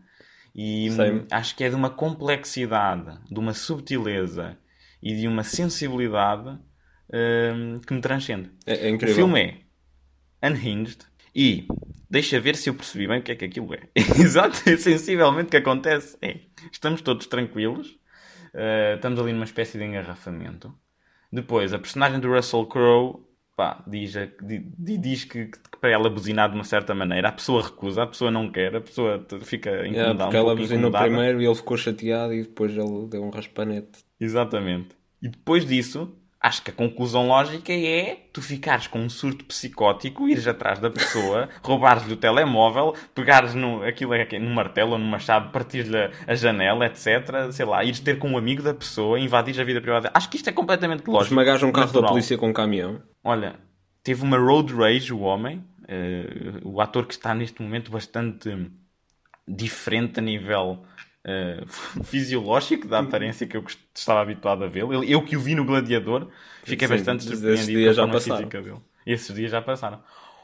E 0.54 0.88
hum, 0.90 1.26
acho 1.30 1.56
que 1.56 1.64
é 1.64 1.68
de 1.68 1.74
uma 1.74 1.90
complexidade, 1.90 3.18
de 3.28 3.38
uma 3.38 3.52
subtileza 3.52 4.56
e 5.02 5.14
de 5.14 5.26
uma 5.26 5.42
sensibilidade 5.42 6.48
hum, 7.12 7.80
que 7.84 7.92
me 7.92 8.00
transcende. 8.00 8.50
É, 8.64 8.86
é 8.86 8.90
incrível. 8.90 9.14
O 9.14 9.16
filme 9.16 9.64
é 10.40 10.48
unhinged 10.48 10.98
e 11.34 11.66
deixa 12.08 12.38
ver 12.38 12.54
se 12.54 12.70
eu 12.70 12.74
percebi 12.74 13.08
bem 13.08 13.18
o 13.18 13.22
que 13.22 13.32
é 13.32 13.34
que 13.34 13.44
aquilo 13.44 13.74
é. 13.74 13.80
Exato, 14.20 14.56
sensivelmente 14.78 15.48
o 15.48 15.50
que 15.50 15.56
acontece 15.56 16.16
é 16.22 16.38
estamos 16.70 17.02
todos 17.02 17.26
tranquilos, 17.26 17.88
uh, 18.54 18.94
estamos 18.94 19.18
ali 19.18 19.32
numa 19.32 19.44
espécie 19.44 19.76
de 19.76 19.84
engarrafamento. 19.84 20.72
Depois, 21.32 21.74
a 21.74 21.78
personagem 21.80 22.20
do 22.20 22.32
Russell 22.32 22.66
Crowe 22.66 23.26
pá, 23.56 23.82
diz, 23.86 24.14
diz 24.78 25.24
que, 25.24 25.46
que, 25.46 25.58
para 25.80 25.90
ela 25.90 26.10
buzinar 26.10 26.48
de 26.48 26.54
uma 26.54 26.64
certa 26.64 26.94
maneira. 26.94 27.28
A 27.28 27.32
pessoa 27.32 27.62
recusa, 27.62 28.02
a 28.02 28.06
pessoa 28.06 28.30
não 28.30 28.50
quer, 28.50 28.74
a 28.74 28.80
pessoa 28.80 29.24
fica 29.42 29.86
incomodada. 29.86 29.94
Yeah, 29.96 30.24
porque 30.24 30.36
um 30.36 30.40
ela 30.40 30.56
buzinou 30.56 30.90
primeiro 30.90 31.42
e 31.42 31.46
ele 31.46 31.54
ficou 31.54 31.76
chateado 31.76 32.34
e 32.34 32.42
depois 32.42 32.76
ele 32.76 33.06
deu 33.08 33.22
um 33.22 33.30
raspanete. 33.30 34.04
Exatamente. 34.20 34.88
E 35.22 35.28
depois 35.28 35.64
disso, 35.64 36.12
acho 36.40 36.62
que 36.62 36.70
a 36.70 36.74
conclusão 36.74 37.26
lógica 37.28 37.72
é 37.72 38.18
tu 38.32 38.42
ficares 38.42 38.86
com 38.86 38.98
um 38.98 39.08
surto 39.08 39.44
psicótico, 39.46 40.28
ires 40.28 40.46
atrás 40.46 40.78
da 40.78 40.90
pessoa, 40.90 41.48
roubares-lhe 41.62 42.12
o 42.12 42.16
telemóvel, 42.16 42.94
pegares 43.14 43.54
no, 43.54 43.82
aquilo 43.82 44.12
é, 44.12 44.38
no 44.38 44.50
martelo 44.50 44.92
ou 44.92 44.98
no 44.98 45.06
machado, 45.06 45.50
partires-lhe 45.50 45.96
a, 45.96 46.10
a, 46.26 46.34
janela, 46.34 46.86
etc. 46.86 47.50
Sei 47.50 47.64
lá, 47.64 47.82
ires 47.84 48.00
ter 48.00 48.18
com 48.18 48.30
um 48.30 48.36
amigo 48.36 48.62
da 48.62 48.74
pessoa, 48.74 49.18
invadires 49.18 49.58
a 49.58 49.64
vida 49.64 49.80
privada. 49.80 50.10
Acho 50.12 50.28
que 50.28 50.36
isto 50.36 50.48
é 50.50 50.52
completamente 50.52 51.06
lógico. 51.06 51.32
Esmagares 51.32 51.62
um 51.62 51.72
carro 51.72 51.86
natural. 51.86 52.02
da 52.02 52.08
polícia 52.08 52.36
com 52.36 52.48
um 52.48 52.52
caminhão. 52.52 53.00
Olha, 53.24 53.56
teve 54.02 54.22
uma 54.22 54.36
road 54.36 54.72
rage 54.74 55.12
o 55.12 55.20
homem, 55.20 55.64
uh, 55.82 56.68
o 56.68 56.80
ator 56.80 57.06
que 57.06 57.14
está 57.14 57.34
neste 57.34 57.62
momento 57.62 57.90
bastante 57.90 58.70
diferente 59.48 60.20
a 60.20 60.22
nível 60.22 60.84
uh, 61.24 61.66
fisiológico 62.04 62.86
da 62.86 62.98
aparência 62.98 63.46
que 63.46 63.56
eu 63.56 63.64
estava 63.94 64.20
habituado 64.20 64.64
a 64.64 64.66
vê-lo. 64.68 65.02
Eu, 65.02 65.22
que 65.22 65.36
o 65.36 65.40
vi 65.40 65.54
no 65.54 65.64
Gladiador, 65.64 66.28
fiquei 66.62 66.86
Sim, 66.86 66.94
bastante 66.94 67.24
surpreendido 67.24 67.94
com 67.94 68.16
a 68.16 68.20
física 68.20 68.62
dele. 68.62 68.80
Esses 69.06 69.34
dias 69.34 69.50
já 69.50 69.60
passaram. 69.60 70.00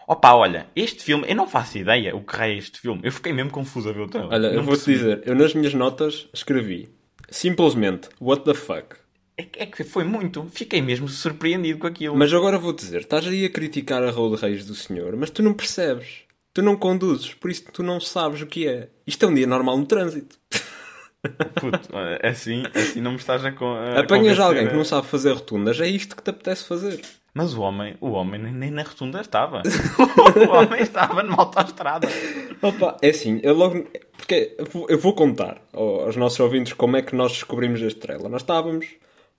Opa, 0.06 0.34
olha, 0.34 0.66
este 0.74 1.04
filme, 1.04 1.24
eu 1.28 1.36
não 1.36 1.46
faço 1.46 1.78
ideia 1.78 2.16
o 2.16 2.24
que 2.24 2.42
é 2.42 2.56
este 2.56 2.80
filme. 2.80 3.00
Eu 3.04 3.12
fiquei 3.12 3.32
mesmo 3.32 3.50
confuso 3.50 3.88
a 3.90 3.92
ver 3.92 4.00
o 4.00 4.08
trailer. 4.08 4.32
Olha, 4.32 4.48
não 4.48 4.56
eu 4.56 4.62
vou-te 4.64 4.84
dizer, 4.84 5.22
eu 5.24 5.36
nas 5.36 5.54
minhas 5.54 5.72
notas 5.72 6.28
escrevi 6.34 6.88
simplesmente 7.30 8.08
what 8.20 8.44
the 8.44 8.54
fuck. 8.54 8.96
É, 9.40 9.62
é 9.62 9.66
que 9.66 9.84
foi 9.84 10.04
muito. 10.04 10.46
Fiquei 10.52 10.82
mesmo 10.82 11.08
surpreendido 11.08 11.78
com 11.78 11.86
aquilo. 11.86 12.16
Mas 12.16 12.32
agora 12.32 12.58
vou 12.58 12.72
dizer, 12.72 13.00
estás 13.00 13.26
aí 13.26 13.44
a 13.44 13.50
criticar 13.50 14.02
a 14.02 14.10
Road 14.10 14.40
Reis 14.40 14.64
do 14.66 14.74
senhor, 14.74 15.16
mas 15.16 15.30
tu 15.30 15.42
não 15.42 15.54
percebes. 15.54 16.22
Tu 16.52 16.62
não 16.62 16.76
conduzes, 16.76 17.32
por 17.34 17.50
isso 17.50 17.64
tu 17.72 17.82
não 17.82 18.00
sabes 18.00 18.42
o 18.42 18.46
que 18.46 18.66
é. 18.66 18.88
Isto 19.06 19.24
é 19.24 19.28
um 19.28 19.34
dia 19.34 19.46
normal 19.46 19.78
no 19.78 19.86
trânsito. 19.86 20.36
Puto, 21.60 21.88
assim, 22.22 22.62
assim 22.74 23.00
não 23.00 23.12
me 23.12 23.18
estás 23.18 23.44
a, 23.44 23.48
a 23.50 24.00
Apanhas 24.00 24.38
alguém 24.38 24.66
que 24.68 24.74
não 24.74 24.84
sabe 24.84 25.06
fazer 25.06 25.32
rotundas, 25.32 25.78
é 25.80 25.86
isto 25.86 26.16
que 26.16 26.22
te 26.22 26.30
apetece 26.30 26.64
fazer. 26.64 27.00
Mas 27.32 27.54
o 27.54 27.60
homem, 27.60 27.94
o 28.00 28.10
homem 28.10 28.40
nem- 28.42 28.70
na 28.72 28.82
rotunda 28.82 29.20
estava. 29.20 29.62
o 30.48 30.50
homem 30.50 30.82
estava 30.82 31.22
numa 31.22 31.42
autoestrada. 31.42 32.08
Opa, 32.60 32.96
é 33.00 33.10
assim, 33.10 33.38
eu 33.44 33.54
logo. 33.54 33.86
Porque 34.16 34.56
eu 34.58 34.66
vou, 34.66 34.86
eu 34.88 34.98
vou 34.98 35.14
contar 35.14 35.62
ao- 35.72 36.06
aos 36.06 36.16
nossos 36.16 36.40
ouvintes 36.40 36.72
como 36.72 36.96
é 36.96 37.02
que 37.02 37.14
nós 37.14 37.32
descobrimos 37.32 37.80
este 37.82 38.00
trailer. 38.00 38.28
Nós 38.28 38.42
estávamos 38.42 38.86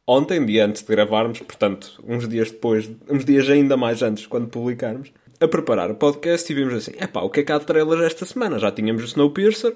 ontem, 0.08 0.46
dia 0.46 0.66
antes 0.66 0.82
de 0.82 0.88
gravarmos, 0.88 1.40
portanto, 1.40 2.02
uns 2.08 2.28
dias 2.28 2.52
depois, 2.52 2.90
uns 3.10 3.26
dias 3.26 3.50
ainda 3.50 3.78
mais 3.78 4.02
antes, 4.02 4.28
quando 4.28 4.48
publicarmos, 4.48 5.12
a 5.40 5.48
preparar 5.48 5.90
o 5.90 5.96
podcast 5.96 6.52
e 6.52 6.56
vimos 6.56 6.74
assim: 6.74 6.92
epá, 7.00 7.22
o 7.22 7.30
que 7.30 7.40
é 7.40 7.44
que 7.44 7.52
há 7.52 7.58
de 7.58 7.66
trailers 7.66 8.04
esta 8.04 8.26
semana? 8.26 8.60
Já 8.60 8.72
tínhamos 8.72 9.04
o 9.04 9.08
Snowpiercer, 9.08 9.76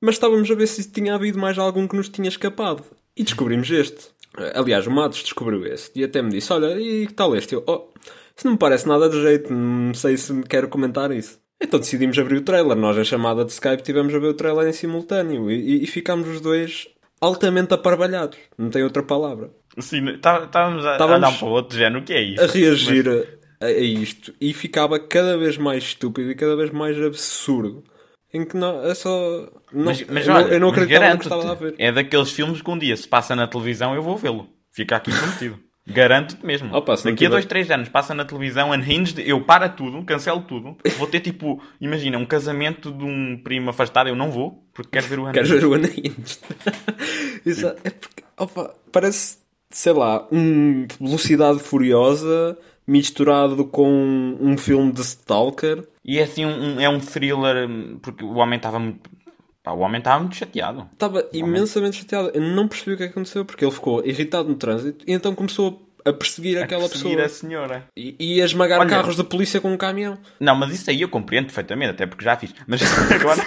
mas 0.00 0.16
estávamos 0.16 0.50
a 0.50 0.54
ver 0.54 0.66
se 0.66 0.90
tinha 0.90 1.14
havido 1.14 1.38
mais 1.38 1.58
algum 1.58 1.86
que 1.86 1.96
nos 1.96 2.08
tinha 2.08 2.28
escapado. 2.28 2.84
E 3.16 3.22
descobrimos 3.22 3.70
este. 3.70 4.08
Aliás, 4.54 4.86
o 4.86 4.90
Matos 4.90 5.22
descobriu 5.22 5.64
este 5.66 6.00
e 6.00 6.04
até 6.04 6.20
me 6.20 6.30
disse: 6.30 6.52
Olha, 6.52 6.78
e 6.78 7.06
que 7.06 7.14
tal 7.14 7.34
este? 7.34 7.54
Eu, 7.54 7.64
oh, 7.66 7.88
isso 8.36 8.44
não 8.44 8.52
me 8.52 8.58
parece 8.58 8.86
nada 8.86 9.08
de 9.08 9.20
jeito, 9.20 9.52
não 9.52 9.94
sei 9.94 10.16
se 10.16 10.42
quero 10.42 10.68
comentar 10.68 11.10
isso. 11.12 11.38
Então 11.60 11.80
decidimos 11.80 12.18
abrir 12.18 12.36
o 12.36 12.42
trailer. 12.42 12.76
Nós, 12.76 12.96
em 12.96 13.04
chamada 13.04 13.44
de 13.44 13.52
Skype, 13.52 13.82
tivemos 13.82 14.14
a 14.14 14.18
ver 14.18 14.28
o 14.28 14.34
trailer 14.34 14.68
em 14.68 14.72
simultâneo 14.72 15.50
e, 15.50 15.54
e, 15.54 15.84
e 15.84 15.86
ficámos 15.86 16.28
os 16.28 16.40
dois 16.40 16.88
altamente 17.20 17.74
aparvalhados. 17.74 18.38
Não 18.56 18.70
tem 18.70 18.82
outra 18.82 19.02
palavra. 19.02 19.50
Sim, 19.78 20.18
tá- 20.18 20.44
estávamos 20.44 20.84
a, 20.84 20.96
a 20.96 21.06
olhar 21.06 21.38
para 21.38 21.46
o 21.48 21.50
outro 21.50 21.76
género. 21.78 22.00
O 22.00 22.04
que 22.04 22.12
é 22.12 22.22
isto? 22.22 22.42
A 22.42 22.46
reagir 22.46 23.08
a, 23.60 23.66
a 23.66 23.70
isto 23.72 24.34
e 24.40 24.52
ficava 24.52 24.98
cada 24.98 25.36
vez 25.38 25.56
mais 25.56 25.84
estúpido 25.84 26.30
e 26.30 26.34
cada 26.34 26.56
vez 26.56 26.70
mais 26.70 27.00
absurdo. 27.00 27.84
Em 28.32 28.44
que 28.44 28.56
não, 28.56 28.84
é 28.84 28.94
só. 28.94 29.10
Não, 29.72 29.84
Mas, 29.86 30.04
mas 30.06 30.26
eu, 30.28 30.34
olha, 30.34 30.44
não- 30.46 30.52
eu 30.52 30.60
não 30.60 30.68
mas 30.68 30.78
acreditava 30.78 31.12
no 31.14 31.18
que 31.18 31.24
estava 31.24 31.52
a 31.52 31.54
ver. 31.54 31.74
É 31.78 31.90
daqueles 31.92 32.30
filmes 32.30 32.60
que 32.60 32.70
um 32.70 32.78
dia 32.78 32.96
se 32.96 33.08
passa 33.08 33.34
na 33.34 33.46
televisão 33.46 33.94
eu 33.94 34.02
vou 34.02 34.16
vê-lo. 34.16 34.48
Fica 34.70 34.96
aqui 34.96 35.10
prometido. 35.10 35.58
Garanto-te 35.90 36.44
mesmo. 36.44 36.74
Opa, 36.76 36.94
Daqui 36.96 37.08
a 37.08 37.14
tiver- 37.16 37.28
dois, 37.30 37.46
três 37.46 37.70
anos 37.70 37.88
passa 37.88 38.14
na 38.14 38.24
televisão 38.24 38.70
Unhinged, 38.70 39.20
eu 39.26 39.40
paro 39.42 39.68
tudo, 39.70 40.02
cancelo 40.04 40.42
tudo. 40.42 40.76
Vou 40.98 41.06
ter 41.06 41.20
tipo, 41.20 41.62
imagina, 41.80 42.18
um 42.18 42.26
casamento 42.26 42.92
de 42.92 43.04
um 43.04 43.40
primo 43.42 43.70
afastado, 43.70 44.08
eu 44.08 44.14
não 44.16 44.30
vou, 44.30 44.62
porque 44.74 44.90
quero 44.92 45.06
ver 45.06 45.18
o 45.18 45.24
Unhinged. 45.28 45.48
ver 45.54 45.64
o 45.64 45.72
Unhinged? 45.72 46.38
Isso 47.44 47.66
é 47.66 47.90
porque, 47.90 48.22
opa, 48.36 48.74
parece, 48.92 49.38
sei 49.70 49.92
lá, 49.92 50.26
um 50.30 50.86
Velocidade 51.00 51.58
Furiosa 51.60 52.58
misturado 52.86 53.64
com 53.66 54.36
um 54.40 54.56
filme 54.56 54.90
de 54.92 55.00
Stalker. 55.02 55.86
E 56.04 56.18
é 56.18 56.22
assim, 56.22 56.44
um, 56.46 56.76
um- 56.76 56.80
é 56.80 56.88
um 56.88 56.98
thriller, 56.98 57.68
porque 58.00 58.24
o 58.24 58.34
homem 58.36 58.56
estava 58.56 58.78
muito. 58.78 59.10
Pá, 59.68 59.72
o 59.72 59.80
homem 59.80 59.98
estava 59.98 60.20
muito 60.20 60.36
chateado. 60.36 60.88
Estava 60.92 61.28
imensamente 61.32 61.98
chateado. 61.98 62.30
Eu 62.34 62.40
não 62.40 62.66
percebi 62.68 62.94
o 62.94 62.96
que 62.96 63.04
aconteceu 63.04 63.44
porque 63.44 63.64
ele 63.64 63.72
ficou 63.72 64.04
irritado 64.04 64.48
no 64.48 64.54
trânsito 64.54 65.04
e 65.06 65.12
então 65.12 65.34
começou 65.34 65.86
a 66.04 66.12
perseguir 66.12 66.62
aquela 66.62 66.88
Seguir 66.88 67.02
pessoa. 67.16 67.24
a 67.24 67.28
senhora. 67.28 67.86
E, 67.96 68.16
e 68.18 68.40
a 68.40 68.44
esmagar 68.44 68.80
Olha- 68.80 68.88
carros 68.88 69.16
da 69.16 69.24
polícia 69.24 69.60
com 69.60 69.70
um 69.72 69.76
caminhão. 69.76 70.16
Não, 70.40 70.54
mas 70.54 70.72
isso 70.72 70.88
aí 70.88 71.02
eu 71.02 71.08
compreendo 71.08 71.46
perfeitamente, 71.46 71.90
até 71.90 72.06
porque 72.06 72.24
já 72.24 72.36
fiz. 72.36 72.54
Mas 72.66 72.80
agora, 73.12 73.44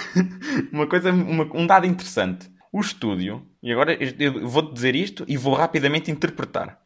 uma 0.70 0.86
coisa, 0.86 1.10
uma- 1.10 1.48
um 1.56 1.66
dado 1.66 1.86
interessante. 1.86 2.50
O 2.72 2.80
estúdio, 2.80 3.44
e 3.62 3.70
agora 3.72 3.96
eu 4.18 4.48
vou-te 4.48 4.72
dizer 4.74 4.94
isto 4.94 5.24
e 5.28 5.36
vou 5.36 5.54
rapidamente 5.54 6.10
interpretar. 6.10 6.78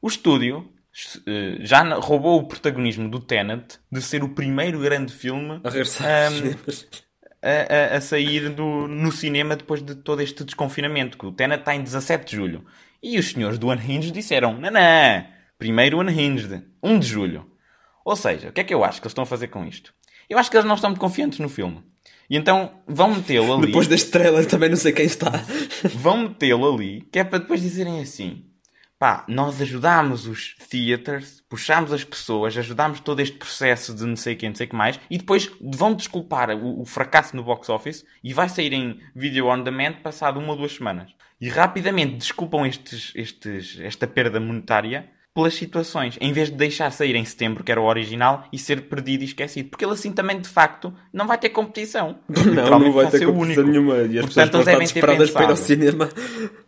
O 0.00 0.08
estúdio 0.08 0.68
eh, 1.26 1.56
já 1.60 1.82
roubou 1.96 2.38
o 2.38 2.46
protagonismo 2.48 3.08
do 3.10 3.18
Tenet 3.20 3.78
de 3.92 4.00
ser 4.00 4.22
o 4.22 4.28
primeiro 4.30 4.78
grande 4.80 5.12
filme 5.12 5.60
A 5.64 5.68
regressar 5.68 6.30
cinemas. 6.32 6.86
A, 7.44 7.94
a- 7.94 7.96
a 7.98 8.00
sair 8.00 8.48
do, 8.48 8.88
no 8.88 9.12
cinema 9.12 9.54
depois 9.56 9.82
de 9.82 9.94
todo 9.94 10.20
este 10.22 10.42
desconfinamento, 10.44 11.18
que 11.18 11.26
o 11.26 11.32
Tenet 11.32 11.60
está 11.60 11.74
em 11.74 11.82
17 11.82 12.24
de 12.30 12.36
julho. 12.36 12.64
E 13.02 13.18
os 13.18 13.30
senhores 13.30 13.58
do 13.58 13.68
Unhinged 13.68 14.10
disseram, 14.12 14.58
não, 14.58 14.70
primeiro 15.58 15.98
Unhinged, 16.00 16.62
1 16.82 16.98
de 16.98 17.06
julho. 17.06 17.46
Ou 18.04 18.16
seja, 18.16 18.48
o 18.48 18.52
que 18.52 18.60
é 18.60 18.64
que 18.64 18.72
eu 18.74 18.84
acho 18.84 19.00
que 19.00 19.06
eles 19.06 19.12
estão 19.12 19.24
a 19.24 19.26
fazer 19.26 19.48
com 19.48 19.64
isto? 19.66 19.92
Eu 20.28 20.38
acho 20.38 20.50
que 20.50 20.56
eles 20.56 20.66
não 20.66 20.74
estão 20.74 20.90
muito 20.90 21.00
confiantes 21.00 21.38
no 21.38 21.48
filme. 21.48 21.82
E 22.30 22.36
então 22.38 22.72
vão 22.86 23.14
metê-lo 23.14 23.52
ali, 23.54 23.66
Depois 23.66 23.86
deste 23.86 24.10
trailer 24.10 24.46
também 24.46 24.70
não 24.70 24.76
sei 24.76 24.92
quem 24.92 25.04
está. 25.04 25.30
vão 25.94 26.16
metê-lo 26.28 26.74
ali, 26.74 27.02
que 27.12 27.18
é 27.18 27.24
para 27.24 27.38
depois 27.40 27.60
dizerem 27.60 28.00
assim, 28.00 28.44
pá, 29.04 29.22
nós 29.28 29.60
ajudámos 29.60 30.26
os 30.26 30.56
theaters, 30.70 31.42
puxámos 31.46 31.92
as 31.92 32.02
pessoas, 32.02 32.56
ajudámos 32.56 33.00
todo 33.00 33.20
este 33.20 33.36
processo 33.36 33.94
de 33.94 34.02
não 34.02 34.16
sei 34.16 34.34
quem, 34.34 34.48
não 34.48 34.56
sei 34.56 34.66
o 34.66 34.70
que 34.70 34.74
mais, 34.74 34.98
e 35.10 35.18
depois 35.18 35.50
vão 35.60 35.92
desculpar 35.92 36.48
o, 36.52 36.80
o 36.80 36.86
fracasso 36.86 37.36
no 37.36 37.44
box 37.44 37.68
office 37.68 38.02
e 38.22 38.32
vai 38.32 38.48
sair 38.48 38.72
em 38.72 38.98
video 39.14 39.48
on 39.48 39.62
demand 39.62 39.96
passado 40.02 40.40
uma 40.40 40.52
ou 40.52 40.56
duas 40.56 40.72
semanas. 40.72 41.14
E 41.38 41.50
rapidamente 41.50 42.16
desculpam 42.16 42.64
estes, 42.64 43.12
estes, 43.14 43.78
esta 43.78 44.06
perda 44.06 44.40
monetária 44.40 45.06
pelas 45.34 45.54
situações, 45.54 46.16
em 46.20 46.32
vez 46.32 46.48
de 46.48 46.54
deixar 46.56 46.90
sair 46.92 47.16
em 47.16 47.24
setembro, 47.24 47.64
que 47.64 47.72
era 47.72 47.80
o 47.80 47.84
original, 47.84 48.44
e 48.52 48.58
ser 48.58 48.82
perdido 48.82 49.22
e 49.22 49.24
esquecido. 49.24 49.68
Porque 49.68 49.84
ele 49.84 49.92
assim 49.92 50.12
também, 50.12 50.40
de 50.40 50.48
facto, 50.48 50.94
não 51.12 51.26
vai 51.26 51.36
ter 51.36 51.48
competição. 51.48 52.20
Não, 52.28 52.78
não 52.78 52.92
vai 52.92 53.10
ter 53.10 53.26
competição 53.26 53.34
único. 53.34 53.62
nenhuma. 53.62 53.96
E 53.98 54.18
as 54.18 54.26
Portanto, 54.26 54.46
pessoas 54.52 54.64
devem 54.64 54.78
ter 54.86 54.94
desesperadas 54.94 55.30
para 55.32 55.42
ir 55.42 55.44
ao 55.44 55.50
pensado. 55.50 55.66
cinema. 55.66 56.08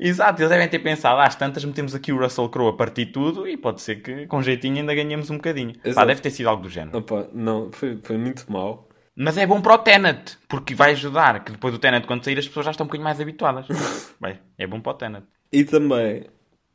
Exato, 0.01 0.41
eles 0.43 0.51
devem 0.51 0.69
ter 0.69 0.79
pensado, 0.81 1.21
às 1.21 1.37
tantas 1.37 1.65
metemos 1.65 1.95
aqui 1.95 2.13
o 2.13 2.19
Russell 2.19 2.49
Crowe 2.49 2.71
a 2.71 2.73
partir 2.73 3.07
tudo 3.07 3.47
e 3.47 3.57
pode 3.57 3.81
ser 3.83 4.03
que 4.03 4.27
com 4.27 4.43
jeitinho 4.43 4.79
ainda 4.79 4.95
ganhemos 4.95 5.31
um 5.31 5.37
bocadinho. 5.37 5.75
Pá, 5.95 6.05
deve 6.05 6.21
ter 6.21 6.31
sido 6.31 6.49
algo 6.49 6.63
do 6.65 6.69
género. 6.69 6.99
Opa, 6.99 7.29
não, 7.33 7.71
foi, 7.71 7.99
foi 8.03 8.17
muito 8.19 8.51
mal. 8.51 8.89
Mas 9.15 9.39
é 9.39 9.47
bom 9.47 9.61
para 9.63 9.75
o 9.75 9.79
Tenet, 9.79 10.37
porque 10.49 10.75
vai 10.75 10.91
ajudar, 10.93 11.43
que 11.45 11.53
depois 11.53 11.73
do 11.73 11.79
Tenet 11.79 12.07
quando 12.07 12.25
sair 12.25 12.39
as 12.39 12.47
pessoas 12.49 12.67
já 12.67 12.71
estão 12.73 12.85
um 12.85 12.89
bocadinho 12.89 13.05
mais 13.05 13.21
habituadas. 13.21 13.67
Bem, 14.21 14.39
é 14.59 14.67
bom 14.67 14.81
para 14.81 14.93
o 14.93 14.95
Tenet. 14.95 15.25
E 15.53 15.65
também, 15.65 16.25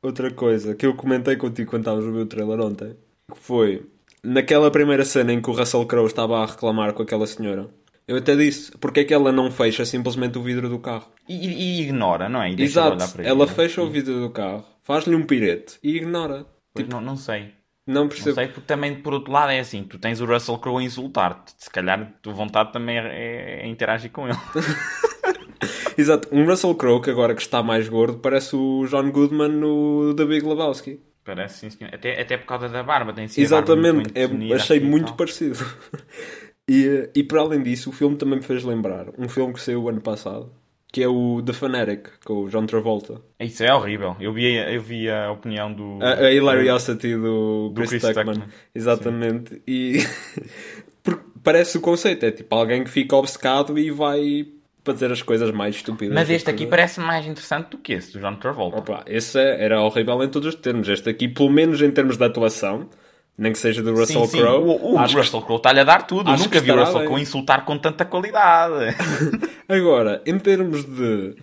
outra 0.01 0.31
coisa 0.31 0.75
que 0.75 0.85
eu 0.85 0.93
comentei 0.95 1.35
contigo 1.35 1.69
quando 1.69 1.81
estavas 1.83 2.05
a 2.07 2.11
ver 2.11 2.19
o 2.19 2.25
trailer 2.25 2.59
ontem, 2.59 2.95
que 3.31 3.39
foi 3.39 3.85
naquela 4.23 4.69
primeira 4.71 5.05
cena 5.05 5.33
em 5.33 5.41
que 5.41 5.49
o 5.49 5.53
Russell 5.53 5.85
Crowe 5.85 6.07
estava 6.07 6.39
a 6.41 6.45
reclamar 6.45 6.93
com 6.93 7.03
aquela 7.03 7.27
senhora. 7.27 7.69
Eu 8.07 8.17
até 8.17 8.35
disse, 8.35 8.71
porque 8.77 9.01
é 9.01 9.03
que 9.03 9.13
ela 9.13 9.31
não 9.31 9.49
fecha 9.51 9.85
simplesmente 9.85 10.37
o 10.37 10.43
vidro 10.43 10.67
do 10.67 10.79
carro? 10.79 11.09
E, 11.29 11.35
e- 11.47 11.81
ignora, 11.83 12.27
não 12.27 12.41
é? 12.41 12.49
Exato, 12.51 12.97
ela 13.21 13.47
fecha 13.47 13.81
o 13.81 13.89
vidro 13.89 14.19
do 14.19 14.29
carro, 14.29 14.65
faz-lhe 14.83 15.15
um 15.15 15.25
pirete 15.25 15.77
e 15.83 15.95
ignora. 15.97 16.45
Pois 16.73 16.87
não, 16.87 16.99
não 16.99 17.15
sei. 17.15 17.53
Não 17.87 18.01
Não 18.01 18.07
percebo. 18.09 18.35
sei, 18.35 18.47
porque 18.47 18.61
também 18.67 18.95
por 19.01 19.13
outro 19.13 19.31
lado 19.31 19.51
é 19.51 19.59
assim, 19.59 19.83
tu 19.83 19.97
tens 19.97 20.21
o 20.21 20.25
Russell 20.25 20.57
Crowe 20.59 20.81
a 20.81 20.85
insultar-te. 20.85 21.53
Se 21.57 21.69
calhar 21.69 21.99
a 22.01 22.05
tua 22.21 22.33
vontade 22.33 22.71
também 22.71 22.97
é, 22.97 23.61
é 23.63 23.67
interagir 23.67 24.11
com 24.11 24.27
ele. 24.27 24.37
Exato, 25.97 26.27
um 26.31 26.45
Russell 26.45 26.75
Crowe 26.75 27.01
que 27.01 27.09
agora 27.09 27.33
que 27.35 27.41
está 27.41 27.61
mais 27.63 27.87
gordo 27.89 28.19
parece 28.19 28.55
o 28.55 28.85
John 28.87 29.11
Goodman 29.11 29.49
no 29.49 30.13
The 30.15 30.25
Big 30.25 30.45
Lebowski. 30.45 30.99
Parece 31.23 31.59
sim, 31.59 31.69
senhor. 31.69 31.93
Até, 31.93 32.19
até 32.19 32.37
por 32.37 32.47
causa 32.47 32.67
da 32.67 32.81
barba, 32.83 33.13
tem 33.13 33.27
sido 33.27 33.43
Exatamente, 33.43 33.93
muito 33.93 34.17
é- 34.17 34.27
definida 34.27 34.55
achei 34.55 34.77
aqui 34.77 34.85
e 34.85 34.89
muito 34.89 35.13
parecido. 35.13 35.59
E, 36.69 37.09
e 37.15 37.23
para 37.23 37.41
além 37.41 37.61
disso, 37.61 37.89
o 37.89 37.91
filme 37.91 38.15
também 38.15 38.37
me 38.37 38.45
fez 38.45 38.63
lembrar 38.63 39.07
um 39.17 39.27
filme 39.27 39.53
que 39.53 39.59
saiu 39.59 39.83
o 39.83 39.89
ano 39.89 39.99
passado, 39.99 40.53
que 40.93 41.03
é 41.03 41.07
o 41.07 41.41
The 41.41 41.51
Fanatic, 41.51 42.07
com 42.23 42.43
o 42.43 42.49
John 42.49 42.65
Travolta. 42.65 43.19
Isso 43.41 43.63
é 43.63 43.73
horrível. 43.73 44.15
Eu 44.21 44.31
vi, 44.31 44.55
eu 44.55 44.81
vi 44.81 45.09
a 45.09 45.31
opinião 45.31 45.73
do. 45.73 45.97
A, 46.01 46.13
a 46.13 46.31
Hilariosity 46.31 47.15
do, 47.15 47.69
Do 47.69 47.73
Chris, 47.73 47.89
Chris 47.89 48.01
Tuckman. 48.03 48.33
Tuckman. 48.35 48.49
Exatamente. 48.73 49.61
E 49.67 49.97
porque 51.03 51.25
parece 51.43 51.77
o 51.77 51.81
conceito, 51.81 52.25
é 52.25 52.31
tipo 52.31 52.55
alguém 52.55 52.83
que 52.85 52.89
fica 52.89 53.17
obcecado 53.17 53.77
e 53.77 53.91
vai 53.91 54.45
fazer 54.83 55.11
as 55.11 55.21
coisas 55.21 55.51
mais 55.51 55.75
estúpidas. 55.75 56.13
Mas 56.15 56.29
este 56.29 56.49
aqui 56.49 56.65
parece 56.65 56.99
mais 56.99 57.25
interessante 57.25 57.69
do 57.71 57.77
que 57.77 57.93
esse, 57.93 58.13
do 58.13 58.19
John 58.19 58.35
Travolta. 58.35 58.79
Opa, 58.79 59.03
esse 59.07 59.39
era 59.39 59.81
horrível 59.81 60.23
em 60.23 60.29
todos 60.29 60.49
os 60.53 60.55
termos. 60.55 60.87
Este 60.89 61.09
aqui, 61.09 61.27
pelo 61.27 61.49
menos 61.49 61.81
em 61.81 61.91
termos 61.91 62.17
de 62.17 62.23
atuação, 62.23 62.89
nem 63.37 63.51
que 63.51 63.59
seja 63.59 63.81
do 63.81 63.93
Russell. 63.93 64.27
Crowe, 64.27 64.63
O, 64.69 64.93
o 64.93 64.97
Russell 64.97 65.41
Crowe 65.41 65.57
está-lhe 65.57 65.79
a 65.79 65.83
dar 65.83 66.05
tudo. 66.07 66.29
acho 66.31 66.43
Nunca 66.43 66.59
vi 66.59 66.71
o 66.71 66.79
Russell. 66.79 67.05
Crowe 67.05 67.21
insultar 67.21 67.63
com 67.65 67.77
tanta 67.77 68.05
qualidade. 68.05 68.95
Agora, 69.67 70.21
em 70.25 70.37
termos 70.39 70.83
de. 70.85 71.35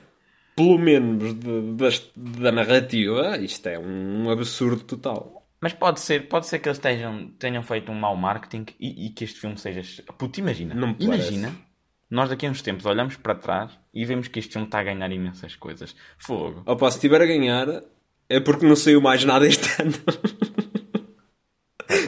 Pelo 0.57 0.77
menos 0.77 1.35
de, 1.35 1.61
das- 1.77 2.11
da 2.17 2.51
narrativa, 2.51 3.39
isto 3.39 3.65
é 3.69 3.79
um 3.79 4.29
absurdo 4.29 4.83
total. 4.83 5.47
Mas 5.61 5.73
pode 5.73 6.01
ser, 6.01 6.29
pode 6.29 6.47
ser 6.49 6.59
que 6.59 6.69
eles 6.69 6.79
tenham, 6.81 7.29
tenham 7.39 7.63
feito 7.63 7.91
um 7.93 7.95
mau 7.95 8.17
marketing 8.17 8.67
e, 8.79 9.07
e 9.07 9.11
que 9.11 9.23
este 9.25 9.39
filme 9.41 9.57
seja. 9.57 10.03
Puto, 10.19 10.41
imagina. 10.41 10.75
Não 10.75 10.97
imagina. 10.99 11.53
Nós 12.11 12.31
daqui 12.31 12.47
a 12.47 12.51
uns 12.51 12.63
tempos 12.63 12.87
olhamos 12.87 13.17
para 13.17 13.35
trás 13.35 13.71
e 13.93 14.05
vemos 14.05 14.29
que 14.29 14.39
este 14.39 14.53
filme 14.53 14.67
está 14.67 14.81
a 14.81 14.85
ganhar 14.85 15.11
imensas 15.13 15.55
coisas. 15.57 15.95
Fogo. 16.19 16.63
Opa, 16.65 16.91
se 16.91 16.97
estiver 16.97 17.21
a 17.21 17.27
ganhar, 17.27 17.67
é 18.29 18.41
porque 18.41 18.67
não 18.67 18.75
saiu 18.77 19.01
mais 19.01 19.25
nada 19.25 19.47
este 19.47 19.69
ano. 19.83 19.93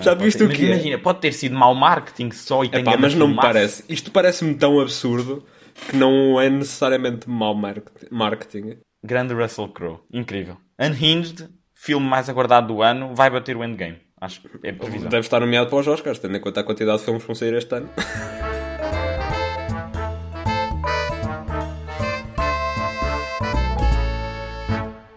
Já 0.03 0.13
Pode 0.13 0.25
viste 0.25 0.43
o 0.43 0.49
que 0.49 0.65
é? 0.65 0.69
imagina, 0.75 0.99
pode 0.99 1.21
ter 1.21 1.33
sido 1.33 1.55
mau 1.55 1.75
marketing 1.75 2.31
só 2.33 2.65
e 2.65 2.69
tem 2.69 2.81
Epá, 2.81 2.93
grande 2.93 3.03
mas 3.03 3.15
não 3.15 3.29
me 3.29 3.37
parece. 3.37 3.85
Isto 3.89 4.11
parece-me 4.11 4.55
tão 4.55 4.81
absurdo 4.81 5.45
que 5.89 5.97
não 5.97 6.41
é 6.41 6.49
necessariamente 6.51 7.29
mau 7.29 7.55
market- 7.55 8.09
marketing. 8.11 8.79
Grande 9.03 9.33
Russell 9.35 9.69
Crowe. 9.69 10.01
Incrível. 10.13 10.57
Unhinged, 10.79 11.49
filme 11.75 12.07
mais 12.07 12.29
aguardado 12.29 12.69
do 12.75 12.83
ano, 12.83 13.15
vai 13.15 13.31
bater 13.31 13.57
o 13.57 13.65
Endgame. 13.65 13.99
Acho 14.21 14.43
que 14.43 14.49
é 14.67 14.73
previsão. 14.73 15.09
Deve 15.09 15.21
estar 15.27 15.41
nomeado 15.41 15.71
para 15.71 15.79
os 15.79 15.87
Oscars, 15.87 16.19
tendo 16.19 16.37
em 16.37 16.41
conta 16.41 16.61
a 16.61 16.65
quantidade 16.65 16.99
de 16.99 17.05
filmes 17.05 17.23
que 17.23 17.27
vão 17.27 17.35
sair 17.35 17.55
este 17.55 17.75
ano. 17.75 17.89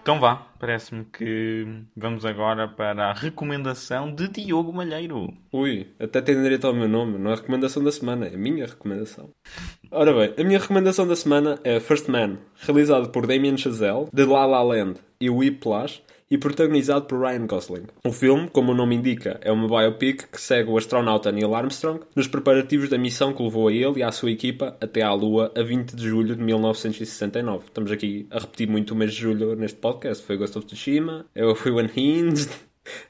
Então 0.04 0.20
vá, 0.20 0.36
parece-me 0.60 1.06
que 1.06 1.66
vamos 1.96 2.26
agora 2.26 2.68
para 2.68 3.06
a 3.06 3.14
recomendação 3.14 4.14
de 4.14 4.28
Diogo 4.28 4.74
Malheiro. 4.74 5.34
Ui, 5.50 5.88
até 5.98 6.22
tem 6.22 6.42
direito 6.44 6.68
ao 6.68 6.74
meu 6.74 6.90
nome. 6.90 7.18
Não 7.18 7.32
é 7.32 7.34
a 7.36 7.38
recomendação 7.38 7.82
da 7.82 7.90
semana, 7.90 8.28
é 8.28 8.36
a 8.36 8.38
minha 8.38 8.66
recomendação. 8.66 9.30
Ora 9.90 10.12
bem, 10.12 10.34
a 10.38 10.44
minha 10.44 10.60
recomendação 10.60 11.08
da 11.08 11.16
semana 11.16 11.58
é 11.64 11.80
First 11.80 12.10
Man, 12.10 12.36
realizado 12.58 13.12
por 13.12 13.26
Damien 13.26 13.58
Chazelle, 13.58 14.10
de 14.12 14.26
La 14.26 14.46
La 14.46 14.62
Land 14.62 15.00
e 15.22 15.30
Whiplash, 15.30 16.04
e 16.34 16.38
protagonizado 16.40 17.06
por 17.06 17.22
Ryan 17.22 17.46
Gosling. 17.46 17.84
O 18.04 18.12
filme, 18.12 18.50
como 18.50 18.72
o 18.72 18.76
nome 18.76 18.96
indica, 18.96 19.40
é 19.44 19.52
uma 19.52 19.68
biopic 19.68 20.24
que 20.32 20.42
segue 20.42 20.68
o 20.68 20.78
astronauta 20.80 21.32
Neil 21.32 21.54
Armstrong 21.54 22.00
nos 22.16 22.28
preparativos 22.28 22.90
da 22.90 22.98
missão 22.98 23.34
que 23.34 23.44
levou 23.44 23.68
a 23.68 23.72
ele 23.72 24.00
e 24.00 24.04
à 24.04 24.12
sua 24.12 24.32
equipa 24.32 24.76
até 24.82 25.04
à 25.04 25.14
Lua 25.14 25.52
a 25.56 25.62
20 25.62 25.96
de 25.96 26.10
julho 26.10 26.36
de 26.36 26.42
1969. 26.42 27.66
Estamos 27.68 27.92
aqui 27.92 28.26
a 28.32 28.40
repetir 28.40 28.68
muito 28.68 28.96
o 28.96 28.96
mês 28.96 29.14
de 29.14 29.22
julho 29.22 29.56
neste 29.56 29.78
podcast. 29.78 30.26
Foi 30.26 30.36
Ghost 30.36 30.58
of 30.58 30.66
Tsushima, 30.66 31.28
foi 31.56 31.72
One 31.72 31.92
Hinged, 31.96 32.50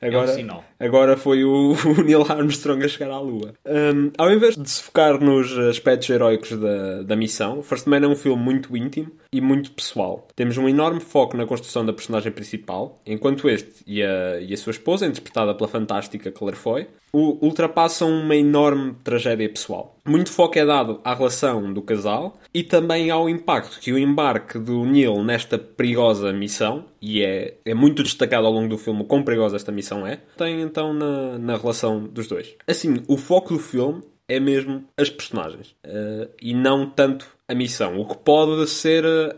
Agora, 0.02 0.30
é 0.30 0.34
um 0.34 0.36
sinal. 0.36 0.64
agora 0.80 1.18
foi 1.18 1.44
o, 1.44 1.74
o 1.98 2.04
Neil 2.04 2.24
Armstrong 2.28 2.84
a 2.84 2.88
chegar 2.88 3.12
à 3.12 3.20
Lua. 3.20 3.54
Um, 3.66 4.12
ao 4.18 4.32
invés 4.32 4.56
de 4.56 4.70
se 4.70 4.84
focar 4.84 5.20
nos 5.20 5.58
aspectos 5.58 6.10
heróicos 6.10 6.52
da, 6.52 7.04
da 7.04 7.16
missão, 7.16 7.64
First 7.64 7.88
Man 7.88 7.98
é 7.98 8.08
um 8.08 8.16
filme 8.16 8.42
muito 8.42 8.76
íntimo 8.76 9.12
e 9.32 9.42
muito 9.42 9.72
pessoal. 9.72 10.28
Temos 10.36 10.58
um 10.58 10.68
enorme 10.68 11.00
foco 11.00 11.36
na 11.36 11.46
construção 11.46 11.86
da 11.86 11.94
personagem 11.94 12.32
principal, 12.32 13.02
enquanto 13.06 13.50
este 13.50 13.84
e 13.88 14.04
a, 14.04 14.40
e 14.40 14.54
a 14.54 14.58
sua 14.58 14.72
esposa, 14.72 15.06
interpretada 15.06 15.54
pela 15.56 15.68
fantástica 15.68 16.32
Claire 16.32 16.58
Foy, 16.58 16.88
ultrapassam 17.14 18.10
uma 18.10 18.36
enorme 18.36 18.96
tragédia 19.04 19.48
pessoal. 19.48 19.96
Muito 20.06 20.32
foco 20.32 20.58
é 20.58 20.66
dado 20.66 21.00
à 21.04 21.14
relação 21.14 21.72
do 21.72 21.82
casal 21.82 22.40
e 22.54 22.64
também 22.64 23.12
ao 23.12 23.30
impacto 23.30 23.80
que 23.80 23.94
o 23.94 23.98
embarque 23.98 24.58
do 24.58 24.84
Neil 24.84 25.24
nesta 25.24 25.58
perigosa 25.58 26.34
missão, 26.34 26.86
e 27.02 27.22
é, 27.22 27.58
é 27.64 27.74
muito 27.74 28.04
destacado 28.04 28.48
ao 28.48 28.54
longo 28.54 28.68
do 28.68 28.78
filme 28.78 29.04
quão 29.06 29.24
perigosa 29.24 29.56
esta 29.56 29.72
missão 29.72 30.06
é, 30.06 30.20
tem 30.38 30.62
então 30.62 30.94
na, 30.94 31.38
na 31.38 31.58
relação 31.58 32.04
dos 32.04 32.28
dois. 32.28 32.56
Assim, 32.68 33.04
o 33.08 33.16
foco 33.16 33.54
do 33.54 33.60
filme 33.60 34.02
é 34.28 34.40
mesmo 34.40 34.84
as 34.98 35.10
personagens 35.10 35.76
uh, 35.86 36.30
e 36.42 36.54
não 36.54 36.90
tanto 36.90 37.28
a 37.48 37.54
missão. 37.54 38.00
O 38.00 38.06
que 38.06 38.18
pode 38.18 38.68
ser, 38.70 39.06
uh, 39.06 39.36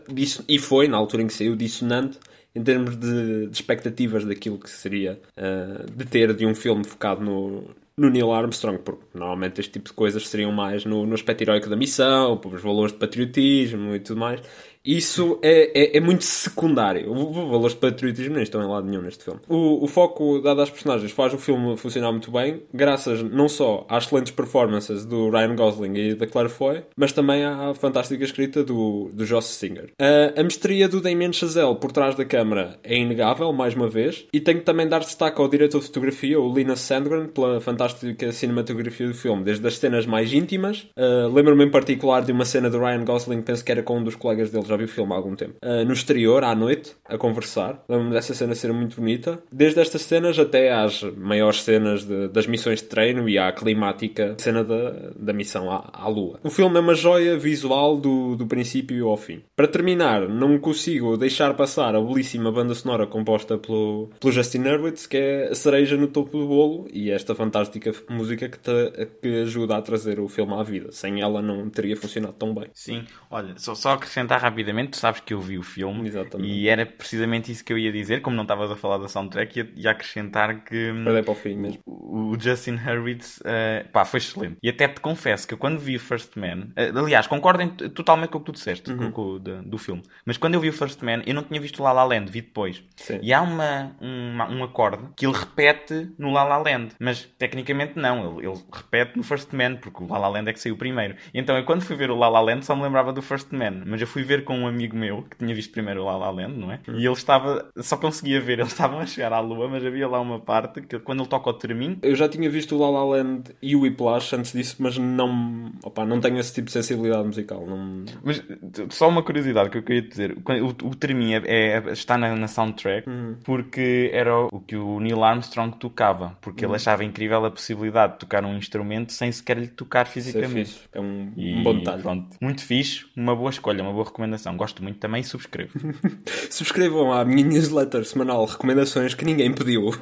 e 0.48 0.58
foi 0.58 0.88
na 0.88 0.96
altura 0.96 1.22
em 1.22 1.26
que 1.26 1.34
saiu, 1.34 1.56
dissonante 1.56 2.18
em 2.56 2.62
termos 2.62 2.96
de, 2.96 3.48
de 3.48 3.52
expectativas 3.52 4.24
daquilo 4.24 4.58
que 4.58 4.70
seria 4.70 5.20
uh, 5.36 5.90
de 5.90 6.06
ter 6.06 6.32
de 6.32 6.46
um 6.46 6.54
filme 6.54 6.82
focado 6.84 7.22
no, 7.22 7.64
no 7.94 8.08
Neil 8.08 8.32
Armstrong, 8.32 8.78
porque 8.82 9.04
normalmente 9.12 9.60
este 9.60 9.74
tipo 9.74 9.90
de 9.90 9.92
coisas 9.92 10.26
seriam 10.26 10.50
mais 10.52 10.86
no, 10.86 11.04
no 11.04 11.14
aspecto 11.14 11.42
heróico 11.42 11.68
da 11.68 11.76
missão, 11.76 12.40
os 12.42 12.62
valores 12.62 12.92
de 12.92 12.98
patriotismo 12.98 13.94
e 13.94 14.00
tudo 14.00 14.18
mais. 14.18 14.40
Isso 14.86 15.38
é, 15.42 15.72
é, 15.74 15.96
é, 15.96 16.00
muito 16.00 16.22
secundário. 16.22 17.12
Valores 17.12 17.74
de 17.74 17.80
patriotismo 17.80 18.34
nem 18.34 18.44
estão 18.44 18.62
em 18.62 18.68
lado 18.68 18.86
nenhum 18.86 19.02
neste 19.02 19.24
filme. 19.24 19.40
O, 19.48 19.84
o, 19.84 19.88
foco 19.88 20.38
dado 20.38 20.60
às 20.60 20.70
personagens 20.70 21.10
faz 21.10 21.34
o 21.34 21.38
filme 21.38 21.76
funcionar 21.76 22.12
muito 22.12 22.30
bem, 22.30 22.62
graças 22.72 23.22
não 23.22 23.48
só 23.48 23.84
às 23.88 24.04
excelentes 24.04 24.32
performances 24.32 25.04
do 25.04 25.28
Ryan 25.30 25.56
Gosling 25.56 25.94
e 25.96 26.14
da 26.14 26.26
Claire 26.26 26.50
Foy, 26.50 26.82
mas 26.96 27.12
também 27.12 27.44
à 27.44 27.74
fantástica 27.74 28.22
escrita 28.22 28.62
do, 28.62 29.10
do 29.12 29.26
Joss 29.26 29.48
Singer. 29.54 29.90
A, 29.98 30.40
a 30.40 30.44
mestria 30.44 30.88
do 30.88 31.00
Damien 31.00 31.32
Chazelle 31.32 31.74
por 31.76 31.90
trás 31.90 32.14
da 32.14 32.24
câmara 32.24 32.78
é 32.84 32.96
inegável, 32.96 33.52
mais 33.52 33.74
uma 33.74 33.88
vez, 33.88 34.26
e 34.32 34.40
tenho 34.40 34.60
que 34.60 34.64
também 34.64 34.86
dar 34.86 35.00
destaque 35.00 35.40
ao 35.40 35.48
diretor 35.48 35.80
de 35.80 35.86
fotografia, 35.86 36.38
o 36.38 36.54
Linus 36.54 36.80
Sandgren, 36.80 37.26
pela 37.28 37.60
fantástica 37.60 38.30
cinematografia 38.30 39.08
do 39.08 39.14
filme, 39.14 39.42
desde 39.42 39.66
as 39.66 39.78
cenas 39.78 40.06
mais 40.06 40.32
íntimas. 40.32 40.86
Uh, 40.96 41.32
Lembro-me 41.32 41.64
em 41.64 41.70
particular 41.70 42.22
de 42.22 42.30
uma 42.30 42.44
cena 42.44 42.70
do 42.70 42.78
Ryan 42.78 43.04
Gosling, 43.04 43.42
penso 43.42 43.64
que 43.64 43.72
era 43.72 43.82
com 43.82 43.98
um 43.98 44.04
dos 44.04 44.14
colegas 44.14 44.50
dele, 44.50 44.64
já 44.66 44.75
vi 44.76 44.84
o 44.84 44.88
filme 44.88 45.12
há 45.12 45.16
algum 45.16 45.34
tempo. 45.34 45.54
Uh, 45.62 45.84
no 45.84 45.92
exterior, 45.92 46.44
à 46.44 46.54
noite, 46.54 46.94
a 47.04 47.16
conversar. 47.16 47.82
Lembro-me 47.88 48.12
dessa 48.12 48.34
cena 48.34 48.54
ser 48.54 48.72
muito 48.72 48.96
bonita. 48.96 49.38
Desde 49.52 49.80
estas 49.80 50.02
cenas 50.02 50.38
até 50.38 50.72
às 50.72 51.02
maiores 51.16 51.62
cenas 51.62 52.04
de, 52.04 52.28
das 52.28 52.46
missões 52.46 52.80
de 52.80 52.88
treino 52.88 53.28
e 53.28 53.38
à 53.38 53.52
climática 53.52 54.34
cena 54.38 54.62
da, 54.64 55.10
da 55.16 55.32
missão 55.32 55.70
à, 55.70 55.90
à 55.92 56.08
Lua. 56.08 56.38
O 56.42 56.50
filme 56.50 56.76
é 56.76 56.80
uma 56.80 56.94
joia 56.94 57.36
visual 57.36 57.96
do, 57.96 58.36
do 58.36 58.46
princípio 58.46 59.08
ao 59.08 59.16
fim. 59.16 59.42
Para 59.54 59.68
terminar, 59.68 60.28
não 60.28 60.58
consigo 60.58 61.16
deixar 61.16 61.54
passar 61.54 61.94
a 61.94 62.00
belíssima 62.00 62.50
banda 62.52 62.74
sonora 62.74 63.06
composta 63.06 63.58
pelo, 63.58 64.10
pelo 64.20 64.32
Justin 64.32 64.60
Hurwitz, 64.60 65.06
que 65.06 65.16
é 65.16 65.48
a 65.50 65.54
cereja 65.54 65.96
no 65.96 66.08
topo 66.08 66.36
do 66.38 66.46
bolo, 66.46 66.86
e 66.92 67.10
esta 67.10 67.34
fantástica 67.34 67.92
música 68.08 68.48
que, 68.48 68.58
te, 68.58 69.08
que 69.22 69.42
ajuda 69.42 69.76
a 69.76 69.82
trazer 69.82 70.20
o 70.20 70.28
filme 70.28 70.54
à 70.54 70.62
vida. 70.62 70.90
Sem 70.92 71.20
ela 71.20 71.40
não 71.40 71.68
teria 71.70 71.96
funcionado 71.96 72.34
tão 72.34 72.54
bem. 72.54 72.66
Sim, 72.74 73.04
olha, 73.30 73.54
só, 73.56 73.74
só 73.74 73.92
acrescentar 73.92 74.40
rapidamente, 74.40 74.65
tu 74.90 74.96
sabes 74.96 75.20
que 75.20 75.34
eu 75.34 75.40
vi 75.40 75.58
o 75.58 75.62
filme 75.62 76.08
Exatamente. 76.08 76.48
e 76.50 76.68
era 76.68 76.84
precisamente 76.86 77.50
isso 77.52 77.64
que 77.64 77.72
eu 77.72 77.78
ia 77.78 77.92
dizer, 77.92 78.20
como 78.22 78.36
não 78.36 78.42
estavas 78.42 78.70
a 78.70 78.76
falar 78.76 78.98
da 78.98 79.08
soundtrack, 79.08 79.58
ia, 79.58 79.68
ia 79.76 79.90
acrescentar 79.90 80.64
que 80.64 80.90
hum, 80.90 81.04
Para 81.04 81.30
o 81.30 81.34
fim 81.34 81.56
mesmo. 81.56 81.78
o, 81.86 82.36
Justin 82.38 82.76
Hurwitz 82.76 83.38
uh, 83.38 83.88
pá, 83.92 84.04
foi 84.04 84.18
excelente. 84.18 84.56
E 84.62 84.68
até 84.68 84.88
te 84.88 85.00
confesso 85.00 85.46
que 85.46 85.56
quando 85.56 85.78
vi 85.78 85.96
o 85.96 86.00
First 86.00 86.36
Man, 86.36 86.68
uh, 86.76 86.98
aliás, 86.98 87.26
concordo 87.26 87.62
em, 87.62 87.68
totalmente 87.68 88.30
com 88.30 88.38
o 88.38 88.40
que 88.40 88.46
tu 88.46 88.52
disseste 88.52 88.90
Uhum. 88.90 89.10
com, 89.10 89.12
com, 89.12 89.38
do, 89.38 89.62
do 89.62 89.78
filme, 89.78 90.02
mas 90.24 90.36
quando 90.36 90.54
eu 90.54 90.60
vi 90.60 90.68
o 90.68 90.72
First 90.72 91.02
Man, 91.02 91.22
eu 91.26 91.34
não 91.34 91.42
tinha 91.42 91.60
visto 91.60 91.80
o 91.80 91.82
La 91.84 91.92
La 91.92 92.04
Land, 92.04 92.30
vi 92.30 92.40
depois. 92.40 92.82
Sim. 92.96 93.18
E 93.22 93.32
há 93.32 93.42
uma, 93.42 93.96
uma- 94.00 94.48
um 94.50 94.62
acorde 94.64 95.04
que 95.16 95.26
ele 95.26 95.36
repete 95.36 96.10
no 96.18 96.30
La 96.32 96.44
La 96.44 96.58
Land, 96.58 96.94
mas 97.00 97.24
tecnicamente 97.38 97.94
não, 97.96 98.38
ele, 98.38 98.48
ele 98.48 98.58
repete 98.72 99.16
no 99.16 99.22
First 99.22 99.52
Man, 99.52 99.76
porque 99.76 100.02
o 100.02 100.06
La 100.08 100.18
La 100.18 100.28
Land 100.28 100.50
é 100.50 100.52
que 100.52 100.60
saiu 100.60 100.76
primeiro. 100.76 101.16
Então 101.34 101.56
eu 101.56 101.64
quando 101.64 101.82
fui 101.82 101.96
ver 101.96 102.10
o 102.10 102.16
La 102.16 102.28
La 102.28 102.40
Land 102.40 102.64
só 102.64 102.74
me 102.76 102.82
lembrava 102.82 103.12
do 103.12 103.22
First 103.22 103.52
Man, 103.52 103.82
mas 103.86 104.00
eu 104.00 104.06
fui 104.06 104.22
ver 104.22 104.44
com 104.46 104.58
um 104.58 104.66
amigo 104.66 104.96
meu 104.96 105.22
que 105.22 105.36
tinha 105.36 105.54
visto 105.54 105.72
primeiro 105.72 106.00
o 106.02 106.04
La 106.06 106.16
La 106.16 106.30
Land, 106.30 106.56
não 106.58 106.72
é? 106.72 106.80
E 106.88 107.04
ele 107.04 107.12
estava, 107.12 107.68
só 107.76 107.96
conseguia 107.98 108.40
ver, 108.40 108.58
eles 108.60 108.72
estavam 108.72 109.00
a 109.00 109.06
chegar 109.06 109.32
à 109.32 109.40
lua, 109.40 109.68
mas 109.68 109.84
havia 109.84 110.08
lá 110.08 110.20
uma 110.20 110.40
parte 110.40 110.80
que 110.80 110.98
quando 110.98 111.20
ele 111.20 111.28
toca 111.28 111.50
o 111.50 111.52
termino, 111.52 111.98
Eu 112.02 112.14
já 112.14 112.28
tinha 112.28 112.48
visto 112.48 112.74
o 112.74 112.78
La 112.78 112.88
La 112.90 113.04
Land 113.04 113.50
e 113.60 113.76
o 113.76 113.80
Whiplash 113.80 114.34
antes 114.34 114.52
disso, 114.52 114.76
mas 114.78 114.96
não, 114.96 115.70
opa, 115.84 116.06
não 116.06 116.20
tenho 116.20 116.38
esse 116.38 116.54
tipo 116.54 116.66
de 116.66 116.72
sensibilidade 116.72 117.26
musical. 117.26 117.66
Não... 117.66 118.04
Mas 118.24 118.42
só 118.90 119.08
uma 119.08 119.22
curiosidade 119.22 119.68
que 119.70 119.78
eu 119.78 119.82
queria 119.82 120.02
dizer: 120.02 120.36
o, 120.62 120.88
o 120.88 120.94
terminho 120.94 121.42
é, 121.44 121.76
é- 121.76 121.92
está 121.92 122.16
na, 122.16 122.34
na 122.34 122.48
soundtrack 122.48 123.06
porque 123.44 124.10
era 124.12 124.46
o 124.52 124.60
que 124.60 124.76
o 124.76 125.00
Neil 125.00 125.22
Armstrong 125.22 125.76
tocava, 125.76 126.36
porque 126.40 126.64
ele 126.64 126.74
achava 126.74 127.04
incrível 127.04 127.44
a 127.44 127.50
possibilidade 127.50 128.14
de 128.14 128.18
tocar 128.20 128.44
um 128.44 128.56
instrumento 128.56 129.12
sem 129.12 129.30
sequer 129.32 129.58
lhe 129.58 129.66
tocar 129.68 130.02
é 130.02 130.04
fisicamente. 130.04 130.80
É 130.92 131.00
um, 131.00 131.32
E, 131.36 131.54
um 131.54 131.62
bom 131.62 131.78
detalhe. 131.78 132.02
pronto, 132.02 132.36
muito 132.40 132.62
fixe, 132.64 133.06
uma 133.16 133.34
boa 133.34 133.50
escolha, 133.50 133.82
uma 133.82 133.92
boa 133.92 134.04
recomendação. 134.04 134.35
Gosto 134.56 134.82
muito 134.82 134.98
também 134.98 135.20
e 135.20 135.24
subscrevo. 135.24 135.72
Subscrevam 136.50 137.12
à 137.12 137.24
minha 137.24 137.46
newsletter 137.46 138.04
semanal 138.04 138.44
recomendações 138.44 139.14
que 139.14 139.24
ninguém 139.24 139.52
pediu. 139.52 139.90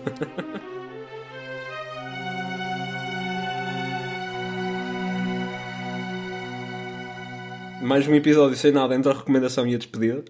Mais 7.82 8.08
um 8.08 8.14
episódio 8.14 8.56
sem 8.56 8.72
nada 8.72 8.94
entre 8.94 9.12
a 9.12 9.14
recomendação 9.14 9.66
e 9.66 9.74
a 9.74 9.78
despedida. 9.78 10.24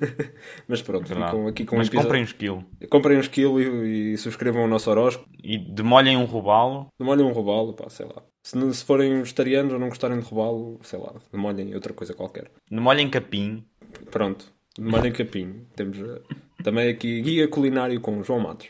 Mas 0.68 0.82
pronto, 0.82 1.06
Verdade. 1.06 1.30
ficam 1.32 1.46
aqui 1.46 1.64
com 1.64 1.76
Mas 1.76 1.86
um 1.86 1.88
episódio. 1.88 2.06
comprem 2.08 2.22
um 2.22 2.24
esquilo 2.24 2.64
Comprem 2.90 3.16
um 3.16 3.20
esquilo 3.20 3.60
e, 3.60 4.14
e 4.14 4.18
subscrevam 4.18 4.64
o 4.64 4.68
nosso 4.68 4.90
horóscopo. 4.90 5.28
e 5.42 5.58
demolhem 5.58 6.16
um 6.16 6.24
robalo. 6.24 6.88
Demolhem 6.98 7.24
um 7.26 7.32
robalo, 7.32 7.74
pá, 7.74 7.88
sei 7.88 8.06
lá. 8.06 8.22
Se, 8.42 8.56
não- 8.56 8.72
se 8.72 8.84
forem 8.84 9.18
vegetarianos 9.20 9.72
ou 9.72 9.78
não 9.78 9.88
gostarem 9.88 10.18
de 10.18 10.24
robalo, 10.26 10.78
sei 10.82 10.98
lá, 10.98 11.12
demolhem 11.32 11.74
outra 11.74 11.92
coisa 11.92 12.14
qualquer. 12.14 12.50
Demolhem 12.70 13.10
capim. 13.10 13.64
Pronto, 14.10 14.46
demolhem 14.78 15.12
capim. 15.12 15.66
Temos 15.76 15.98
eh, 15.98 16.20
também 16.64 16.88
aqui 16.88 17.20
guia 17.20 17.46
culinário 17.48 18.00
com 18.00 18.18
o 18.18 18.22
João 18.22 18.40
Matos. 18.40 18.68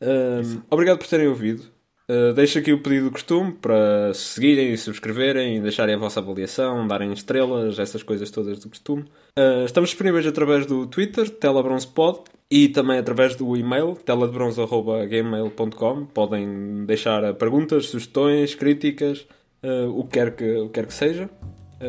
Ahm, 0.00 0.62
obrigado 0.70 0.98
por 0.98 1.08
terem 1.08 1.26
ouvido. 1.26 1.64
Uh, 2.10 2.32
deixo 2.32 2.58
aqui 2.58 2.72
o 2.72 2.82
pedido 2.82 3.04
do 3.06 3.10
costume 3.10 3.52
para 3.52 4.14
seguirem 4.14 4.74
subscreverem, 4.78 5.60
deixarem 5.60 5.94
a 5.94 5.98
vossa 5.98 6.20
avaliação, 6.20 6.86
darem 6.86 7.12
estrelas, 7.12 7.78
essas 7.78 8.02
coisas 8.02 8.30
todas 8.30 8.58
do 8.60 8.70
costume. 8.70 9.02
Uh, 9.38 9.66
estamos 9.66 9.90
disponíveis 9.90 10.26
através 10.26 10.64
do 10.64 10.86
Twitter, 10.86 11.28
telabronzepod, 11.28 12.20
e 12.50 12.70
também 12.70 12.96
através 12.98 13.36
do 13.36 13.54
e-mail, 13.58 13.94
teladebronze.gmail.com. 14.06 16.06
Podem 16.06 16.86
deixar 16.86 17.34
perguntas, 17.34 17.88
sugestões, 17.88 18.54
críticas, 18.54 19.26
uh, 19.62 19.90
o, 19.94 20.04
que 20.04 20.12
quer 20.12 20.34
que, 20.34 20.50
o 20.56 20.68
que 20.68 20.72
quer 20.72 20.86
que 20.86 20.94
seja. 20.94 21.28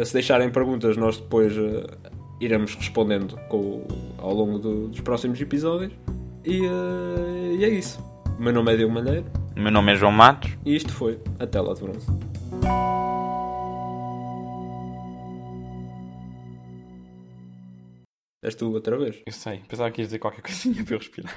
Se 0.03 0.11
deixarem 0.13 0.51
perguntas, 0.51 0.97
nós 0.97 1.17
depois 1.17 1.51
iremos 2.39 2.75
respondendo 2.75 3.35
com 3.47 3.87
ao 4.19 4.31
longo 4.33 4.59
do- 4.59 4.87
dos 4.89 4.99
próximos 5.01 5.41
episódios. 5.41 5.91
E, 6.45 6.59
e 7.57 7.63
é 7.65 7.69
isso. 7.69 7.99
O 8.39 8.41
meu 8.41 8.53
nome 8.53 8.71
é 8.73 8.77
Diogo 8.77 8.93
Malheiro. 8.93 9.25
O 9.53 9.59
meu 9.59 9.69
nome 9.69 9.91
é 9.91 9.95
João 9.95 10.13
Matos. 10.13 10.57
E 10.65 10.73
isto 10.73 10.93
foi 10.93 11.19
a 11.41 11.45
tela 11.45 11.75
de 11.75 11.81
bronze. 11.81 12.07
És 18.41 18.55
tu 18.55 18.71
outra 18.71 18.97
vez? 18.97 19.21
Eu 19.25 19.33
sei, 19.33 19.61
pensava 19.67 19.91
que 19.91 19.99
ias 19.99 20.07
dizer 20.07 20.19
qualquer 20.19 20.41
coisinha 20.41 20.81
para 20.85 20.95
eu 20.95 20.99
respirar. 20.99 21.35